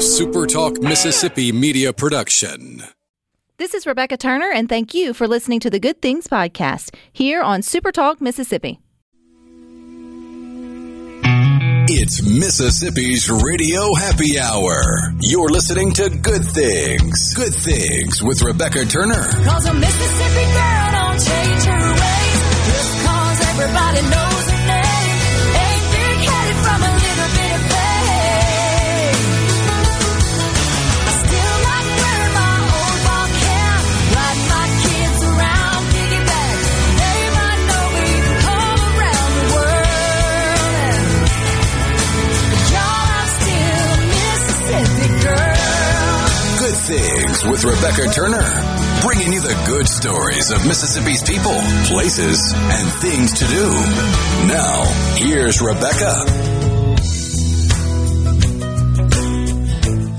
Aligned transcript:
a 0.00 0.02
SuperTalk 0.02 0.82
Mississippi 0.82 1.52
media 1.52 1.92
production. 1.92 2.82
This 3.58 3.74
is 3.74 3.86
Rebecca 3.86 4.16
Turner, 4.16 4.50
and 4.50 4.66
thank 4.66 4.94
you 4.94 5.12
for 5.12 5.28
listening 5.28 5.60
to 5.60 5.68
the 5.68 5.78
Good 5.78 6.00
Things 6.00 6.26
Podcast 6.26 6.94
here 7.12 7.42
on 7.42 7.60
SuperTalk 7.60 8.18
Mississippi. 8.18 8.80
It's 11.92 12.22
Mississippi's 12.22 13.28
Radio 13.28 13.92
Happy 13.94 14.38
Hour. 14.38 14.80
You're 15.20 15.50
listening 15.50 15.92
to 15.92 16.08
Good 16.08 16.46
Things. 16.46 17.34
Good 17.34 17.52
Things 17.52 18.22
with 18.22 18.40
Rebecca 18.40 18.86
Turner. 18.86 19.28
Cause 19.44 19.66
a 19.66 19.74
Mississippi 19.74 20.44
girl 20.56 20.92
don't 20.96 21.20
change 21.20 21.64
her 21.64 21.92
ways 21.92 22.40
just 22.70 23.04
cause 23.04 23.40
everybody 23.52 24.02
knows 24.08 24.39
With 47.48 47.64
Rebecca 47.64 48.12
Turner. 48.12 49.00
Bringing 49.00 49.32
you 49.32 49.40
the 49.40 49.54
good 49.66 49.88
stories 49.88 50.50
of 50.50 50.66
Mississippi's 50.66 51.22
people, 51.22 51.58
places, 51.86 52.52
and 52.54 52.92
things 53.00 53.32
to 53.32 53.46
do. 53.46 53.70
Now, 54.46 54.84
here's 55.16 55.62
Rebecca. 55.62 56.59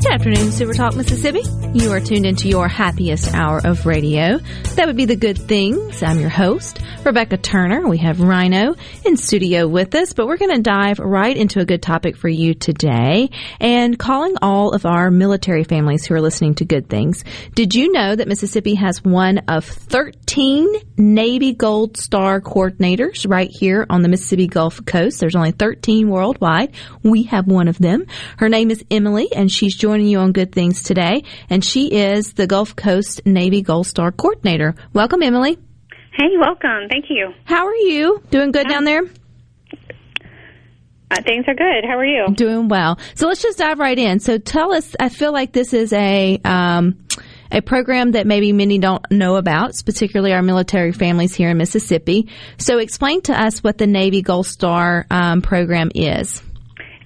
Good 0.02 0.14
afternoon, 0.14 0.52
Super 0.52 0.73
Talk 0.73 0.96
Mississippi. 0.96 1.44
You 1.73 1.91
are 1.91 2.00
tuned 2.00 2.26
into 2.26 2.49
your 2.49 2.68
happiest 2.68 3.35
hour 3.35 3.62
of 3.63 3.85
radio. 3.85 4.40
That 4.76 4.88
would 4.88 4.98
be 4.98 5.05
the 5.05 5.16
good 5.16 5.38
things. 5.38 6.02
I'm 6.02 6.20
your 6.20 6.30
host, 6.30 6.80
Rebecca 7.05 7.38
Turner. 7.38 7.88
We 7.88 7.99
have 7.99 8.20
Rhino 8.20 8.76
in 9.05 9.16
studio 9.16 9.68
with 9.68 9.93
us, 9.93 10.13
but 10.13 10.26
we're 10.26 10.38
going 10.38 10.55
to 10.55 10.62
dive 10.62 10.98
right 10.98 11.38
into 11.38 11.60
a 11.60 11.66
good 11.66 11.84
topic 11.84 12.18
for 12.18 12.27
you 12.27 12.55
today 12.55 13.30
and 13.60 13.98
calling 13.98 14.35
all 14.41 14.71
of 14.71 14.88
our 14.88 15.12
military 15.12 15.63
families 15.63 16.05
who 16.05 16.15
are 16.15 16.21
listening 16.21 16.55
to 16.55 16.65
good 16.65 16.90
things. 16.90 17.24
Did 17.54 17.76
you 17.76 17.91
know 17.91 18.15
that 18.15 18.27
Mississippi 18.27 18.76
has 18.76 19.04
one 19.04 19.38
of 19.48 19.65
13 19.65 20.68
Navy 20.98 21.54
Gold 21.54 21.96
Star 21.98 22.41
coordinators 22.41 23.30
right 23.30 23.52
here 23.52 23.86
on 23.90 24.02
the 24.02 24.10
Mississippi 24.10 24.48
Gulf 24.48 24.84
Coast? 24.84 25.20
There's 25.20 25.36
only 25.36 25.52
13 25.52 26.10
worldwide. 26.10 26.74
We 27.04 27.24
have 27.24 27.48
one 27.48 27.68
of 27.68 27.77
them. 27.77 28.08
Her 28.38 28.49
name 28.49 28.71
is 28.71 28.84
Emily 28.90 29.32
and 29.32 29.49
she's 29.52 29.76
joining 29.91 30.07
you 30.07 30.20
on 30.20 30.31
Good 30.31 30.53
Things 30.53 30.84
today, 30.84 31.21
and 31.49 31.65
she 31.65 31.87
is 31.93 32.31
the 32.31 32.47
Gulf 32.47 32.77
Coast 32.77 33.25
Navy 33.25 33.61
Gold 33.61 33.85
Star 33.87 34.09
Coordinator. 34.13 34.73
Welcome, 34.93 35.21
Emily. 35.21 35.57
Hey, 36.13 36.29
welcome. 36.39 36.87
Thank 36.89 37.07
you. 37.09 37.34
How 37.43 37.65
are 37.65 37.75
you? 37.75 38.23
Doing 38.29 38.53
good 38.53 38.69
down 38.69 38.85
there? 38.85 39.01
Uh, 41.12 41.21
things 41.23 41.43
are 41.45 41.55
good. 41.55 41.84
How 41.85 41.97
are 41.97 42.05
you? 42.05 42.34
Doing 42.34 42.69
well. 42.69 42.99
So 43.15 43.27
let's 43.27 43.41
just 43.41 43.57
dive 43.57 43.79
right 43.79 43.99
in. 43.99 44.21
So 44.21 44.37
tell 44.37 44.73
us, 44.73 44.95
I 44.97 45.09
feel 45.09 45.34
like 45.34 45.51
this 45.51 45.73
is 45.73 45.91
a, 45.91 46.39
um, 46.45 47.05
a 47.51 47.59
program 47.59 48.13
that 48.13 48.25
maybe 48.25 48.53
many 48.53 48.77
don't 48.77 49.05
know 49.12 49.35
about, 49.35 49.73
particularly 49.85 50.31
our 50.31 50.41
military 50.41 50.93
families 50.93 51.35
here 51.35 51.49
in 51.49 51.57
Mississippi. 51.57 52.29
So 52.57 52.77
explain 52.77 53.23
to 53.23 53.34
us 53.34 53.62
what 53.62 53.77
the 53.77 53.87
Navy 53.87 54.21
Gold 54.21 54.47
Star 54.47 55.05
um, 55.12 55.41
program 55.41 55.91
is. 55.93 56.41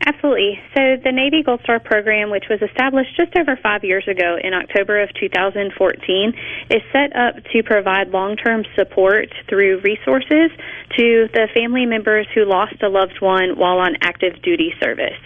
Absolutely. 0.05 0.59
So 0.75 0.97
the 1.03 1.11
Navy 1.11 1.41
Gold 1.41 1.61
Star 1.63 1.79
program, 1.79 2.29
which 2.29 2.45
was 2.47 2.61
established 2.61 3.17
just 3.17 3.35
over 3.35 3.57
five 3.61 3.83
years 3.83 4.07
ago 4.07 4.37
in 4.41 4.53
October 4.53 5.01
of 5.01 5.09
2014, 5.19 6.33
is 6.69 6.81
set 6.93 7.15
up 7.15 7.43
to 7.51 7.63
provide 7.63 8.09
long-term 8.09 8.65
support 8.75 9.29
through 9.49 9.81
resources 9.81 10.51
to 10.97 11.27
the 11.33 11.47
family 11.55 11.87
members 11.87 12.27
who 12.35 12.45
lost 12.45 12.75
a 12.83 12.89
loved 12.89 13.17
one 13.19 13.57
while 13.57 13.79
on 13.79 13.95
active 14.01 14.39
duty 14.43 14.73
service. 14.79 15.17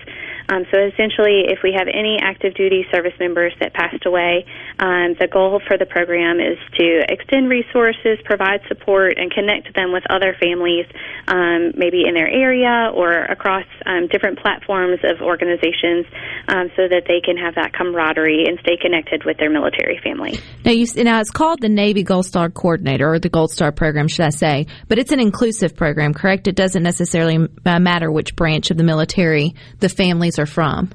Um, 0.50 0.66
so 0.74 0.82
essentially, 0.82 1.46
if 1.46 1.60
we 1.64 1.74
have 1.78 1.88
any 1.88 2.18
active 2.20 2.56
duty 2.56 2.86
service 2.92 3.14
members 3.20 3.54
that 3.60 3.74
passed 3.74 4.06
away, 4.06 4.46
um, 4.80 5.14
the 5.20 5.28
goal 5.32 5.62
for 5.68 5.78
the 5.78 5.86
program 5.86 6.40
is 6.40 6.58
to 6.80 7.06
extend 7.08 7.50
resources, 7.50 8.18
provide 8.26 8.62
support, 8.68 9.14
and 9.18 9.32
connect 9.32 9.76
them 9.76 9.94
with 9.94 10.04
other 10.10 10.36
families, 10.42 10.86
um, 11.28 11.72
maybe 11.78 12.04
in 12.08 12.16
their 12.16 12.28
area 12.28 12.90
or 12.94 13.26
across 13.30 13.66
um, 13.86 14.08
different 14.08 14.40
platforms 14.40 15.00
of 15.04 15.22
organizations, 15.22 16.06
um, 16.48 16.72
so 16.76 16.90
that 16.90 17.06
they 17.08 17.22
can 17.22 17.38
have 17.38 17.54
that 17.56 17.74
camaraderie 17.74 18.46
and 18.48 18.58
stay 18.62 18.78
connected 18.82 19.24
with 19.26 19.38
their 19.38 19.52
military 19.52 20.00
family. 20.04 20.40
Now, 20.66 20.72
you, 20.72 20.88
now 21.04 21.20
it's 21.20 21.32
called 21.32 21.62
the 21.62 21.70
Navy 21.70 22.02
Gold 22.02 22.26
Star 22.26 22.50
Coordinator, 22.50 23.14
or 23.14 23.20
the 23.20 23.30
Gold 23.30 23.52
Star 23.52 23.72
program, 23.72 24.08
should 24.08 24.26
I 24.26 24.30
say? 24.30 24.66
But 24.88 24.98
it's 24.98 25.12
an 25.12 25.20
inclusive 25.20 25.76
program, 25.76 26.14
correct? 26.14 26.48
It 26.48 26.56
doesn't 26.56 26.82
necessarily 26.82 27.48
uh, 27.66 27.80
matter 27.80 28.12
which 28.12 28.36
branch 28.36 28.72
of 28.72 28.78
the 28.78 28.84
military 28.84 29.54
the 29.80 29.90
families 29.90 30.39
are 30.40 30.46
from. 30.46 30.92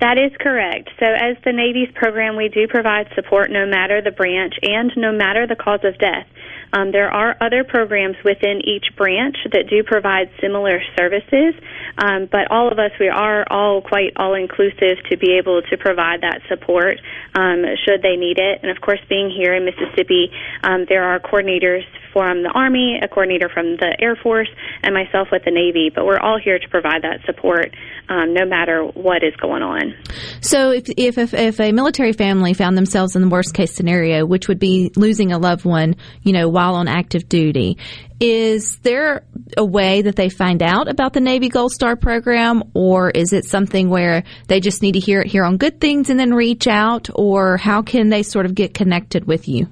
That 0.00 0.16
is 0.16 0.30
correct. 0.38 0.90
So, 1.00 1.06
as 1.06 1.36
the 1.44 1.52
Navy's 1.52 1.90
program, 1.94 2.36
we 2.36 2.48
do 2.48 2.68
provide 2.68 3.10
support 3.16 3.50
no 3.50 3.66
matter 3.66 4.00
the 4.00 4.12
branch 4.12 4.54
and 4.62 4.92
no 4.96 5.10
matter 5.10 5.46
the 5.46 5.56
cause 5.56 5.80
of 5.82 5.98
death. 5.98 6.26
Um, 6.72 6.92
there 6.92 7.10
are 7.10 7.34
other 7.40 7.64
programs 7.64 8.16
within 8.24 8.60
each 8.62 8.94
branch 8.96 9.36
that 9.52 9.68
do 9.68 9.82
provide 9.82 10.30
similar 10.40 10.80
services, 10.96 11.54
um, 11.96 12.28
but 12.30 12.50
all 12.50 12.70
of 12.70 12.78
us, 12.78 12.92
we 13.00 13.08
are 13.08 13.44
all 13.50 13.80
quite 13.80 14.12
all 14.16 14.34
inclusive 14.34 15.02
to 15.10 15.16
be 15.16 15.38
able 15.38 15.62
to 15.62 15.76
provide 15.78 16.20
that 16.20 16.42
support 16.48 17.00
um, 17.34 17.64
should 17.84 18.02
they 18.02 18.16
need 18.16 18.38
it. 18.38 18.60
And 18.62 18.70
of 18.70 18.80
course, 18.80 19.00
being 19.08 19.30
here 19.30 19.54
in 19.54 19.64
Mississippi, 19.64 20.30
um, 20.62 20.84
there 20.88 21.04
are 21.04 21.18
coordinators 21.18 21.82
from 22.18 22.42
the 22.42 22.50
Army, 22.50 22.98
a 23.00 23.06
coordinator 23.06 23.48
from 23.48 23.76
the 23.76 23.96
Air 24.00 24.16
Force, 24.16 24.48
and 24.82 24.92
myself 24.92 25.28
with 25.30 25.44
the 25.44 25.52
Navy, 25.52 25.88
but 25.94 26.04
we're 26.04 26.18
all 26.18 26.36
here 26.42 26.58
to 26.58 26.68
provide 26.68 27.02
that 27.02 27.20
support 27.24 27.72
um, 28.08 28.34
no 28.34 28.44
matter 28.44 28.82
what 28.82 29.22
is 29.22 29.36
going 29.36 29.62
on. 29.62 29.94
So, 30.40 30.72
if, 30.72 30.90
if, 30.96 31.16
if, 31.16 31.32
if 31.32 31.60
a 31.60 31.70
military 31.70 32.12
family 32.12 32.54
found 32.54 32.76
themselves 32.76 33.14
in 33.14 33.22
the 33.22 33.28
worst 33.28 33.54
case 33.54 33.72
scenario, 33.72 34.26
which 34.26 34.48
would 34.48 34.58
be 34.58 34.90
losing 34.96 35.30
a 35.30 35.38
loved 35.38 35.64
one, 35.64 35.94
you 36.24 36.32
know, 36.32 36.48
while 36.48 36.74
on 36.74 36.88
active 36.88 37.28
duty, 37.28 37.78
is 38.18 38.78
there 38.78 39.24
a 39.56 39.64
way 39.64 40.02
that 40.02 40.16
they 40.16 40.28
find 40.28 40.60
out 40.60 40.88
about 40.88 41.12
the 41.12 41.20
Navy 41.20 41.48
Gold 41.48 41.70
Star 41.70 41.94
program, 41.94 42.64
or 42.74 43.10
is 43.10 43.32
it 43.32 43.44
something 43.44 43.90
where 43.90 44.24
they 44.48 44.58
just 44.58 44.82
need 44.82 44.92
to 44.92 45.00
hear 45.00 45.20
it 45.20 45.28
here 45.28 45.44
on 45.44 45.56
Good 45.56 45.80
Things 45.80 46.10
and 46.10 46.18
then 46.18 46.34
reach 46.34 46.66
out, 46.66 47.10
or 47.14 47.58
how 47.58 47.82
can 47.82 48.08
they 48.08 48.24
sort 48.24 48.44
of 48.44 48.56
get 48.56 48.74
connected 48.74 49.24
with 49.24 49.46
you? 49.46 49.68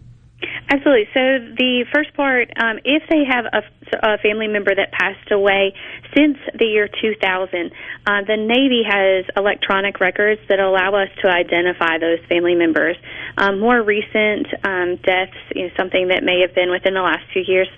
Absolutely. 0.69 1.09
So 1.15 1.21
the 1.56 1.87
first 1.94 2.12
part, 2.15 2.50
um, 2.56 2.78
if 2.84 3.03
they 3.09 3.25
have 3.25 3.44
a, 3.53 3.62
a 3.92 4.19
family 4.19 4.48
member 4.48 4.74
that 4.74 4.92
passed 4.92 5.30
away 5.30 5.74
since 6.14 6.38
the 6.58 6.66
year 6.66 6.88
2000, 6.88 7.72
uh, 8.06 8.22
the 8.26 8.36
Navy 8.36 8.82
has 8.86 9.24
electronic 9.36 10.00
records 10.00 10.41
that 10.48 10.60
allow 10.60 10.94
us 10.94 11.08
to 11.22 11.28
identify 11.28 11.98
those 11.98 12.19
family 12.28 12.54
members. 12.54 12.97
Um, 13.38 13.60
more 13.60 13.82
recent 13.82 14.47
um, 14.64 14.97
deaths, 14.97 15.36
you 15.54 15.69
know, 15.69 15.70
something 15.76 16.08
that 16.08 16.24
may 16.24 16.41
have 16.41 16.54
been 16.54 16.70
within 16.70 16.94
the 16.94 17.02
last 17.02 17.24
few 17.32 17.42
years, 17.47 17.69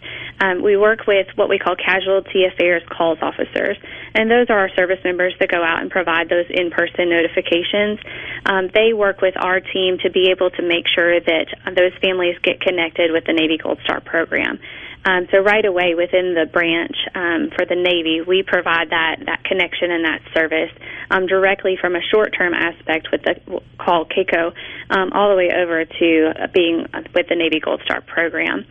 um, 0.40 0.62
we 0.62 0.76
work 0.76 1.06
with 1.06 1.26
what 1.34 1.48
we 1.48 1.58
call 1.58 1.74
casualty 1.74 2.44
affairs 2.44 2.82
calls 2.88 3.18
officers, 3.22 3.76
and 4.14 4.30
those 4.30 4.46
are 4.50 4.58
our 4.58 4.70
service 4.76 5.02
members 5.02 5.34
that 5.40 5.50
go 5.50 5.62
out 5.64 5.82
and 5.82 5.90
provide 5.90 6.28
those 6.28 6.46
in-person 6.48 7.10
notifications. 7.10 7.98
Um, 8.46 8.70
they 8.72 8.92
work 8.92 9.20
with 9.20 9.34
our 9.36 9.60
team 9.60 9.98
to 10.02 10.10
be 10.10 10.30
able 10.30 10.50
to 10.50 10.62
make 10.62 10.86
sure 10.86 11.18
that 11.18 11.46
those 11.74 11.92
families 12.00 12.38
get 12.42 12.60
connected 12.60 13.10
with 13.10 13.24
the 13.24 13.32
Navy 13.32 13.58
Gold 13.58 13.78
Star 13.82 14.00
program. 14.00 14.60
Um, 15.04 15.26
so 15.30 15.38
right 15.38 15.64
away 15.64 15.94
within 15.94 16.34
the 16.34 16.46
branch 16.46 16.96
um, 17.14 17.50
for 17.56 17.64
the 17.64 17.76
Navy, 17.76 18.20
we 18.20 18.42
provide 18.42 18.90
that 18.90 19.16
that 19.26 19.44
connection 19.44 19.90
and 19.90 20.04
that 20.04 20.20
service 20.34 20.70
um, 21.10 21.26
directly 21.26 21.78
from 21.80 21.96
a 21.96 22.00
short-term 22.12 22.52
aspect 22.52 23.08
with 23.10 23.22
the 23.22 23.62
call 23.78 24.04
CACO 24.04 24.52
um, 24.90 25.12
all 25.12 25.30
the 25.30 25.36
way 25.36 25.50
over 25.54 25.84
to 25.84 26.48
being 26.52 26.86
with 27.14 27.28
the 27.28 27.36
Navy 27.36 27.60
Gold 27.60 27.80
Star 27.84 28.00
program. 28.02 28.66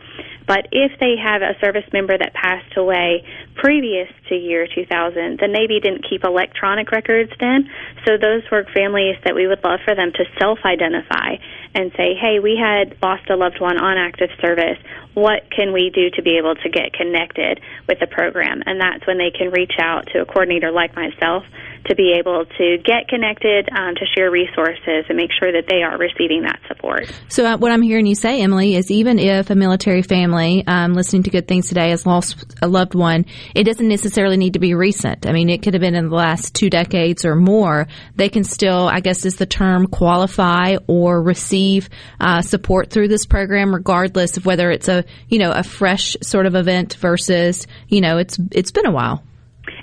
But 0.48 0.66
if 0.72 0.98
they 0.98 1.14
have 1.22 1.42
a 1.42 1.52
service 1.60 1.84
member 1.92 2.16
that 2.16 2.32
passed 2.32 2.74
away 2.76 3.22
previous 3.54 4.08
to 4.30 4.34
year 4.34 4.66
2000, 4.66 5.38
the 5.38 5.46
Navy 5.46 5.78
didn't 5.78 6.08
keep 6.08 6.24
electronic 6.24 6.90
records 6.90 7.30
then. 7.38 7.68
So 8.06 8.16
those 8.16 8.42
were 8.50 8.64
families 8.72 9.16
that 9.24 9.34
we 9.34 9.46
would 9.46 9.62
love 9.62 9.80
for 9.84 9.94
them 9.94 10.10
to 10.16 10.24
self-identify 10.40 11.36
and 11.74 11.92
say, 11.92 12.16
hey, 12.16 12.40
we 12.40 12.56
had 12.56 12.96
lost 13.02 13.28
a 13.28 13.36
loved 13.36 13.60
one 13.60 13.76
on 13.76 13.98
active 13.98 14.30
service. 14.40 14.78
What 15.12 15.50
can 15.50 15.74
we 15.74 15.90
do 15.92 16.08
to 16.16 16.22
be 16.22 16.38
able 16.38 16.54
to 16.54 16.68
get 16.70 16.94
connected 16.94 17.60
with 17.86 18.00
the 18.00 18.06
program? 18.06 18.62
And 18.64 18.80
that's 18.80 19.06
when 19.06 19.18
they 19.18 19.30
can 19.30 19.50
reach 19.50 19.76
out 19.78 20.08
to 20.14 20.22
a 20.22 20.24
coordinator 20.24 20.72
like 20.72 20.96
myself 20.96 21.44
to 21.88 21.94
be 21.94 22.14
able 22.18 22.44
to 22.44 22.78
get 22.84 23.08
connected, 23.08 23.68
um, 23.72 23.94
to 23.94 24.06
share 24.16 24.30
resources, 24.30 25.04
and 25.08 25.16
make 25.16 25.30
sure 25.38 25.52
that 25.52 25.64
they 25.68 25.82
are 25.82 25.96
receiving 25.98 26.42
that 26.42 26.60
support. 26.68 27.10
So, 27.28 27.44
uh, 27.44 27.56
what 27.56 27.72
I'm 27.72 27.82
hearing 27.82 28.06
you 28.06 28.14
say, 28.14 28.42
Emily, 28.42 28.74
is 28.74 28.90
even 28.90 29.18
if 29.18 29.50
a 29.50 29.54
military 29.54 30.02
family 30.02 30.64
um, 30.66 30.94
listening 30.94 31.22
to 31.24 31.30
Good 31.30 31.48
Things 31.48 31.68
Today 31.68 31.90
has 31.90 32.06
lost 32.06 32.56
a 32.62 32.68
loved 32.68 32.94
one, 32.94 33.26
it 33.54 33.64
doesn't 33.64 33.88
necessarily 33.88 34.36
need 34.36 34.54
to 34.54 34.58
be 34.58 34.74
recent. 34.74 35.26
I 35.26 35.32
mean, 35.32 35.48
it 35.48 35.62
could 35.62 35.74
have 35.74 35.80
been 35.80 35.94
in 35.94 36.08
the 36.08 36.14
last 36.14 36.54
two 36.54 36.70
decades 36.70 37.24
or 37.24 37.34
more. 37.34 37.88
They 38.16 38.28
can 38.28 38.44
still, 38.44 38.88
I 38.88 39.00
guess, 39.00 39.24
is 39.24 39.36
the 39.36 39.46
term 39.46 39.86
qualify 39.86 40.76
or 40.86 41.22
receive 41.22 41.88
uh, 42.20 42.42
support 42.42 42.90
through 42.90 43.08
this 43.08 43.26
program, 43.26 43.74
regardless 43.74 44.36
of 44.36 44.46
whether 44.46 44.70
it's 44.70 44.88
a 44.88 45.04
you 45.28 45.38
know 45.38 45.52
a 45.52 45.62
fresh 45.62 46.16
sort 46.22 46.46
of 46.46 46.54
event 46.54 46.94
versus 46.94 47.66
you 47.88 48.00
know 48.00 48.18
it's 48.18 48.38
it's 48.52 48.70
been 48.70 48.86
a 48.86 48.92
while. 48.92 49.22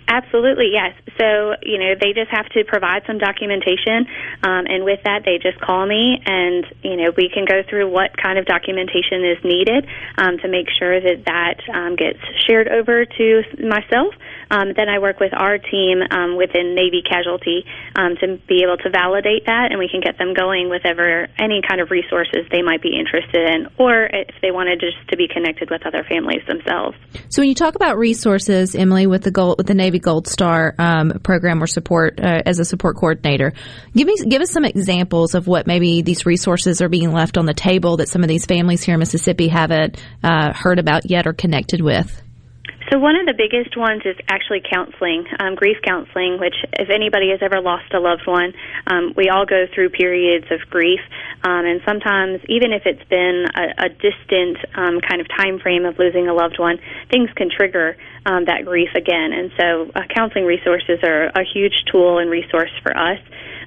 Absolutely, 0.08 0.70
yes. 0.72 0.94
So, 1.20 1.56
you 1.64 1.80
know, 1.80 1.96
they 2.00 2.14
just 2.14 2.30
have 2.30 2.48
to 2.50 2.64
provide 2.64 3.04
some 3.08 3.18
documentation, 3.18 4.06
um, 4.44 4.66
and 4.68 4.84
with 4.84 5.02
that, 5.04 5.24
they 5.26 5.40
just 5.40 5.60
call 5.60 5.86
me, 5.86 6.22
and, 6.26 6.66
you 6.84 6.96
know, 6.96 7.12
we 7.18 7.30
can 7.30 7.46
go 7.46 7.64
through 7.68 7.90
what 7.90 8.16
kind 8.16 8.38
of 8.38 8.46
documentation 8.46 9.26
is 9.26 9.44
needed 9.44 9.88
um, 10.18 10.38
to 10.40 10.48
make 10.48 10.68
sure 10.78 11.00
that 11.00 11.26
that 11.26 11.58
um, 11.74 11.96
gets 11.96 12.20
shared 12.46 12.68
over 12.68 13.06
to 13.06 13.44
myself. 13.60 14.14
Um, 14.50 14.74
then 14.76 14.90
I 14.90 15.00
work 15.00 15.20
with 15.20 15.34
our 15.34 15.58
team 15.58 16.02
um, 16.12 16.38
within 16.38 16.76
Navy 16.76 17.02
Casualty 17.02 17.66
um, 17.96 18.16
to 18.22 18.38
be 18.48 18.64
able 18.64 18.78
to 18.78 18.90
validate 18.90 19.46
that, 19.46 19.72
and 19.72 19.80
we 19.80 19.90
can 19.90 20.02
get 20.02 20.18
them 20.18 20.34
going 20.34 20.70
with 20.70 20.86
ever 20.86 21.28
any 21.40 21.62
kind 21.68 21.82
of 21.82 21.92
resources 21.92 22.46
they 22.52 22.62
might 22.62 22.82
be 22.82 22.98
interested 22.98 23.50
in, 23.50 23.68
or 23.78 24.06
if 24.06 24.36
they 24.42 24.52
wanted 24.52 24.80
just 24.80 24.98
to 25.10 25.18
be 25.18 25.28
connected 25.28 25.70
with 25.70 25.86
other 25.86 26.04
families 26.08 26.42
themselves. 26.48 26.98
So, 27.30 27.42
when 27.42 27.50
you 27.50 27.56
talk 27.56 27.76
about 27.76 27.98
resources, 27.98 28.76
Emily, 28.76 29.08
with 29.08 29.24
the 29.24 29.32
gold, 29.32 29.58
with 29.58 29.68
the 29.68 29.74
Navy 29.74 30.00
Gold 30.00 30.28
Star 30.28 30.76
um, 30.78 31.20
program 31.24 31.62
or 31.62 31.68
support 31.68 32.20
uh, 32.20 32.42
as 32.46 32.60
a 32.60 32.66
support 32.66 32.98
coordinator, 32.98 33.54
give 33.96 34.08
me 34.08 34.16
give 34.28 34.42
us 34.42 34.52
some 34.52 34.66
examples 34.66 35.36
of 35.36 35.48
what 35.48 35.68
maybe 35.68 36.02
these 36.02 36.26
resources 36.26 36.82
are 36.82 36.90
being 36.90 37.12
left 37.12 37.38
on 37.38 37.46
the 37.46 37.54
table 37.54 37.98
that 37.98 38.10
some 38.10 38.22
of 38.22 38.28
these 38.28 38.46
families 38.46 38.84
here 38.84 38.94
in 38.96 39.00
Mississippi 39.00 39.48
haven't 39.48 40.02
uh, 40.24 40.54
heard 40.54 40.80
about 40.80 41.10
yet 41.10 41.28
or 41.28 41.34
connected 41.34 41.82
with. 41.82 42.22
So 42.92 43.00
one 43.00 43.16
of 43.16 43.26
the 43.26 43.34
biggest 43.34 43.76
ones 43.76 44.04
is 44.06 44.16
actually 44.30 44.62
counseling, 44.62 45.26
um, 45.40 45.56
grief 45.56 45.78
counseling. 45.84 46.38
Which, 46.40 46.56
if 46.78 46.90
anybody 46.90 47.32
has 47.32 47.40
ever 47.42 47.60
lost 47.60 47.92
a 47.94 48.00
loved 48.00 48.28
one, 48.28 48.54
um, 48.86 49.14
we 49.18 49.30
all 49.30 49.46
go 49.46 49.66
through 49.74 49.90
periods 49.90 50.46
of 50.52 50.62
grief, 50.70 51.00
um, 51.44 51.66
and 51.66 51.82
sometimes, 51.86 52.42
even 52.48 52.72
if 52.72 52.84
it's 52.86 53.04
been 53.10 53.46
a, 53.56 53.86
a 53.86 53.90
distant 53.90 54.58
um, 54.76 55.02
kind 55.02 55.20
of 55.20 55.28
time 55.30 55.60
frame 55.60 55.86
of 55.86 55.98
losing 55.98 56.28
a 56.28 56.34
loved 56.34 56.60
one, 56.60 56.78
things 57.10 57.30
can 57.36 57.50
trigger 57.50 57.98
um, 58.26 58.46
that 58.46 58.66
grief 58.66 58.90
again. 58.96 59.34
And 59.34 59.52
so, 59.60 59.92
uh, 59.96 60.02
counseling 60.14 60.46
resources 60.46 61.00
are 61.02 61.26
a 61.34 61.44
huge 61.44 61.86
tool 61.92 62.20
and 62.20 62.30
resource 62.30 62.72
for 62.84 62.96
us. 62.96 63.20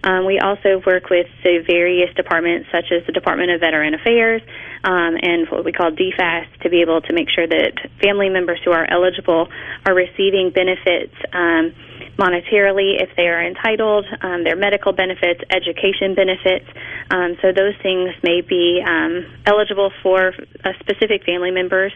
Um, 0.05 0.27
we 0.27 0.39
also 0.39 0.81
work 0.87 1.11
with 1.11 1.27
the 1.43 1.65
various 1.67 2.15
departments, 2.15 2.69
such 2.71 2.93
as 2.93 3.05
the 3.07 3.13
Department 3.13 3.51
of 3.51 3.61
Veteran 3.61 3.95
Affairs 3.95 4.43
um, 4.85 5.17
and 5.21 5.49
what 5.51 5.65
we 5.65 5.73
call 5.73 5.91
DFAS, 5.91 6.47
to 6.63 6.71
be 6.71 6.83
able 6.83 7.01
to 7.03 7.13
make 7.13 7.29
sure 7.31 7.47
that 7.47 7.73
family 8.03 8.29
members 8.29 8.61
who 8.65 8.73
are 8.73 8.87
eligible 8.91 9.49
are 9.87 9.95
receiving 9.95 10.51
benefits. 10.51 11.15
Um, 11.33 11.75
monetarily 12.19 13.01
if 13.01 13.09
they 13.17 13.29
are 13.29 13.41
entitled, 13.47 14.05
um, 14.23 14.43
their 14.43 14.57
medical 14.57 14.93
benefits, 14.93 15.41
education 15.51 16.15
benefits. 16.15 16.67
Um, 17.11 17.39
so 17.41 17.53
those 17.53 17.75
things 17.81 18.11
may 18.23 18.41
be 18.41 18.83
um, 18.85 19.25
eligible 19.47 19.93
for 20.03 20.35
uh, 20.65 20.71
specific 20.81 21.25
family 21.25 21.53
members. 21.53 21.93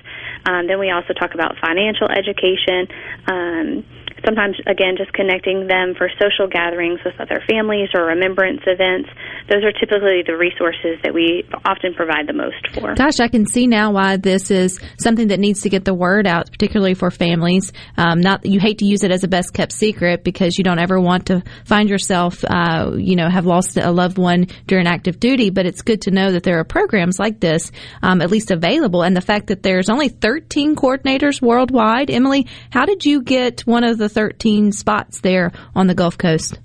Um, 0.46 0.68
then 0.68 0.78
we 0.78 0.90
also 0.90 1.12
talk 1.12 1.34
about 1.34 1.56
financial 1.58 2.08
education. 2.08 2.86
Um, 3.26 3.84
sometimes 4.24 4.56
again 4.66 4.94
just 4.96 5.12
connecting 5.12 5.66
them 5.66 5.94
for 5.96 6.08
social 6.20 6.46
gatherings 6.46 7.00
with 7.04 7.14
other 7.20 7.42
families 7.48 7.88
or 7.94 8.06
remembrance 8.06 8.60
events. 8.66 9.08
Those 9.48 9.64
are 9.64 9.72
typically 9.72 10.22
the 10.26 10.36
resources 10.36 10.98
that 11.02 11.14
we 11.14 11.44
often 11.64 11.94
provide 11.94 12.26
the 12.26 12.32
most 12.32 12.62
for. 12.74 12.94
Gosh 12.94 13.20
i 13.20 13.28
can 13.28 13.46
see 13.46 13.66
now 13.66 13.92
why 13.92 14.16
this 14.16 14.50
is 14.50 14.78
something 14.98 15.28
that 15.28 15.40
needs 15.40 15.62
to 15.62 15.68
get 15.68 15.84
the 15.84 15.94
word 15.94 16.26
out 16.26 16.50
particularly 16.50 16.94
for 16.94 17.10
families. 17.10 17.72
Um, 17.96 18.20
not 18.20 18.44
you 18.46 18.60
hate 18.60 18.78
to 18.78 18.84
use 18.84 19.02
it 19.02 19.10
as 19.10 19.24
a 19.24 19.28
best 19.28 19.52
kept 19.52 19.72
secret 19.72 20.24
because 20.24 20.58
you 20.58 20.64
don't 20.64 20.78
ever 20.78 21.00
want 21.00 21.26
to 21.26 21.42
find 21.64 21.88
yourself 21.88 22.44
uh, 22.44 22.92
you 22.96 23.16
know 23.16 23.28
have 23.28 23.46
lost 23.46 23.76
a 23.76 23.90
loved 23.90 24.18
one 24.18 24.46
during 24.66 24.86
active 24.86 25.18
duty 25.18 25.50
but 25.50 25.66
it's 25.66 25.82
good 25.82 26.02
to 26.02 26.10
know 26.10 26.32
that 26.32 26.42
there 26.42 26.58
are 26.58 26.64
programs 26.64 27.18
like 27.18 27.40
this 27.40 27.72
um, 28.02 28.20
at 28.20 28.30
least 28.30 28.50
available. 28.50 29.02
And 29.02 29.16
the 29.16 29.20
fact 29.20 29.48
that 29.48 29.62
there's 29.62 29.88
only 29.88 30.08
13 30.08 30.76
coordinators 30.76 31.40
worldwide 31.42 32.10
emily 32.10 32.46
how 32.70 32.84
did 32.84 33.04
you 33.04 33.22
get 33.22 33.60
one 33.62 33.84
of 33.84 33.98
the 34.02 34.08
13 34.08 34.72
spots 34.72 35.20
there 35.20 35.52
on 35.74 35.86
the 35.86 35.94
Gulf 35.94 36.18
Coast? 36.18 36.58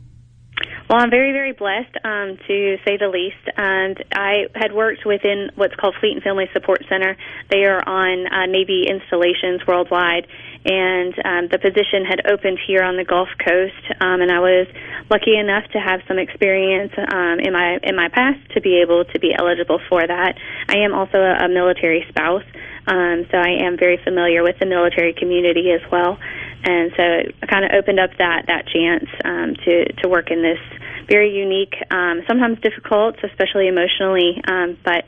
Well, 0.89 1.01
I'm 1.01 1.09
very, 1.09 1.33
very 1.33 1.51
blessed, 1.51 1.99
um, 2.05 2.39
to 2.47 2.77
say 2.87 2.95
the 2.95 3.11
least. 3.11 3.43
And 3.57 4.01
I 4.13 4.47
had 4.55 4.71
worked 4.71 5.05
within 5.05 5.51
what's 5.55 5.75
called 5.75 5.95
Fleet 5.99 6.13
and 6.13 6.23
Family 6.23 6.47
Support 6.53 6.85
Center. 6.87 7.17
They 7.51 7.65
are 7.65 7.83
on 7.83 8.25
uh, 8.25 8.45
Navy 8.47 8.87
installations 8.87 9.67
worldwide, 9.67 10.27
and 10.63 11.13
um, 11.27 11.43
the 11.51 11.59
position 11.59 12.07
had 12.07 12.31
opened 12.31 12.59
here 12.65 12.83
on 12.83 12.95
the 12.95 13.03
Gulf 13.03 13.27
Coast. 13.35 13.83
Um, 13.99 14.23
and 14.23 14.31
I 14.31 14.39
was 14.39 14.67
lucky 15.11 15.35
enough 15.35 15.67
to 15.75 15.79
have 15.79 15.99
some 16.07 16.19
experience 16.19 16.93
um, 16.95 17.43
in 17.43 17.51
my 17.51 17.79
in 17.83 17.95
my 17.97 18.07
past 18.07 18.39
to 18.55 18.61
be 18.61 18.79
able 18.79 19.03
to 19.03 19.19
be 19.19 19.35
eligible 19.37 19.83
for 19.89 19.99
that. 20.07 20.39
I 20.69 20.87
am 20.87 20.95
also 20.95 21.19
a, 21.19 21.45
a 21.45 21.49
military 21.49 22.07
spouse, 22.07 22.47
um, 22.87 23.27
so 23.27 23.35
I 23.35 23.59
am 23.67 23.75
very 23.75 23.99
familiar 24.07 24.41
with 24.41 24.55
the 24.59 24.65
military 24.65 25.11
community 25.11 25.75
as 25.75 25.83
well 25.91 26.17
and 26.67 26.91
so 26.97 27.03
it 27.03 27.49
kind 27.49 27.63
of 27.63 27.71
opened 27.71 27.99
up 27.99 28.11
that 28.17 28.45
that 28.47 28.67
chance 28.67 29.07
um, 29.23 29.55
to 29.63 29.93
to 30.03 30.09
work 30.09 30.29
in 30.29 30.41
this 30.41 30.59
very 31.07 31.33
unique, 31.33 31.75
um, 31.89 32.21
sometimes 32.27 32.59
difficult, 32.59 33.15
especially 33.23 33.67
emotionally, 33.67 34.41
um, 34.47 34.77
but 34.83 35.05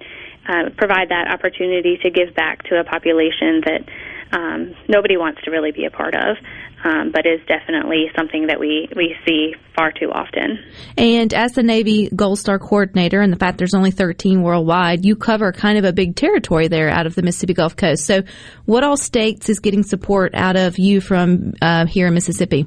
uh, 0.47 0.69
provide 0.77 1.09
that 1.09 1.27
opportunity 1.27 1.97
to 1.97 2.09
give 2.09 2.33
back 2.33 2.63
to 2.63 2.79
a 2.79 2.83
population 2.85 3.61
that 3.65 3.83
um, 4.31 4.75
nobody 4.87 5.17
wants 5.17 5.41
to 5.43 5.51
really 5.51 5.71
be 5.71 5.85
a 5.85 5.91
part 5.91 6.15
of 6.15 6.37
um, 6.83 7.11
but 7.13 7.25
is 7.25 7.39
definitely 7.47 8.05
something 8.17 8.47
that 8.47 8.59
we, 8.59 8.87
we 8.95 9.15
see 9.27 9.53
far 9.75 9.91
too 9.91 10.11
often. 10.11 10.59
And 10.97 11.33
as 11.33 11.53
the 11.53 11.63
Navy 11.63 12.09
Gold 12.15 12.39
Star 12.39 12.59
coordinator, 12.59 13.21
and 13.21 13.31
the 13.31 13.37
fact 13.37 13.57
there's 13.57 13.73
only 13.73 13.91
13 13.91 14.41
worldwide, 14.41 15.05
you 15.05 15.15
cover 15.15 15.51
kind 15.51 15.77
of 15.77 15.85
a 15.85 15.93
big 15.93 16.15
territory 16.15 16.67
there 16.67 16.89
out 16.89 17.05
of 17.05 17.15
the 17.15 17.21
Mississippi 17.21 17.53
Gulf 17.53 17.75
Coast. 17.75 18.05
So, 18.05 18.23
what 18.65 18.83
all 18.83 18.97
states 18.97 19.49
is 19.49 19.59
getting 19.59 19.83
support 19.83 20.33
out 20.35 20.55
of 20.55 20.77
you 20.77 21.01
from 21.01 21.53
uh, 21.61 21.85
here 21.85 22.07
in 22.07 22.13
Mississippi? 22.13 22.65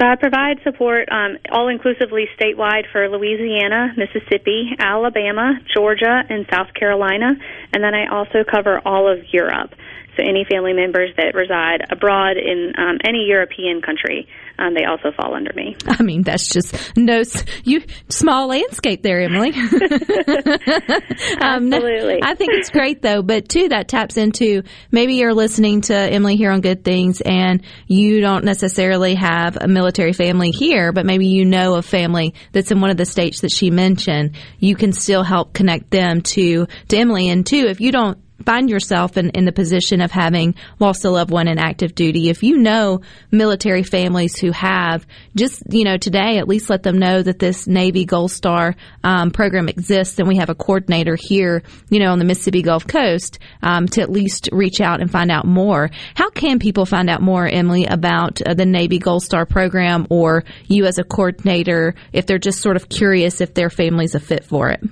So 0.00 0.06
I 0.06 0.16
provide 0.16 0.58
support 0.64 1.08
um, 1.12 1.36
all 1.52 1.68
inclusively 1.68 2.24
statewide 2.40 2.90
for 2.90 3.08
Louisiana, 3.08 3.92
Mississippi, 3.96 4.70
Alabama, 4.78 5.58
Georgia, 5.74 6.22
and 6.28 6.46
South 6.50 6.72
Carolina, 6.74 7.32
and 7.72 7.84
then 7.84 7.94
I 7.94 8.08
also 8.10 8.42
cover 8.50 8.80
all 8.84 9.10
of 9.10 9.18
Europe. 9.32 9.70
So 10.16 10.22
any 10.22 10.44
family 10.50 10.74
members 10.74 11.10
that 11.16 11.34
reside 11.34 11.80
abroad 11.90 12.36
in 12.36 12.72
um, 12.76 12.98
any 13.02 13.24
European 13.26 13.80
country, 13.80 14.28
um, 14.58 14.74
they 14.74 14.84
also 14.84 15.10
fall 15.16 15.34
under 15.34 15.52
me. 15.54 15.74
I 15.86 16.02
mean, 16.02 16.22
that's 16.22 16.48
just 16.48 16.96
no 16.96 17.22
you 17.64 17.82
small 18.10 18.48
landscape 18.48 19.02
there, 19.02 19.22
Emily. 19.22 19.52
um, 21.40 21.72
Absolutely. 21.72 22.20
I 22.22 22.34
think 22.34 22.52
it's 22.52 22.68
great 22.68 23.00
though, 23.00 23.22
but 23.22 23.48
too 23.48 23.70
that 23.70 23.88
taps 23.88 24.18
into 24.18 24.64
maybe 24.90 25.14
you're 25.14 25.32
listening 25.32 25.80
to 25.82 25.94
Emily 25.94 26.36
here 26.36 26.50
on 26.50 26.60
Good 26.60 26.84
Things, 26.84 27.22
and 27.22 27.62
you 27.86 28.20
don't 28.20 28.44
necessarily 28.44 29.14
have 29.14 29.56
a 29.58 29.66
military 29.66 30.12
family 30.12 30.50
here, 30.50 30.92
but 30.92 31.06
maybe 31.06 31.26
you 31.26 31.46
know 31.46 31.76
a 31.76 31.82
family 31.82 32.34
that's 32.52 32.70
in 32.70 32.80
one 32.82 32.90
of 32.90 32.98
the 32.98 33.06
states 33.06 33.40
that 33.40 33.50
she 33.50 33.70
mentioned. 33.70 34.36
You 34.58 34.76
can 34.76 34.92
still 34.92 35.22
help 35.22 35.54
connect 35.54 35.90
them 35.90 36.20
to 36.20 36.66
to 36.88 36.96
Emily, 36.98 37.30
and 37.30 37.46
too, 37.46 37.66
if 37.68 37.80
you 37.80 37.92
don't 37.92 38.18
find 38.42 38.68
yourself 38.70 39.16
in, 39.16 39.30
in 39.30 39.44
the 39.44 39.52
position 39.52 40.00
of 40.00 40.10
having 40.10 40.54
lost 40.78 41.04
a 41.04 41.10
loved 41.10 41.30
one 41.30 41.48
in 41.48 41.58
active 41.58 41.94
duty, 41.94 42.28
if 42.28 42.42
you 42.42 42.58
know 42.58 43.00
military 43.30 43.82
families 43.82 44.38
who 44.38 44.50
have, 44.52 45.06
just, 45.34 45.62
you 45.70 45.84
know, 45.84 45.96
today 45.96 46.38
at 46.38 46.48
least 46.48 46.70
let 46.70 46.82
them 46.82 46.98
know 46.98 47.22
that 47.22 47.38
this 47.38 47.66
Navy 47.66 48.04
Gold 48.04 48.30
Star 48.30 48.74
um, 49.04 49.30
program 49.30 49.68
exists 49.68 50.18
and 50.18 50.28
we 50.28 50.36
have 50.36 50.50
a 50.50 50.54
coordinator 50.54 51.16
here, 51.18 51.62
you 51.90 51.98
know, 51.98 52.12
on 52.12 52.18
the 52.18 52.24
Mississippi 52.24 52.62
Gulf 52.62 52.86
Coast 52.86 53.38
um, 53.62 53.86
to 53.88 54.02
at 54.02 54.10
least 54.10 54.48
reach 54.52 54.80
out 54.80 55.00
and 55.00 55.10
find 55.10 55.30
out 55.30 55.46
more. 55.46 55.90
How 56.14 56.30
can 56.30 56.58
people 56.58 56.86
find 56.86 57.08
out 57.10 57.22
more, 57.22 57.46
Emily, 57.46 57.86
about 57.86 58.40
uh, 58.42 58.54
the 58.54 58.66
Navy 58.66 58.98
Gold 58.98 59.22
Star 59.22 59.46
program 59.46 60.06
or 60.10 60.44
you 60.66 60.84
as 60.86 60.98
a 60.98 61.04
coordinator 61.04 61.94
if 62.12 62.26
they're 62.26 62.38
just 62.38 62.60
sort 62.60 62.76
of 62.76 62.88
curious 62.88 63.40
if 63.40 63.54
their 63.54 63.70
family's 63.70 64.14
a 64.14 64.20
fit 64.20 64.44
for 64.44 64.68
it? 64.70 64.82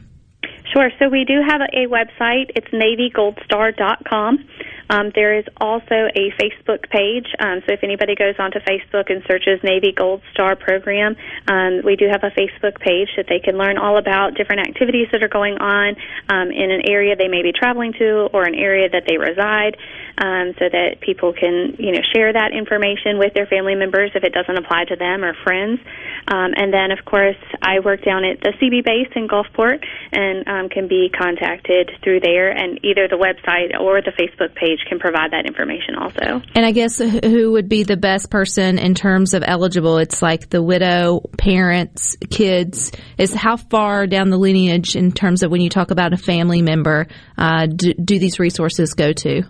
Sure. 0.72 0.90
So 0.98 1.08
we 1.08 1.24
do 1.24 1.40
have 1.46 1.60
a, 1.60 1.86
website. 1.86 2.50
It's 2.54 2.68
navygoldstar.com. 2.68 4.48
Um, 4.90 5.12
there 5.14 5.38
is 5.38 5.44
also 5.60 6.10
a 6.10 6.34
Facebook 6.34 6.90
page. 6.90 7.30
Um, 7.38 7.62
so 7.64 7.72
if 7.72 7.84
anybody 7.84 8.16
goes 8.16 8.34
onto 8.38 8.58
Facebook 8.58 9.06
and 9.08 9.22
searches 9.30 9.62
Navy 9.62 9.92
Gold 9.92 10.20
Star 10.32 10.56
Program, 10.56 11.14
um, 11.46 11.82
we 11.84 11.94
do 11.94 12.08
have 12.10 12.24
a 12.24 12.34
Facebook 12.34 12.80
page 12.80 13.08
that 13.16 13.26
they 13.28 13.38
can 13.38 13.56
learn 13.56 13.78
all 13.78 13.98
about 13.98 14.34
different 14.34 14.66
activities 14.66 15.06
that 15.12 15.22
are 15.22 15.28
going 15.28 15.58
on 15.58 15.94
um, 16.28 16.50
in 16.50 16.72
an 16.72 16.82
area 16.88 17.14
they 17.14 17.28
may 17.28 17.42
be 17.42 17.52
traveling 17.52 17.92
to 17.94 18.28
or 18.34 18.44
an 18.44 18.56
area 18.56 18.88
that 18.90 19.04
they 19.06 19.16
reside, 19.16 19.76
um, 20.18 20.52
so 20.58 20.66
that 20.68 21.00
people 21.00 21.32
can 21.32 21.76
you 21.78 21.92
know 21.92 22.02
share 22.12 22.32
that 22.32 22.52
information 22.52 23.18
with 23.18 23.32
their 23.34 23.46
family 23.46 23.76
members 23.76 24.10
if 24.14 24.24
it 24.24 24.32
doesn't 24.34 24.58
apply 24.58 24.84
to 24.84 24.96
them 24.96 25.22
or 25.22 25.34
friends. 25.44 25.80
Um, 26.26 26.52
and 26.56 26.74
then, 26.74 26.90
of 26.90 27.04
course, 27.04 27.38
I 27.62 27.78
work 27.78 28.04
down 28.04 28.24
at 28.24 28.40
the 28.40 28.52
CB 28.58 28.84
base 28.84 29.08
in 29.14 29.28
Gulfport 29.28 29.84
and 30.12 30.70
can 30.70 30.88
be 30.88 31.10
contacted 31.10 31.90
through 32.02 32.20
there, 32.20 32.50
and 32.50 32.78
either 32.84 33.08
the 33.08 33.16
website 33.16 33.78
or 33.78 34.02
the 34.02 34.12
Facebook 34.12 34.54
page 34.54 34.79
can 34.88 34.98
provide 34.98 35.32
that 35.32 35.46
information 35.46 35.94
also. 35.96 36.42
And 36.54 36.64
I 36.64 36.72
guess 36.72 36.98
who 36.98 37.52
would 37.52 37.68
be 37.68 37.84
the 37.84 37.96
best 37.96 38.30
person 38.30 38.78
in 38.78 38.94
terms 38.94 39.34
of 39.34 39.42
eligible? 39.46 39.98
It's 39.98 40.22
like 40.22 40.50
the 40.50 40.62
widow, 40.62 41.20
parents, 41.38 42.16
kids. 42.30 42.92
Is 43.18 43.34
how 43.34 43.56
far 43.56 44.06
down 44.06 44.30
the 44.30 44.38
lineage 44.38 44.96
in 44.96 45.12
terms 45.12 45.42
of 45.42 45.50
when 45.50 45.60
you 45.60 45.70
talk 45.70 45.90
about 45.90 46.12
a 46.12 46.16
family 46.16 46.62
member 46.62 47.06
uh, 47.36 47.66
do, 47.66 47.92
do 47.94 48.18
these 48.18 48.38
resources 48.38 48.94
go 48.94 49.12
to? 49.12 49.42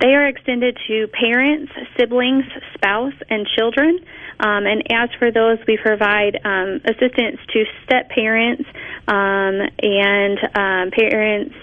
They 0.00 0.08
are 0.08 0.26
extended 0.26 0.76
to 0.88 1.06
parents, 1.08 1.72
siblings, 1.98 2.44
spouse, 2.74 3.14
and 3.30 3.46
children. 3.56 4.00
Um, 4.40 4.66
and 4.66 4.82
as 4.92 5.08
for 5.18 5.30
those, 5.30 5.58
we 5.66 5.78
provide 5.80 6.38
um, 6.44 6.80
assistance 6.84 7.38
to 7.52 7.64
step 7.84 8.10
parents 8.10 8.64
um, 9.06 9.62
and 9.80 10.38
um, 10.54 10.90
parents. 10.90 11.54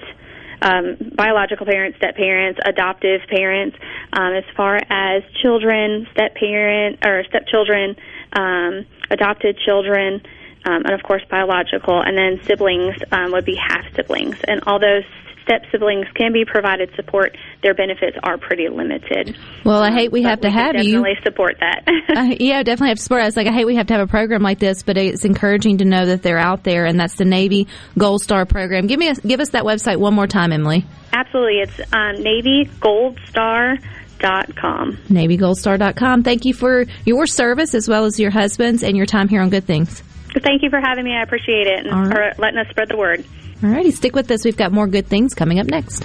Um, 0.61 0.97
biological 1.15 1.65
parents, 1.65 1.97
step 1.97 2.15
parents, 2.15 2.59
adoptive 2.65 3.21
parents. 3.29 3.77
Um, 4.13 4.33
as 4.33 4.43
far 4.55 4.79
as 4.89 5.23
children, 5.41 6.07
step 6.11 6.35
parent 6.35 7.05
or 7.05 7.23
stepchildren, 7.29 7.95
um, 8.33 8.85
adopted 9.09 9.57
children, 9.57 10.21
um, 10.65 10.85
and 10.85 10.91
of 10.91 11.01
course 11.03 11.23
biological, 11.29 12.01
and 12.01 12.17
then 12.17 12.39
siblings 12.45 12.95
um, 13.11 13.31
would 13.31 13.45
be 13.45 13.55
half 13.55 13.83
siblings. 13.95 14.37
And 14.47 14.61
all 14.67 14.79
those 14.79 15.03
step 15.43 15.63
siblings 15.71 16.05
can 16.15 16.33
be 16.33 16.45
provided 16.45 16.91
support. 16.95 17.35
Their 17.63 17.73
benefits 17.73 18.15
are 18.23 18.37
pretty 18.37 18.69
limited. 18.69 19.35
Well, 19.65 19.81
I 19.81 19.91
hate 19.91 20.11
we 20.11 20.21
have 20.23 20.41
to 20.41 20.49
we 20.49 20.53
have 20.53 20.75
can 20.75 20.85
you. 20.85 21.01
definitely 21.01 21.23
support 21.23 21.57
that. 21.59 21.87
Uh, 22.11 22.35
yeah, 22.39 22.61
definitely 22.61 22.89
have 22.89 22.97
to 22.97 23.03
support. 23.03 23.21
us. 23.21 23.37
like, 23.37 23.47
I 23.47 23.53
hate 23.53 23.63
we 23.65 23.75
have 23.75 23.87
to 23.87 23.93
have 23.93 24.01
a 24.01 24.07
program 24.09 24.41
like 24.41 24.59
this, 24.59 24.83
but 24.83 24.97
it's 24.97 25.23
encouraging 25.23 25.77
to 25.77 25.85
know 25.85 26.07
that 26.07 26.23
they're 26.23 26.37
out 26.37 26.63
there, 26.63 26.85
and 26.85 26.99
that's 26.99 27.15
the 27.15 27.23
Navy 27.23 27.67
Gold 27.97 28.21
Star 28.21 28.45
program. 28.45 28.85
Give 28.87 28.99
me, 28.99 29.07
a, 29.07 29.15
give 29.15 29.39
us 29.39 29.51
that 29.51 29.63
website 29.63 29.95
one 29.97 30.13
more 30.13 30.27
time, 30.27 30.51
Emily. 30.51 30.85
Absolutely, 31.13 31.59
it's 31.59 31.79
um, 31.93 32.17
NavyGoldStar.com. 32.17 34.97
NavyGoldStar.com. 35.07 36.23
Thank 36.23 36.43
you 36.43 36.53
for 36.53 36.85
your 37.05 37.27
service 37.27 37.73
as 37.73 37.87
well 37.87 38.03
as 38.03 38.19
your 38.19 38.31
husband's 38.31 38.83
and 38.83 38.97
your 38.97 39.05
time 39.05 39.29
here 39.29 39.41
on 39.41 39.49
Good 39.49 39.63
Things. 39.65 40.03
Thank 40.43 40.63
you 40.63 40.69
for 40.69 40.81
having 40.81 41.05
me. 41.05 41.13
I 41.13 41.23
appreciate 41.23 41.67
it 41.67 41.85
and 41.85 42.07
right. 42.07 42.35
for 42.35 42.41
letting 42.41 42.59
us 42.59 42.67
spread 42.69 42.89
the 42.89 42.97
word. 42.97 43.23
All 43.63 43.69
righty, 43.69 43.91
stick 43.91 44.15
with 44.15 44.31
us. 44.31 44.43
We've 44.43 44.57
got 44.57 44.71
more 44.71 44.87
good 44.87 45.07
things 45.07 45.33
coming 45.33 45.59
up 45.59 45.67
next. 45.67 46.03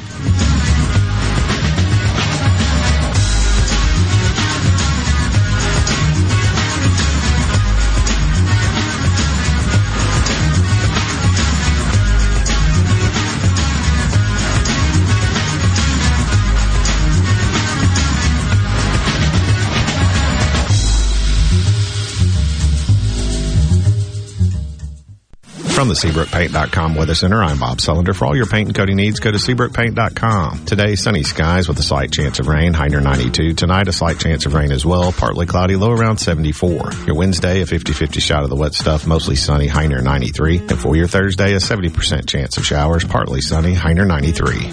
From 25.87 25.95
the 25.95 26.01
SeabrookPaint.com 26.09 26.97
Weather 26.97 27.15
Center, 27.15 27.41
I'm 27.41 27.61
Bob 27.61 27.79
Sullender. 27.79 28.13
For 28.13 28.27
all 28.27 28.35
your 28.35 28.47
paint 28.47 28.67
and 28.67 28.77
coating 28.77 28.97
needs, 28.97 29.21
go 29.21 29.31
to 29.31 29.39
SeabrookPaint.com. 29.39 30.65
Today, 30.65 30.97
sunny 30.97 31.23
skies 31.23 31.69
with 31.69 31.79
a 31.79 31.83
slight 31.85 32.11
chance 32.11 32.41
of 32.41 32.49
rain, 32.49 32.73
high 32.73 32.89
near 32.89 33.01
92. 33.01 33.53
Tonight, 33.55 33.87
a 33.87 33.93
slight 33.93 34.19
chance 34.19 34.47
of 34.47 34.55
rain 34.55 34.73
as 34.73 34.85
well, 34.85 35.13
partly 35.13 35.47
cloudy, 35.47 35.77
low 35.77 35.93
around 35.93 36.17
74. 36.17 36.91
Your 37.07 37.15
Wednesday, 37.15 37.63
a 37.63 37.67
50-50 37.67 38.21
shot 38.21 38.43
of 38.43 38.51
the 38.51 38.57
wet 38.57 38.75
stuff, 38.75 39.07
mostly 39.07 39.37
sunny, 39.37 39.69
high 39.69 39.87
near 39.87 40.03
93. 40.03 40.59
And 40.59 40.77
for 40.77 40.97
your 40.97 41.07
Thursday, 41.07 41.53
a 41.53 41.59
70% 41.59 42.27
chance 42.27 42.57
of 42.57 42.67
showers, 42.67 43.05
partly 43.05 43.41
sunny, 43.41 43.75
high 43.75 43.93
near 43.93 44.07
93. 44.07 44.73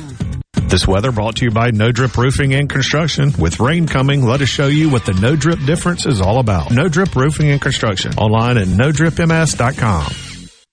This 0.63 0.87
weather 0.87 1.11
brought 1.11 1.35
to 1.35 1.45
you 1.45 1.51
by 1.51 1.69
No 1.69 1.91
Drip 1.91 2.17
Roofing 2.17 2.55
and 2.55 2.67
Construction. 2.67 3.33
With 3.37 3.59
rain 3.59 3.85
coming, 3.85 4.25
let 4.25 4.41
us 4.41 4.49
show 4.49 4.65
you 4.65 4.89
what 4.89 5.05
the 5.05 5.13
No 5.13 5.35
Drip 5.35 5.59
difference 5.63 6.07
is 6.07 6.21
all 6.21 6.39
about. 6.39 6.71
No 6.71 6.87
Drip 6.87 7.15
Roofing 7.15 7.51
and 7.51 7.61
Construction. 7.61 8.13
Online 8.15 8.57
at 8.57 8.65
NoDripMS.com. 8.65 10.32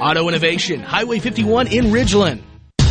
Auto 0.00 0.28
Innovation, 0.28 0.80
Highway 0.80 1.18
51 1.18 1.66
in 1.68 1.86
Ridgeland. 1.86 2.42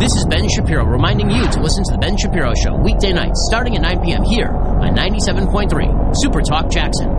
This 0.00 0.16
is 0.16 0.24
Ben 0.24 0.48
Shapiro 0.48 0.86
reminding 0.86 1.28
you 1.30 1.42
to 1.42 1.60
listen 1.60 1.84
to 1.84 1.92
The 1.92 1.98
Ben 1.98 2.16
Shapiro 2.16 2.54
Show 2.54 2.74
weekday 2.74 3.12
nights 3.12 3.44
starting 3.50 3.76
at 3.76 3.82
9 3.82 4.00
p.m. 4.02 4.24
here 4.24 4.48
on 4.48 4.96
97.3 4.96 6.16
Super 6.16 6.40
Talk 6.40 6.70
Jackson. 6.70 7.10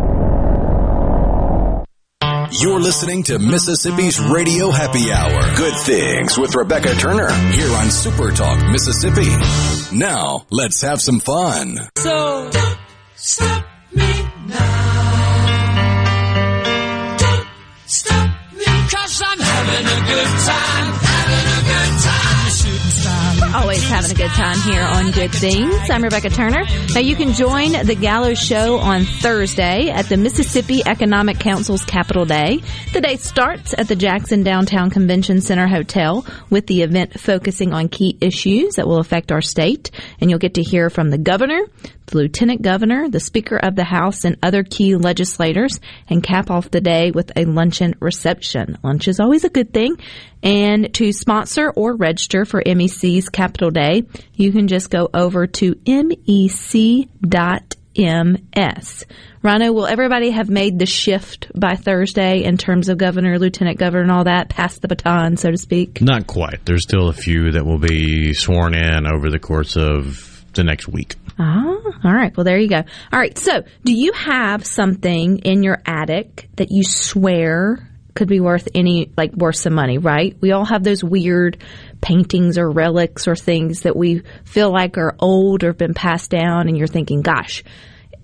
You're 2.60 2.80
listening 2.80 3.22
to 3.26 3.38
Mississippi's 3.38 4.20
Radio 4.20 4.72
Happy 4.72 5.12
Hour. 5.12 5.56
Good 5.56 5.76
things 5.82 6.40
with 6.40 6.56
Rebecca 6.56 6.96
Turner 6.96 7.32
here 7.52 7.72
on 7.78 7.92
Super 7.92 8.32
Talk 8.32 8.68
Mississippi. 8.72 9.30
Now, 9.96 10.48
let's 10.50 10.82
have 10.82 11.00
some 11.00 11.20
fun. 11.20 11.88
So 12.00 12.50
don't 12.52 12.78
stop 13.16 13.64
me 13.94 14.12
now. 14.48 15.58
Don't 17.20 17.48
stop 17.86 18.54
me, 18.54 18.66
cause 18.66 19.22
I'm 19.24 19.40
having 19.40 19.86
a 19.86 20.08
good 20.08 20.28
time. 20.48 20.71
Always 23.54 23.84
having 23.90 24.12
a 24.12 24.14
good 24.14 24.30
time 24.32 24.58
here 24.62 24.82
on 24.82 25.12
Good 25.12 25.32
Things. 25.32 25.90
I'm 25.90 26.04
Rebecca 26.04 26.30
Turner. 26.30 26.64
Now 26.94 27.02
you 27.02 27.16
can 27.16 27.34
join 27.34 27.74
the 27.86 27.96
Gallo 27.96 28.34
Show 28.34 28.78
on 28.78 29.04
Thursday 29.04 29.90
at 29.90 30.06
the 30.06 30.16
Mississippi 30.16 30.82
Economic 30.86 31.40
Council's 31.40 31.84
Capital 31.84 32.26
Day. 32.26 32.62
The 32.94 33.02
day 33.02 33.18
starts 33.18 33.74
at 33.78 33.88
the 33.90 33.96
Jackson 33.96 34.44
Downtown 34.44 34.90
Convention 34.90 35.42
Center 35.42 35.68
Hotel 35.68 36.26
with 36.50 36.68
the 36.68 36.82
event 36.82 37.20
focusing 37.20 37.74
on 37.74 37.90
key 37.90 38.18
issues 38.22 38.76
that 38.76 38.88
will 38.88 39.00
affect 39.00 39.32
our 39.32 39.42
state. 39.42 39.92
And 40.22 40.30
you'll 40.30 40.40
get 40.40 40.54
to 40.54 40.64
hear 40.64 40.90
from 40.90 41.10
the 41.10 41.18
governor, 41.18 41.62
the 42.12 42.20
lieutenant 42.20 42.62
governor, 42.62 43.10
the 43.10 43.20
speaker 43.20 43.58
of 43.58 43.76
the 43.76 43.84
house, 43.84 44.24
and 44.24 44.38
other 44.44 44.64
key 44.64 44.96
legislators 44.96 45.80
and 46.08 46.24
cap 46.24 46.52
off 46.52 46.70
the 46.72 46.82
day 46.82 47.12
with 47.12 47.32
a 47.36 47.46
luncheon 47.46 47.96
reception. 48.00 48.78
Lunch 48.84 49.08
is 49.08 49.20
always 49.20 49.44
a 49.44 49.50
good 49.50 49.74
thing. 49.74 49.98
And 50.44 50.94
to 50.96 51.12
sponsor 51.12 51.72
or 51.72 51.96
register 51.96 52.46
for 52.46 52.62
MEC's 52.66 53.30
Capital 53.30 53.72
Day, 53.72 54.04
you 54.36 54.52
can 54.52 54.68
just 54.68 54.90
go 54.90 55.10
over 55.14 55.48
to 55.48 55.76
mec.ms. 55.86 57.76
Rhino, 59.44 59.72
will 59.72 59.88
everybody 59.88 60.30
have 60.30 60.50
made 60.52 60.78
the 60.78 60.86
shift 60.86 61.52
by 61.56 61.76
Thursday 61.76 62.44
in 62.44 62.58
terms 62.58 62.90
of 62.90 63.00
governor, 63.00 63.40
lieutenant 63.40 63.80
governor, 63.80 64.04
and 64.04 64.12
all 64.12 64.26
that, 64.26 64.50
pass 64.50 64.78
the 64.78 64.88
baton, 64.88 65.36
so 65.38 65.50
to 65.50 65.58
speak? 65.58 66.00
Not 66.00 66.28
quite. 66.28 66.64
There's 66.64 66.84
still 66.84 67.10
a 67.10 67.14
few 67.14 67.54
that 67.54 67.66
will 67.66 67.80
be 67.80 68.34
sworn 68.34 68.76
in 68.76 69.08
over 69.08 69.32
the 69.32 69.40
course 69.40 69.76
of 69.78 70.31
the 70.54 70.64
next 70.64 70.88
week. 70.88 71.16
Ah, 71.40 71.76
all 72.04 72.14
right. 72.14 72.36
Well, 72.36 72.44
there 72.44 72.58
you 72.58 72.68
go. 72.68 72.84
All 73.14 73.20
right. 73.20 73.38
So, 73.38 73.64
do 73.84 73.94
you 73.94 74.12
have 74.14 74.66
something 74.66 75.40
in 75.40 75.64
your 75.64 75.82
attic 75.86 76.50
that 76.58 76.72
you 76.72 76.84
swear 76.84 77.88
could 78.14 78.28
be 78.28 78.40
worth 78.40 78.68
any, 78.76 79.12
like, 79.16 79.34
worth 79.34 79.56
some 79.56 79.74
money, 79.74 79.98
right? 79.98 80.36
We 80.42 80.52
all 80.52 80.66
have 80.66 80.84
those 80.84 81.04
weird 81.04 81.58
paintings 82.02 82.58
or 82.58 82.70
relics 82.70 83.28
or 83.28 83.36
things 83.36 83.82
that 83.82 83.96
we 83.96 84.24
feel 84.44 84.72
like 84.72 84.98
are 84.98 85.16
old 85.20 85.64
or 85.64 85.68
have 85.68 85.78
been 85.78 85.94
passed 85.94 86.30
down, 86.30 86.68
and 86.68 86.78
you're 86.78 86.88
thinking, 86.88 87.22
gosh, 87.22 87.64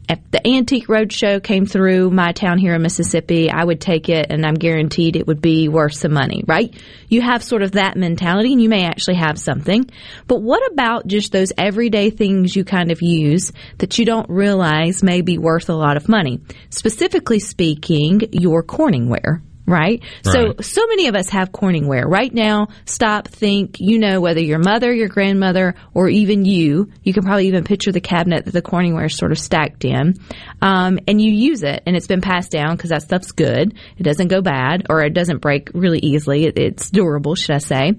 if 0.09 0.19
the 0.31 0.45
Antique 0.47 0.87
Roadshow 0.87 1.43
came 1.43 1.65
through 1.65 2.09
my 2.11 2.31
town 2.31 2.57
here 2.57 2.73
in 2.75 2.81
Mississippi, 2.81 3.51
I 3.51 3.63
would 3.63 3.81
take 3.81 4.07
it 4.07 4.27
and 4.29 4.45
I'm 4.45 4.53
guaranteed 4.53 5.15
it 5.15 5.27
would 5.27 5.41
be 5.41 5.67
worth 5.67 5.95
some 5.95 6.13
money, 6.13 6.43
right? 6.47 6.73
You 7.09 7.21
have 7.21 7.43
sort 7.43 7.61
of 7.61 7.73
that 7.73 7.97
mentality 7.97 8.53
and 8.53 8.61
you 8.61 8.69
may 8.69 8.85
actually 8.85 9.15
have 9.15 9.37
something. 9.37 9.89
But 10.27 10.41
what 10.41 10.65
about 10.71 11.07
just 11.07 11.31
those 11.31 11.51
everyday 11.57 12.09
things 12.09 12.55
you 12.55 12.63
kind 12.63 12.91
of 12.91 13.01
use 13.01 13.51
that 13.79 13.97
you 13.97 14.05
don't 14.05 14.29
realize 14.29 15.03
may 15.03 15.21
be 15.21 15.37
worth 15.37 15.69
a 15.69 15.75
lot 15.75 15.97
of 15.97 16.07
money? 16.07 16.39
Specifically 16.69 17.39
speaking, 17.39 18.21
your 18.31 18.63
Corningware 18.63 19.41
right? 19.67 20.01
So, 20.23 20.47
Right. 20.47 20.65
so 20.65 20.87
many 20.87 21.07
of 21.07 21.15
us 21.15 21.29
have 21.29 21.51
Corningware. 21.51 22.05
Right 22.05 22.33
now, 22.33 22.69
stop, 22.85 23.27
think, 23.27 23.79
you 23.79 23.99
know, 23.99 24.21
whether 24.21 24.39
your 24.39 24.59
mother, 24.59 24.93
your 24.93 25.09
grandmother, 25.09 25.75
or 25.93 26.07
even 26.07 26.45
you, 26.45 26.89
you 27.03 27.13
can 27.13 27.23
probably 27.23 27.47
even 27.47 27.65
picture 27.65 27.91
the 27.91 27.99
cabinet 27.99 28.45
that 28.45 28.53
the 28.53 28.61
Corningware 28.61 29.07
is 29.07 29.17
sort 29.17 29.31
of 29.31 29.37
stacked 29.37 29.83
in. 29.83 30.15
Um, 30.61 30.99
and 31.07 31.21
you 31.21 31.31
use 31.31 31.63
it, 31.63 31.83
and 31.85 31.95
it's 31.95 32.07
been 32.07 32.21
passed 32.21 32.49
down 32.51 32.77
because 32.77 32.91
that 32.91 33.03
stuff's 33.03 33.33
good. 33.33 33.73
It 33.97 34.03
doesn't 34.03 34.29
go 34.29 34.41
bad, 34.41 34.85
or 34.89 35.01
it 35.01 35.13
doesn't 35.13 35.39
break 35.41 35.69
really 35.73 35.99
easily. 35.99 36.45
It, 36.45 36.57
it's 36.57 36.89
durable, 36.89 37.35
should 37.35 37.55
I 37.55 37.59
say. 37.59 37.93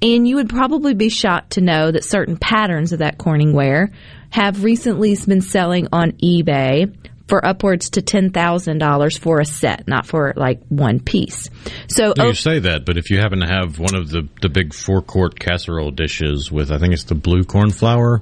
And 0.00 0.26
you 0.26 0.36
would 0.36 0.48
probably 0.48 0.94
be 0.94 1.10
shocked 1.10 1.52
to 1.52 1.60
know 1.60 1.92
that 1.92 2.04
certain 2.04 2.38
patterns 2.38 2.92
of 2.92 3.00
that 3.00 3.18
Corningware 3.18 3.92
have 4.30 4.64
recently 4.64 5.14
been 5.26 5.42
selling 5.42 5.88
on 5.92 6.12
eBay 6.12 6.90
for 7.32 7.42
upwards 7.46 7.88
to 7.88 8.02
$10,000 8.02 9.18
for 9.18 9.40
a 9.40 9.44
set, 9.46 9.88
not 9.88 10.04
for 10.04 10.34
like 10.36 10.60
one 10.68 11.00
piece. 11.00 11.48
So, 11.88 12.12
No, 12.14 12.24
oh, 12.24 12.26
you 12.26 12.34
say 12.34 12.58
that, 12.58 12.84
but 12.84 12.98
if 12.98 13.08
you 13.08 13.20
happen 13.20 13.40
to 13.40 13.46
have 13.46 13.78
one 13.78 13.94
of 13.94 14.10
the, 14.10 14.28
the 14.42 14.50
big 14.50 14.74
four 14.74 15.00
quart 15.00 15.40
casserole 15.40 15.92
dishes 15.92 16.52
with, 16.52 16.70
I 16.70 16.76
think 16.76 16.92
it's 16.92 17.04
the 17.04 17.14
blue 17.14 17.44
cornflower, 17.44 18.20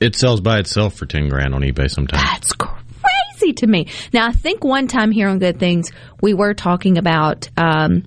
it 0.00 0.16
sells 0.16 0.40
by 0.40 0.58
itself 0.58 0.94
for 0.94 1.04
10 1.04 1.28
grand 1.28 1.54
on 1.54 1.60
eBay 1.60 1.90
sometimes. 1.90 2.22
That's 2.22 2.52
crazy 2.54 3.52
to 3.56 3.66
me. 3.66 3.88
Now, 4.14 4.28
I 4.28 4.32
think 4.32 4.64
one 4.64 4.88
time 4.88 5.10
here 5.10 5.28
on 5.28 5.38
Good 5.38 5.58
Things, 5.58 5.92
we 6.22 6.32
were 6.32 6.54
talking 6.54 6.96
about 6.96 7.50
um, 7.58 8.04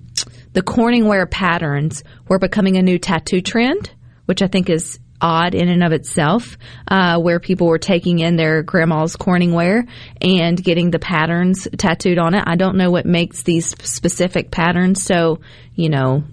the 0.52 0.62
Corningware 0.62 1.30
patterns 1.30 2.02
were 2.26 2.40
becoming 2.40 2.76
a 2.76 2.82
new 2.82 2.98
tattoo 2.98 3.40
trend, 3.40 3.88
which 4.26 4.42
I 4.42 4.48
think 4.48 4.68
is 4.68 4.98
odd 5.20 5.54
in 5.54 5.68
and 5.68 5.82
of 5.82 5.92
itself, 5.92 6.56
uh, 6.88 7.18
where 7.20 7.40
people 7.40 7.66
were 7.66 7.78
taking 7.78 8.18
in 8.18 8.36
their 8.36 8.62
grandma's 8.62 9.16
Corningware 9.16 9.88
and 10.20 10.62
getting 10.62 10.90
the 10.90 10.98
patterns 10.98 11.68
tattooed 11.76 12.18
on 12.18 12.34
it. 12.34 12.44
I 12.46 12.56
don't 12.56 12.76
know 12.76 12.90
what 12.90 13.06
makes 13.06 13.42
these 13.42 13.70
specific 13.86 14.50
patterns 14.50 15.02
so, 15.02 15.40
you 15.74 15.88
know, 15.88 16.24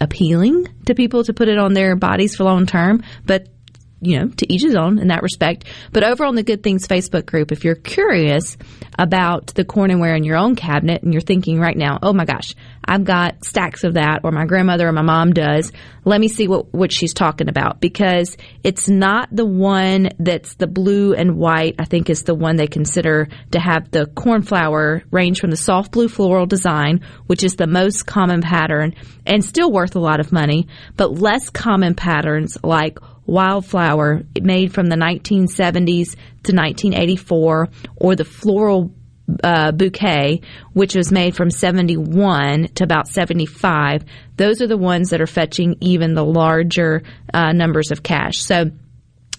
appealing 0.00 0.66
to 0.86 0.94
people 0.94 1.24
to 1.24 1.32
put 1.32 1.48
it 1.48 1.58
on 1.58 1.74
their 1.74 1.94
bodies 1.96 2.34
for 2.34 2.44
long 2.44 2.66
term, 2.66 3.02
but 3.24 3.48
you 4.02 4.18
know, 4.18 4.28
to 4.28 4.52
each 4.52 4.62
his 4.62 4.74
own 4.74 4.98
in 4.98 5.08
that 5.08 5.22
respect. 5.22 5.64
But 5.92 6.04
over 6.04 6.24
on 6.24 6.34
the 6.34 6.42
Good 6.42 6.62
Things 6.62 6.86
Facebook 6.86 7.24
group, 7.24 7.52
if 7.52 7.64
you're 7.64 7.74
curious 7.74 8.56
about 8.98 9.48
the 9.54 9.64
Corningware 9.64 10.16
in 10.16 10.24
your 10.24 10.36
own 10.36 10.56
cabinet 10.56 11.02
and 11.02 11.12
you're 11.12 11.22
thinking 11.22 11.58
right 11.58 11.76
now, 11.76 11.98
oh 12.02 12.12
my 12.12 12.24
gosh, 12.24 12.54
I've 12.84 13.04
got 13.04 13.44
stacks 13.44 13.84
of 13.84 13.94
that, 13.94 14.20
or 14.24 14.32
my 14.32 14.44
grandmother 14.44 14.88
or 14.88 14.92
my 14.92 15.02
mom 15.02 15.32
does, 15.32 15.70
let 16.04 16.20
me 16.20 16.28
see 16.28 16.48
what, 16.48 16.74
what 16.74 16.92
she's 16.92 17.14
talking 17.14 17.48
about 17.48 17.80
because 17.80 18.36
it's 18.64 18.88
not 18.88 19.28
the 19.30 19.46
one 19.46 20.10
that's 20.18 20.54
the 20.54 20.66
blue 20.66 21.14
and 21.14 21.36
white, 21.36 21.76
I 21.78 21.84
think 21.84 22.10
is 22.10 22.24
the 22.24 22.34
one 22.34 22.56
they 22.56 22.66
consider 22.66 23.28
to 23.52 23.60
have 23.60 23.90
the 23.92 24.06
cornflower 24.06 25.04
range 25.12 25.40
from 25.40 25.50
the 25.50 25.56
soft 25.56 25.92
blue 25.92 26.08
floral 26.08 26.46
design, 26.46 27.02
which 27.26 27.44
is 27.44 27.54
the 27.54 27.68
most 27.68 28.04
common 28.04 28.42
pattern 28.42 28.94
and 29.24 29.44
still 29.44 29.70
worth 29.70 29.94
a 29.94 30.00
lot 30.00 30.18
of 30.18 30.32
money, 30.32 30.66
but 30.96 31.12
less 31.12 31.50
common 31.50 31.94
patterns 31.94 32.58
like 32.64 32.98
wildflower 33.26 34.22
made 34.40 34.72
from 34.72 34.86
the 34.86 34.96
1970s 34.96 36.14
to 36.44 36.54
1984 36.54 37.68
or 37.96 38.16
the 38.16 38.24
floral 38.24 38.92
uh, 39.44 39.70
bouquet 39.72 40.40
which 40.72 40.94
was 40.94 41.12
made 41.12 41.34
from 41.34 41.50
71 41.50 42.68
to 42.74 42.84
about 42.84 43.06
75 43.06 44.04
those 44.36 44.60
are 44.60 44.66
the 44.66 44.76
ones 44.76 45.10
that 45.10 45.20
are 45.20 45.26
fetching 45.26 45.76
even 45.80 46.14
the 46.14 46.24
larger 46.24 47.02
uh, 47.32 47.52
numbers 47.52 47.92
of 47.92 48.02
cash 48.02 48.42
so 48.42 48.70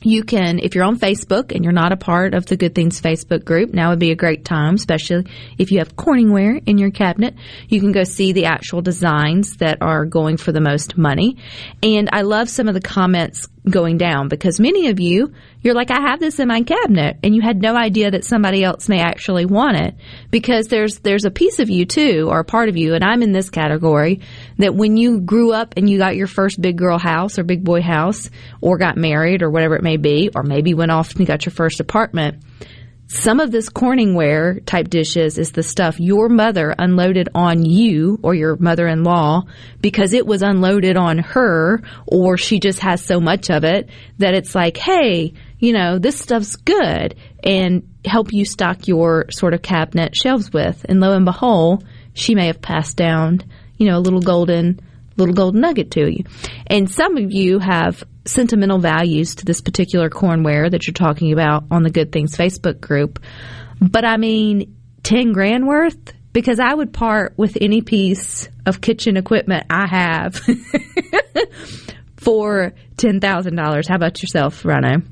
you 0.05 0.23
can, 0.23 0.59
if 0.59 0.75
you're 0.75 0.83
on 0.83 0.99
Facebook 0.99 1.53
and 1.53 1.63
you're 1.63 1.73
not 1.73 1.93
a 1.93 1.97
part 1.97 2.33
of 2.33 2.45
the 2.45 2.57
Good 2.57 2.75
Things 2.75 3.01
Facebook 3.01 3.45
group, 3.45 3.73
now 3.73 3.89
would 3.89 3.99
be 3.99 4.11
a 4.11 4.15
great 4.15 4.43
time, 4.43 4.75
especially 4.75 5.25
if 5.57 5.71
you 5.71 5.79
have 5.79 5.95
Corningware 5.95 6.61
in 6.65 6.77
your 6.77 6.91
cabinet. 6.91 7.35
You 7.69 7.79
can 7.79 7.91
go 7.91 8.03
see 8.03 8.33
the 8.33 8.45
actual 8.45 8.81
designs 8.81 9.57
that 9.57 9.77
are 9.81 10.05
going 10.05 10.37
for 10.37 10.51
the 10.51 10.61
most 10.61 10.97
money. 10.97 11.37
And 11.81 12.09
I 12.11 12.21
love 12.21 12.49
some 12.49 12.67
of 12.67 12.73
the 12.73 12.81
comments 12.81 13.47
going 13.69 13.97
down 13.97 14.27
because 14.27 14.59
many 14.59 14.89
of 14.89 14.99
you, 14.99 15.33
you're 15.61 15.73
like, 15.73 15.91
I 15.91 16.01
have 16.01 16.19
this 16.19 16.39
in 16.39 16.47
my 16.47 16.63
cabinet 16.63 17.17
and 17.23 17.33
you 17.33 17.41
had 17.41 17.61
no 17.61 17.75
idea 17.75 18.11
that 18.11 18.25
somebody 18.25 18.63
else 18.63 18.89
may 18.89 18.99
actually 18.99 19.45
want 19.45 19.77
it 19.77 19.95
because 20.31 20.67
there's, 20.67 20.99
there's 20.99 21.25
a 21.25 21.31
piece 21.31 21.59
of 21.59 21.69
you 21.69 21.85
too, 21.85 22.27
or 22.29 22.39
a 22.39 22.45
part 22.45 22.69
of 22.69 22.75
you, 22.75 22.93
and 22.93 23.03
I'm 23.03 23.23
in 23.23 23.31
this 23.31 23.49
category, 23.49 24.21
that 24.57 24.75
when 24.75 24.97
you 24.97 25.21
grew 25.21 25.53
up 25.53 25.75
and 25.77 25.89
you 25.89 25.97
got 25.97 26.15
your 26.15 26.27
first 26.27 26.61
big 26.61 26.77
girl 26.77 26.97
house 26.97 27.39
or 27.39 27.43
big 27.43 27.63
boy 27.63 27.81
house 27.81 28.29
or 28.61 28.77
got 28.77 28.97
married 28.97 29.41
or 29.41 29.49
whatever 29.49 29.75
it 29.75 29.83
may 29.83 29.97
be, 29.97 30.29
or 30.35 30.43
maybe 30.43 30.73
went 30.73 30.91
off 30.91 31.15
and 31.15 31.25
got 31.25 31.45
your 31.45 31.53
first 31.53 31.79
apartment, 31.79 32.43
Some 33.13 33.39
of 33.39 33.51
this 33.51 33.69
Corningware 33.69 34.65
type 34.65 34.89
dishes 34.89 35.37
is 35.37 35.51
the 35.51 35.61
stuff 35.61 35.99
your 35.99 36.29
mother 36.29 36.73
unloaded 36.79 37.29
on 37.35 37.63
you 37.63 38.19
or 38.23 38.33
your 38.33 38.55
mother 38.55 38.87
in 38.87 39.03
law 39.03 39.43
because 39.81 40.13
it 40.13 40.25
was 40.25 40.41
unloaded 40.41 40.97
on 40.97 41.19
her 41.19 41.83
or 42.07 42.37
she 42.37 42.59
just 42.59 42.79
has 42.79 43.05
so 43.05 43.19
much 43.19 43.51
of 43.51 43.63
it 43.63 43.87
that 44.17 44.33
it's 44.33 44.55
like, 44.55 44.77
hey, 44.77 45.31
you 45.59 45.73
know, 45.73 45.99
this 45.99 46.19
stuff's 46.19 46.55
good 46.55 47.15
and 47.43 47.87
help 48.03 48.33
you 48.33 48.45
stock 48.45 48.87
your 48.87 49.29
sort 49.29 49.53
of 49.53 49.61
cabinet 49.61 50.15
shelves 50.15 50.51
with. 50.51 50.83
And 50.89 50.99
lo 50.99 51.13
and 51.15 51.23
behold, 51.23 51.85
she 52.15 52.33
may 52.33 52.47
have 52.47 52.63
passed 52.63 52.97
down, 52.97 53.43
you 53.77 53.85
know, 53.85 53.99
a 53.99 54.01
little 54.01 54.21
golden 54.21 54.79
little 55.17 55.35
golden 55.35 55.61
nugget 55.61 55.91
to 55.91 56.11
you. 56.11 56.23
And 56.65 56.89
some 56.89 57.17
of 57.17 57.31
you 57.31 57.59
have 57.59 58.03
sentimental 58.25 58.79
values 58.79 59.35
to 59.35 59.45
this 59.45 59.61
particular 59.61 60.09
cornware 60.09 60.69
that 60.69 60.87
you're 60.87 60.93
talking 60.93 61.33
about 61.33 61.65
on 61.71 61.83
the 61.83 61.89
Good 61.89 62.11
Things 62.11 62.35
Facebook 62.35 62.79
group. 62.79 63.19
But 63.81 64.05
I 64.05 64.17
mean, 64.17 64.75
10 65.03 65.33
grand 65.33 65.67
worth? 65.67 66.13
Because 66.31 66.59
I 66.59 66.73
would 66.73 66.93
part 66.93 67.33
with 67.37 67.57
any 67.61 67.81
piece 67.81 68.49
of 68.65 68.81
kitchen 68.81 69.17
equipment 69.17 69.65
I 69.69 69.87
have 69.87 70.35
for 72.17 72.73
$10,000. 72.97 73.87
How 73.87 73.95
about 73.95 74.21
yourself, 74.21 74.65
Rhino? 74.65 75.03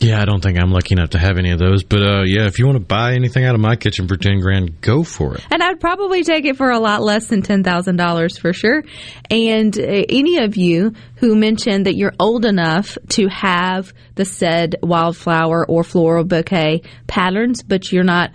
Yeah, 0.00 0.22
I 0.22 0.24
don't 0.26 0.40
think 0.40 0.58
I'm 0.58 0.70
lucky 0.70 0.94
enough 0.94 1.10
to 1.10 1.18
have 1.18 1.38
any 1.38 1.50
of 1.50 1.58
those. 1.58 1.82
But 1.82 2.02
uh, 2.02 2.22
yeah, 2.24 2.46
if 2.46 2.58
you 2.58 2.66
want 2.66 2.76
to 2.76 2.84
buy 2.84 3.14
anything 3.14 3.44
out 3.44 3.54
of 3.54 3.60
my 3.60 3.74
kitchen 3.74 4.06
for 4.06 4.16
ten 4.16 4.38
grand, 4.40 4.80
go 4.80 5.02
for 5.02 5.34
it. 5.34 5.44
And 5.50 5.62
I'd 5.62 5.80
probably 5.80 6.22
take 6.22 6.44
it 6.44 6.56
for 6.56 6.70
a 6.70 6.78
lot 6.78 7.02
less 7.02 7.26
than 7.26 7.42
ten 7.42 7.64
thousand 7.64 7.96
dollars 7.96 8.38
for 8.38 8.52
sure. 8.52 8.84
And 9.28 9.76
uh, 9.76 9.82
any 9.82 10.38
of 10.38 10.56
you 10.56 10.92
who 11.16 11.34
mentioned 11.34 11.86
that 11.86 11.96
you're 11.96 12.14
old 12.20 12.44
enough 12.44 12.96
to 13.10 13.28
have 13.28 13.92
the 14.14 14.24
said 14.24 14.76
wildflower 14.82 15.66
or 15.68 15.82
floral 15.82 16.24
bouquet 16.24 16.82
patterns, 17.08 17.62
but 17.62 17.90
you're 17.90 18.04
not 18.04 18.30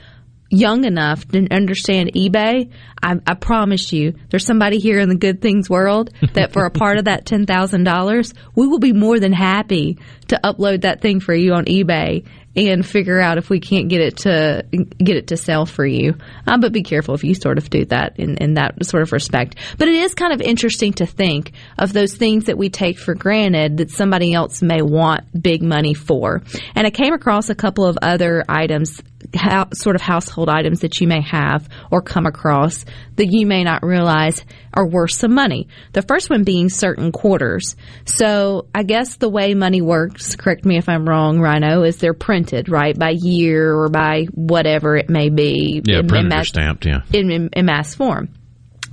young 0.53 0.85
enough 0.85 1.27
to 1.29 1.47
understand 1.49 2.13
eBay, 2.13 2.71
I, 3.01 3.15
I, 3.25 3.33
promise 3.33 3.91
you, 3.91 4.13
there's 4.29 4.45
somebody 4.45 4.79
here 4.79 4.99
in 4.99 5.09
the 5.09 5.15
good 5.15 5.41
things 5.41 5.69
world 5.69 6.11
that 6.33 6.53
for 6.53 6.65
a 6.65 6.71
part 6.71 6.97
of 6.97 7.05
that 7.05 7.25
ten 7.25 7.45
thousand 7.45 7.83
dollars, 7.83 8.33
we 8.55 8.67
will 8.67 8.79
be 8.79 8.93
more 8.93 9.19
than 9.19 9.33
happy 9.33 9.97
to 10.27 10.39
upload 10.43 10.81
that 10.81 11.01
thing 11.01 11.19
for 11.19 11.33
you 11.33 11.53
on 11.53 11.65
eBay 11.65 12.25
and 12.55 12.85
figure 12.85 13.19
out 13.19 13.37
if 13.37 13.49
we 13.49 13.59
can't 13.59 13.89
get 13.89 14.01
it 14.01 14.17
to 14.17 14.63
get 14.71 15.17
it 15.17 15.27
to 15.27 15.37
sell 15.37 15.65
for 15.65 15.85
you. 15.85 16.15
Um, 16.45 16.61
but 16.61 16.71
be 16.71 16.83
careful 16.83 17.15
if 17.15 17.23
you 17.23 17.33
sort 17.33 17.57
of 17.57 17.69
do 17.69 17.85
that 17.85 18.19
in, 18.19 18.37
in 18.37 18.53
that 18.55 18.85
sort 18.85 19.03
of 19.03 19.11
respect. 19.11 19.55
But 19.77 19.87
it 19.87 19.95
is 19.95 20.13
kind 20.13 20.33
of 20.33 20.41
interesting 20.41 20.93
to 20.93 21.05
think 21.05 21.51
of 21.77 21.93
those 21.93 22.15
things 22.15 22.45
that 22.45 22.57
we 22.57 22.69
take 22.69 22.99
for 22.99 23.15
granted 23.15 23.77
that 23.77 23.89
somebody 23.89 24.33
else 24.33 24.61
may 24.61 24.81
want 24.81 25.41
big 25.41 25.63
money 25.63 25.93
for. 25.93 26.43
And 26.75 26.85
I 26.85 26.91
came 26.91 27.13
across 27.13 27.49
a 27.49 27.55
couple 27.55 27.85
of 27.85 27.97
other 28.01 28.43
items, 28.47 29.01
how, 29.35 29.69
sort 29.73 29.95
of 29.95 30.01
household 30.01 30.49
items 30.49 30.81
that 30.81 30.99
you 30.99 31.07
may 31.07 31.21
have 31.21 31.67
or 31.91 32.01
come 32.01 32.25
across 32.25 32.85
that 33.15 33.27
you 33.27 33.45
may 33.45 33.63
not 33.63 33.83
realize 33.83 34.43
are 34.73 34.87
worth 34.87 35.11
some 35.11 35.33
money. 35.33 35.67
The 35.93 36.01
first 36.01 36.29
one 36.29 36.43
being 36.43 36.69
certain 36.69 37.11
quarters. 37.11 37.75
So 38.05 38.67
I 38.73 38.83
guess 38.83 39.15
the 39.15 39.29
way 39.29 39.53
money 39.53 39.81
works, 39.81 40.35
correct 40.35 40.65
me 40.65 40.77
if 40.77 40.89
I'm 40.89 41.07
wrong, 41.07 41.39
Rhino, 41.39 41.83
is 41.83 41.97
they're 41.97 42.13
printed, 42.13 42.69
right, 42.69 42.97
by 42.97 43.13
year 43.15 43.75
or 43.75 43.89
by 43.89 44.25
whatever 44.31 44.95
it 44.95 45.09
may 45.09 45.29
be. 45.29 45.81
Yeah, 45.85 45.99
in, 45.99 46.07
printed 46.07 46.33
in 46.33 46.39
or 46.39 46.45
stamped, 46.45 46.85
yeah. 46.85 47.01
In, 47.11 47.31
in, 47.31 47.49
in 47.53 47.65
mass 47.65 47.95
form. 47.95 48.29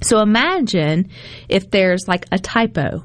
So 0.02 0.20
imagine 0.20 1.10
if 1.48 1.70
there's 1.70 2.08
like 2.08 2.26
a 2.32 2.38
typo 2.38 3.04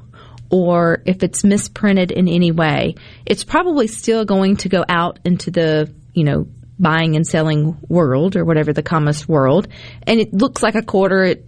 or 0.49 1.01
if 1.05 1.23
it's 1.23 1.43
misprinted 1.43 2.11
in 2.11 2.27
any 2.27 2.51
way, 2.51 2.95
it's 3.25 3.43
probably 3.43 3.88
still 3.88 4.25
going 4.25 4.57
to 4.57 4.69
go 4.69 4.85
out 4.88 5.19
into 5.25 5.51
the, 5.51 5.93
you 6.13 6.23
know, 6.23 6.47
buying 6.77 7.15
and 7.15 7.25
selling 7.25 7.77
world 7.88 8.35
or 8.35 8.43
whatever 8.43 8.73
the 8.73 8.83
commerce 8.83 9.27
world 9.27 9.67
and 10.03 10.19
it 10.19 10.33
looks 10.33 10.61
like 10.61 10.75
a 10.75 10.81
quarter 10.81 11.23
it 11.23 11.47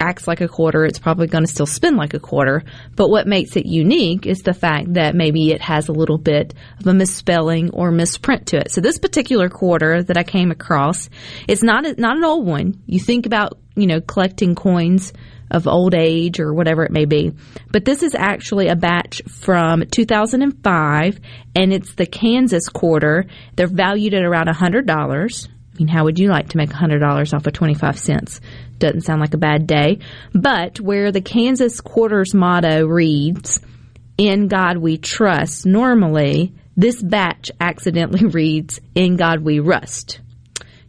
acts 0.00 0.26
like 0.26 0.40
a 0.40 0.48
quarter, 0.48 0.84
it's 0.84 0.98
probably 0.98 1.26
going 1.26 1.44
to 1.44 1.50
still 1.50 1.66
spin 1.66 1.96
like 1.96 2.14
a 2.14 2.18
quarter. 2.18 2.64
But 2.96 3.10
what 3.10 3.26
makes 3.26 3.54
it 3.56 3.66
unique 3.66 4.26
is 4.26 4.42
the 4.42 4.54
fact 4.54 4.94
that 4.94 5.14
maybe 5.14 5.52
it 5.52 5.60
has 5.60 5.88
a 5.88 5.92
little 5.92 6.18
bit 6.18 6.54
of 6.80 6.86
a 6.86 6.94
misspelling 6.94 7.70
or 7.70 7.90
misprint 7.90 8.46
to 8.48 8.56
it. 8.56 8.70
So 8.72 8.80
this 8.80 8.98
particular 8.98 9.48
quarter 9.50 10.02
that 10.02 10.16
I 10.16 10.24
came 10.24 10.50
across, 10.50 11.10
it's 11.46 11.62
not 11.62 11.84
a, 11.86 12.00
not 12.00 12.16
an 12.16 12.24
old 12.24 12.46
one. 12.46 12.82
You 12.86 12.98
think 12.98 13.26
about 13.26 13.58
you 13.76 13.86
know 13.86 14.00
collecting 14.00 14.54
coins 14.54 15.12
of 15.50 15.66
old 15.66 15.94
age 15.94 16.40
or 16.40 16.54
whatever 16.54 16.84
it 16.84 16.92
may 16.92 17.04
be. 17.04 17.32
But 17.70 17.84
this 17.84 18.02
is 18.02 18.14
actually 18.14 18.68
a 18.68 18.76
batch 18.76 19.22
from 19.28 19.84
2005 19.86 21.20
and 21.54 21.72
it's 21.72 21.94
the 21.94 22.06
Kansas 22.06 22.68
quarter. 22.68 23.26
They're 23.56 23.66
valued 23.66 24.14
at 24.14 24.22
around 24.22 24.48
$100. 24.48 25.48
I 25.48 25.78
mean, 25.78 25.88
how 25.88 26.04
would 26.04 26.18
you 26.18 26.28
like 26.28 26.50
to 26.50 26.56
make 26.56 26.70
$100 26.70 27.34
off 27.34 27.46
of 27.46 27.52
25 27.52 27.98
cents? 27.98 28.40
Doesn't 28.78 29.02
sound 29.02 29.20
like 29.20 29.34
a 29.34 29.38
bad 29.38 29.66
day. 29.66 30.00
But 30.32 30.80
where 30.80 31.12
the 31.12 31.20
Kansas 31.20 31.80
Quarters 31.80 32.34
motto 32.34 32.86
reads, 32.86 33.60
In 34.18 34.48
God 34.48 34.76
we 34.76 34.98
trust, 34.98 35.66
normally 35.66 36.54
this 36.76 37.02
batch 37.02 37.50
accidentally 37.60 38.26
reads, 38.30 38.80
In 38.94 39.16
God 39.16 39.40
we 39.40 39.58
rust. 39.58 40.20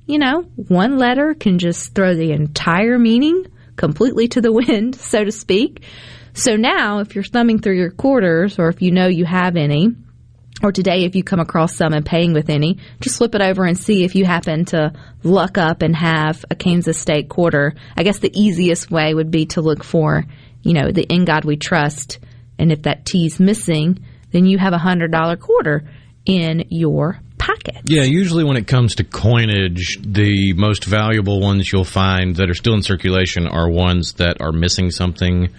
You 0.06 0.20
know, 0.20 0.42
one 0.56 0.98
letter 0.98 1.34
can 1.34 1.60
just 1.60 1.94
throw 1.96 2.16
the 2.16 2.32
entire 2.32 2.98
meaning 3.00 3.46
completely 3.82 4.28
to 4.28 4.42
the 4.42 4.52
wind, 4.62 4.96
so 4.96 5.24
to 5.24 5.32
speak. 5.32 5.84
So 6.34 6.56
now, 6.56 7.00
if 7.00 7.16
you're 7.16 7.24
thumbing 7.24 7.60
through 7.60 7.78
your 7.78 7.90
quarters, 7.92 8.60
or 8.60 8.70
if 8.70 8.82
you 8.82 8.92
know 8.92 9.08
you 9.08 9.26
have 9.26 9.58
any, 9.58 9.90
or 10.64 10.72
today 10.72 11.04
if 11.06 11.16
you 11.16 11.24
come 11.24 11.40
across 11.40 11.76
some 11.76 11.92
and 11.92 12.06
paying 12.06 12.32
with 12.32 12.50
any, 12.50 12.78
just 13.02 13.18
flip 13.18 13.34
it 13.34 13.42
over 13.42 13.66
and 13.66 13.78
see 13.78 14.04
if 14.04 14.14
you 14.14 14.24
happen 14.24 14.66
to 14.66 14.94
luck 15.24 15.58
up 15.58 15.82
and 15.82 15.96
have 15.96 16.46
a 16.52 16.56
Kansas 16.56 17.00
State 17.00 17.28
quarter. 17.28 17.74
I 17.98 18.04
guess 18.04 18.20
the 18.20 18.32
easiest 18.40 18.92
way 18.92 19.14
would 19.14 19.32
be 19.32 19.48
to 19.48 19.62
look 19.62 19.84
for, 19.84 20.24
you 20.62 20.74
know, 20.74 20.92
the 20.92 21.12
In 21.12 21.26
God 21.26 21.44
We 21.44 21.58
Trust, 21.58 22.20
and 22.60 22.72
if 22.72 22.84
that 22.84 23.06
T's 23.06 23.40
missing, 23.40 24.06
then 24.32 24.46
you 24.46 24.60
have 24.60 24.74
a 24.74 24.78
hundred 24.78 25.12
dollar 25.12 25.38
quarter 25.38 25.90
in 26.26 26.66
your 26.70 27.20
Yeah, 27.86 28.04
usually 28.04 28.44
when 28.44 28.58
it 28.58 28.68
comes 28.68 28.96
to 28.96 29.04
coinage, 29.04 29.98
the 30.02 30.54
most 30.54 30.86
valuable 30.86 31.42
ones 31.42 31.72
you'll 31.72 31.84
find 31.84 32.36
that 32.38 32.50
are 32.50 32.56
still 32.56 32.74
in 32.74 32.82
circulation 32.84 33.48
are 33.48 33.70
ones 33.70 34.14
that 34.14 34.42
are 34.42 34.52
missing 34.52 34.92
something, 34.92 35.50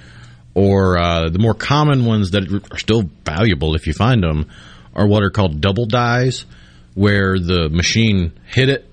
or 0.55 0.99
uh, 0.99 1.29
the 1.29 1.39
more 1.39 1.55
common 1.55 2.05
ones 2.05 2.31
that 2.33 2.45
are 2.71 2.79
still 2.79 3.03
valuable 3.25 3.75
if 3.75 3.87
you 3.87 3.93
find 3.93 4.23
them 4.23 4.49
are 4.95 5.07
what 5.07 5.23
are 5.23 5.31
called 5.31 5.61
double 5.61 5.87
dies, 5.87 6.45
where 6.95 7.39
the 7.39 7.69
machine 7.71 8.33
hit 8.47 8.69
it 8.69 8.89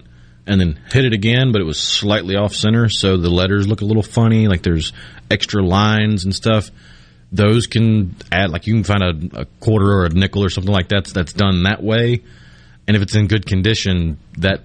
and 0.47 0.59
then 0.59 0.79
hit 0.91 1.05
it 1.05 1.13
again, 1.13 1.51
but 1.51 1.61
it 1.61 1.65
was 1.65 1.79
slightly 1.79 2.35
off 2.35 2.55
center, 2.55 2.89
so 2.89 3.17
the 3.17 3.29
letters 3.29 3.67
look 3.67 3.81
a 3.81 3.85
little 3.85 4.01
funny, 4.01 4.47
like 4.47 4.63
there's 4.63 4.93
extra 5.29 5.63
lines 5.63 6.25
and 6.25 6.33
stuff. 6.33 6.71
Those 7.31 7.67
can 7.67 8.15
add, 8.31 8.49
like 8.49 8.65
you 8.65 8.73
can 8.73 8.83
find 8.83 9.03
a, 9.03 9.41
a 9.41 9.45
quarter 9.59 9.85
or 9.85 10.05
a 10.05 10.09
nickel 10.09 10.43
or 10.43 10.49
something 10.49 10.73
like 10.73 10.89
that 10.89 11.05
that's 11.05 11.33
done 11.33 11.63
that 11.63 11.83
way, 11.83 12.23
and 12.89 12.95
if 12.95 13.03
it's 13.03 13.13
in 13.13 13.27
good 13.27 13.45
condition, 13.45 14.17
that 14.39 14.61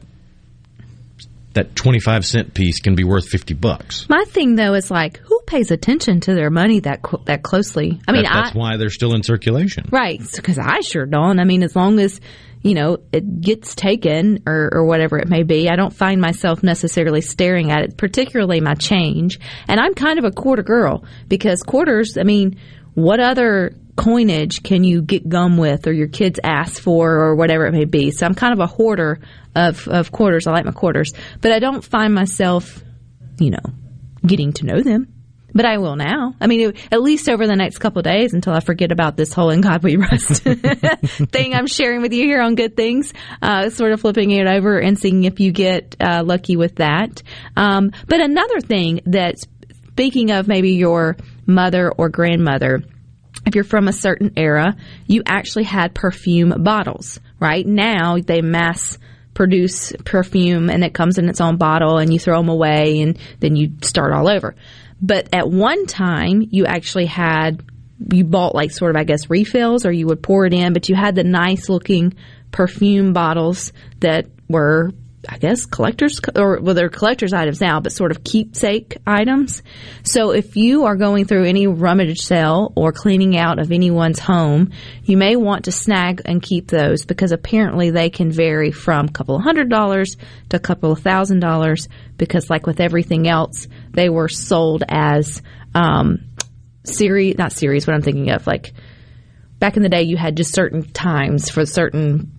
that 1.53 1.77
25 1.77 2.25
cent 2.25 2.55
piece 2.55 2.81
can 2.81 2.95
be 2.95 3.05
worth 3.05 3.29
50 3.29 3.53
bucks. 3.53 4.09
My 4.09 4.25
thing 4.27 4.57
though 4.57 4.73
is 4.73 4.91
like 4.91 5.19
who 5.19 5.41
pays 5.47 5.71
attention 5.71 6.21
to 6.21 6.35
their 6.35 6.49
money 6.49 6.81
that 6.81 7.01
that 7.27 7.43
closely? 7.43 8.01
I 8.09 8.13
mean, 8.13 8.23
that, 8.23 8.33
that's 8.33 8.57
I, 8.57 8.59
why 8.59 8.77
they're 8.79 8.89
still 8.89 9.15
in 9.15 9.23
circulation. 9.23 9.91
Right, 9.93 10.21
cuz 10.43 10.59
I 10.59 10.81
sure 10.81 11.05
don't. 11.05 11.39
I 11.39 11.45
mean, 11.45 11.63
as 11.63 11.77
long 11.77 12.01
as 12.01 12.19
you 12.63 12.73
know 12.73 12.97
it 13.13 13.43
gets 13.43 13.75
taken 13.75 14.43
or, 14.47 14.71
or 14.73 14.87
whatever 14.87 15.19
it 15.19 15.29
may 15.29 15.43
be, 15.43 15.69
I 15.69 15.77
don't 15.77 15.93
find 15.93 16.19
myself 16.19 16.63
necessarily 16.63 17.21
staring 17.21 17.71
at 17.71 17.83
it, 17.83 17.99
particularly 17.99 18.63
my 18.63 18.73
change. 18.75 19.39
And 19.69 19.79
I'm 19.79 19.93
kind 19.93 20.19
of 20.19 20.25
a 20.25 20.31
quarter 20.31 20.63
girl 20.63 21.05
because 21.29 21.63
quarters, 21.63 22.17
I 22.19 22.23
mean, 22.23 22.57
what 22.95 23.21
other 23.21 23.75
coinage 23.96 24.62
can 24.62 24.85
you 24.85 25.02
get 25.02 25.28
gum 25.28 25.57
with 25.57 25.87
or 25.87 25.92
your 25.92 26.09
kids 26.09 26.40
ask 26.42 26.83
for 26.83 27.12
or 27.12 27.35
whatever 27.35 27.66
it 27.66 27.72
may 27.72 27.85
be. 27.85 28.11
So 28.11 28.26
I'm 28.26 28.35
kind 28.35 28.52
of 28.52 28.61
a 28.61 28.66
hoarder 28.66 29.20
of, 29.54 29.87
of 29.88 30.11
quarters. 30.11 30.46
I 30.46 30.52
like 30.52 30.64
my 30.64 30.72
quarters, 30.72 31.12
but 31.40 31.52
I 31.52 31.59
don't 31.59 31.85
find 31.85 32.14
myself, 32.14 32.83
you 33.38 33.50
know, 33.50 33.62
getting 34.26 34.52
to 34.54 34.66
know 34.66 34.80
them. 34.80 35.09
But 35.57 35.66
I 35.66 35.78
will 35.78 35.94
now. 35.94 36.35
I 36.40 36.48
mean, 36.48 36.72
at 36.90 37.00
least 37.00 37.28
over 37.28 37.46
the 37.46 37.54
next 37.54 37.78
couple 37.78 38.02
days 38.02 38.35
until 38.35 38.52
I 38.52 38.59
forget 38.59 38.90
about 38.90 39.16
this 39.16 39.33
whole 39.33 39.50
"In 39.50 39.61
God 39.61 39.85
We 39.85 39.94
Rest" 39.96 40.42
thing 40.42 41.54
I'm 41.54 41.68
sharing 41.68 42.02
with 42.02 42.12
you 42.12 42.24
here 42.24 42.42
on 42.42 42.57
Good 42.57 42.76
Things. 42.76 43.12
Uh, 43.40 43.70
sort 43.70 43.92
of 43.92 44.00
flipping 44.00 44.33
it 44.33 44.48
over 44.48 44.80
and 44.80 44.98
seeing 44.98 45.22
if 45.22 45.38
you 45.38 45.52
get 45.52 45.94
uh, 46.00 46.24
lucky 46.24 46.57
with 46.57 46.76
that. 46.76 47.22
Um, 47.57 47.92
but 48.09 48.20
another 48.20 48.61
thing 48.61 49.02
that, 49.07 49.37
speaking 49.90 50.33
of 50.33 50.48
maybe 50.48 50.72
your 50.72 51.16
mother 51.46 51.88
or 51.88 52.09
grandmother, 52.09 52.83
if 53.46 53.54
you're 53.54 53.64
from 53.64 53.88
a 53.88 53.92
certain 53.92 54.33
era, 54.37 54.76
you 55.07 55.22
actually 55.26 55.64
had 55.64 55.94
perfume 55.94 56.62
bottles. 56.62 57.20
Right 57.40 57.66
now, 57.66 58.18
they 58.18 58.40
mass 58.40 58.98
produce 59.35 59.92
perfume 60.04 60.70
and 60.70 60.85
it 60.85 60.94
comes 60.94 61.18
in 61.18 61.28
its 61.28 61.40
own 61.40 61.57
bottle 61.57 61.98
and 61.98 62.12
you 62.12 62.18
throw 62.18 62.38
them 62.38 62.48
away 62.48 63.00
and 63.00 63.18
then 63.40 63.57
you 63.57 63.72
start 63.83 64.12
all 64.12 64.28
over. 64.28 64.54
But 65.02 65.28
at 65.35 65.50
one 65.50 65.87
time, 65.87 66.46
you 66.50 66.66
actually 66.66 67.07
had, 67.07 67.62
you 68.12 68.24
bought 68.24 68.54
like 68.54 68.70
sort 68.70 68.92
of, 68.92 68.96
I 68.96 69.04
guess, 69.04 69.28
refills 69.28 69.85
or 69.85 69.92
you 69.92 70.07
would 70.07 70.22
pour 70.22 70.46
it 70.46 70.54
in, 70.54 70.72
but 70.72 70.88
you 70.88 70.94
had 70.94 71.14
the 71.14 71.24
nice 71.24 71.68
looking 71.68 72.14
perfume 72.52 73.12
bottles 73.12 73.72
that 74.00 74.26
were 74.48 74.92
I 75.29 75.39
guess 75.39 75.67
collectors 75.67 76.21
or 76.37 76.61
well 76.61 76.75
they're 76.75 76.89
collectors 76.89 77.33
items 77.33 77.61
now, 77.61 77.81
but 77.81 77.93
sort 77.93 78.11
of 78.11 78.25
keepsake 78.25 78.97
items. 79.07 79.63
So 80.03 80.31
if 80.31 80.57
you 80.57 80.85
are 80.85 80.97
going 80.97 81.25
through 81.25 81.45
any 81.45 81.67
rummage 81.67 82.21
sale 82.21 82.73
or 82.77 82.93
cleaning 82.93 83.37
out 83.37 83.59
of 83.59 83.73
anyone's 83.73 84.19
home, 84.19 84.73
you 85.05 85.17
may 85.17 85.37
want 85.37 85.65
to 85.65 85.73
snag 85.73 86.23
and 86.25 86.43
keep 86.43 86.69
those 86.69 87.05
because 87.05 87.33
apparently 87.33 87.91
they 87.91 88.11
can 88.11 88.31
vary 88.31 88.71
from 88.71 89.07
a 89.07 89.13
couple 89.13 89.37
of 89.37 89.43
hundred 89.43 89.69
dollars 89.69 90.17
to 90.51 90.57
a 90.57 90.61
couple 90.61 90.93
of 90.93 91.01
thousand 91.01 91.41
dollars 91.41 91.89
because 92.17 92.51
like 92.51 92.67
with 92.67 92.81
everything 92.81 93.29
else, 93.29 93.69
they 93.91 94.09
were 94.09 94.29
sold 94.29 94.85
as 94.89 95.43
um 95.75 96.19
series 96.85 97.39
not 97.39 97.53
series 97.53 97.87
what 97.87 97.95
I'm 97.95 98.03
thinking 98.03 98.31
of 98.31 98.47
like 98.47 98.75
back 99.59 99.77
in 99.77 99.83
the 99.83 99.89
day 99.89 100.03
you 100.03 100.17
had 100.17 100.37
just 100.37 100.55
certain 100.55 100.83
times 100.83 101.49
for 101.49 101.65
certain 101.65 102.31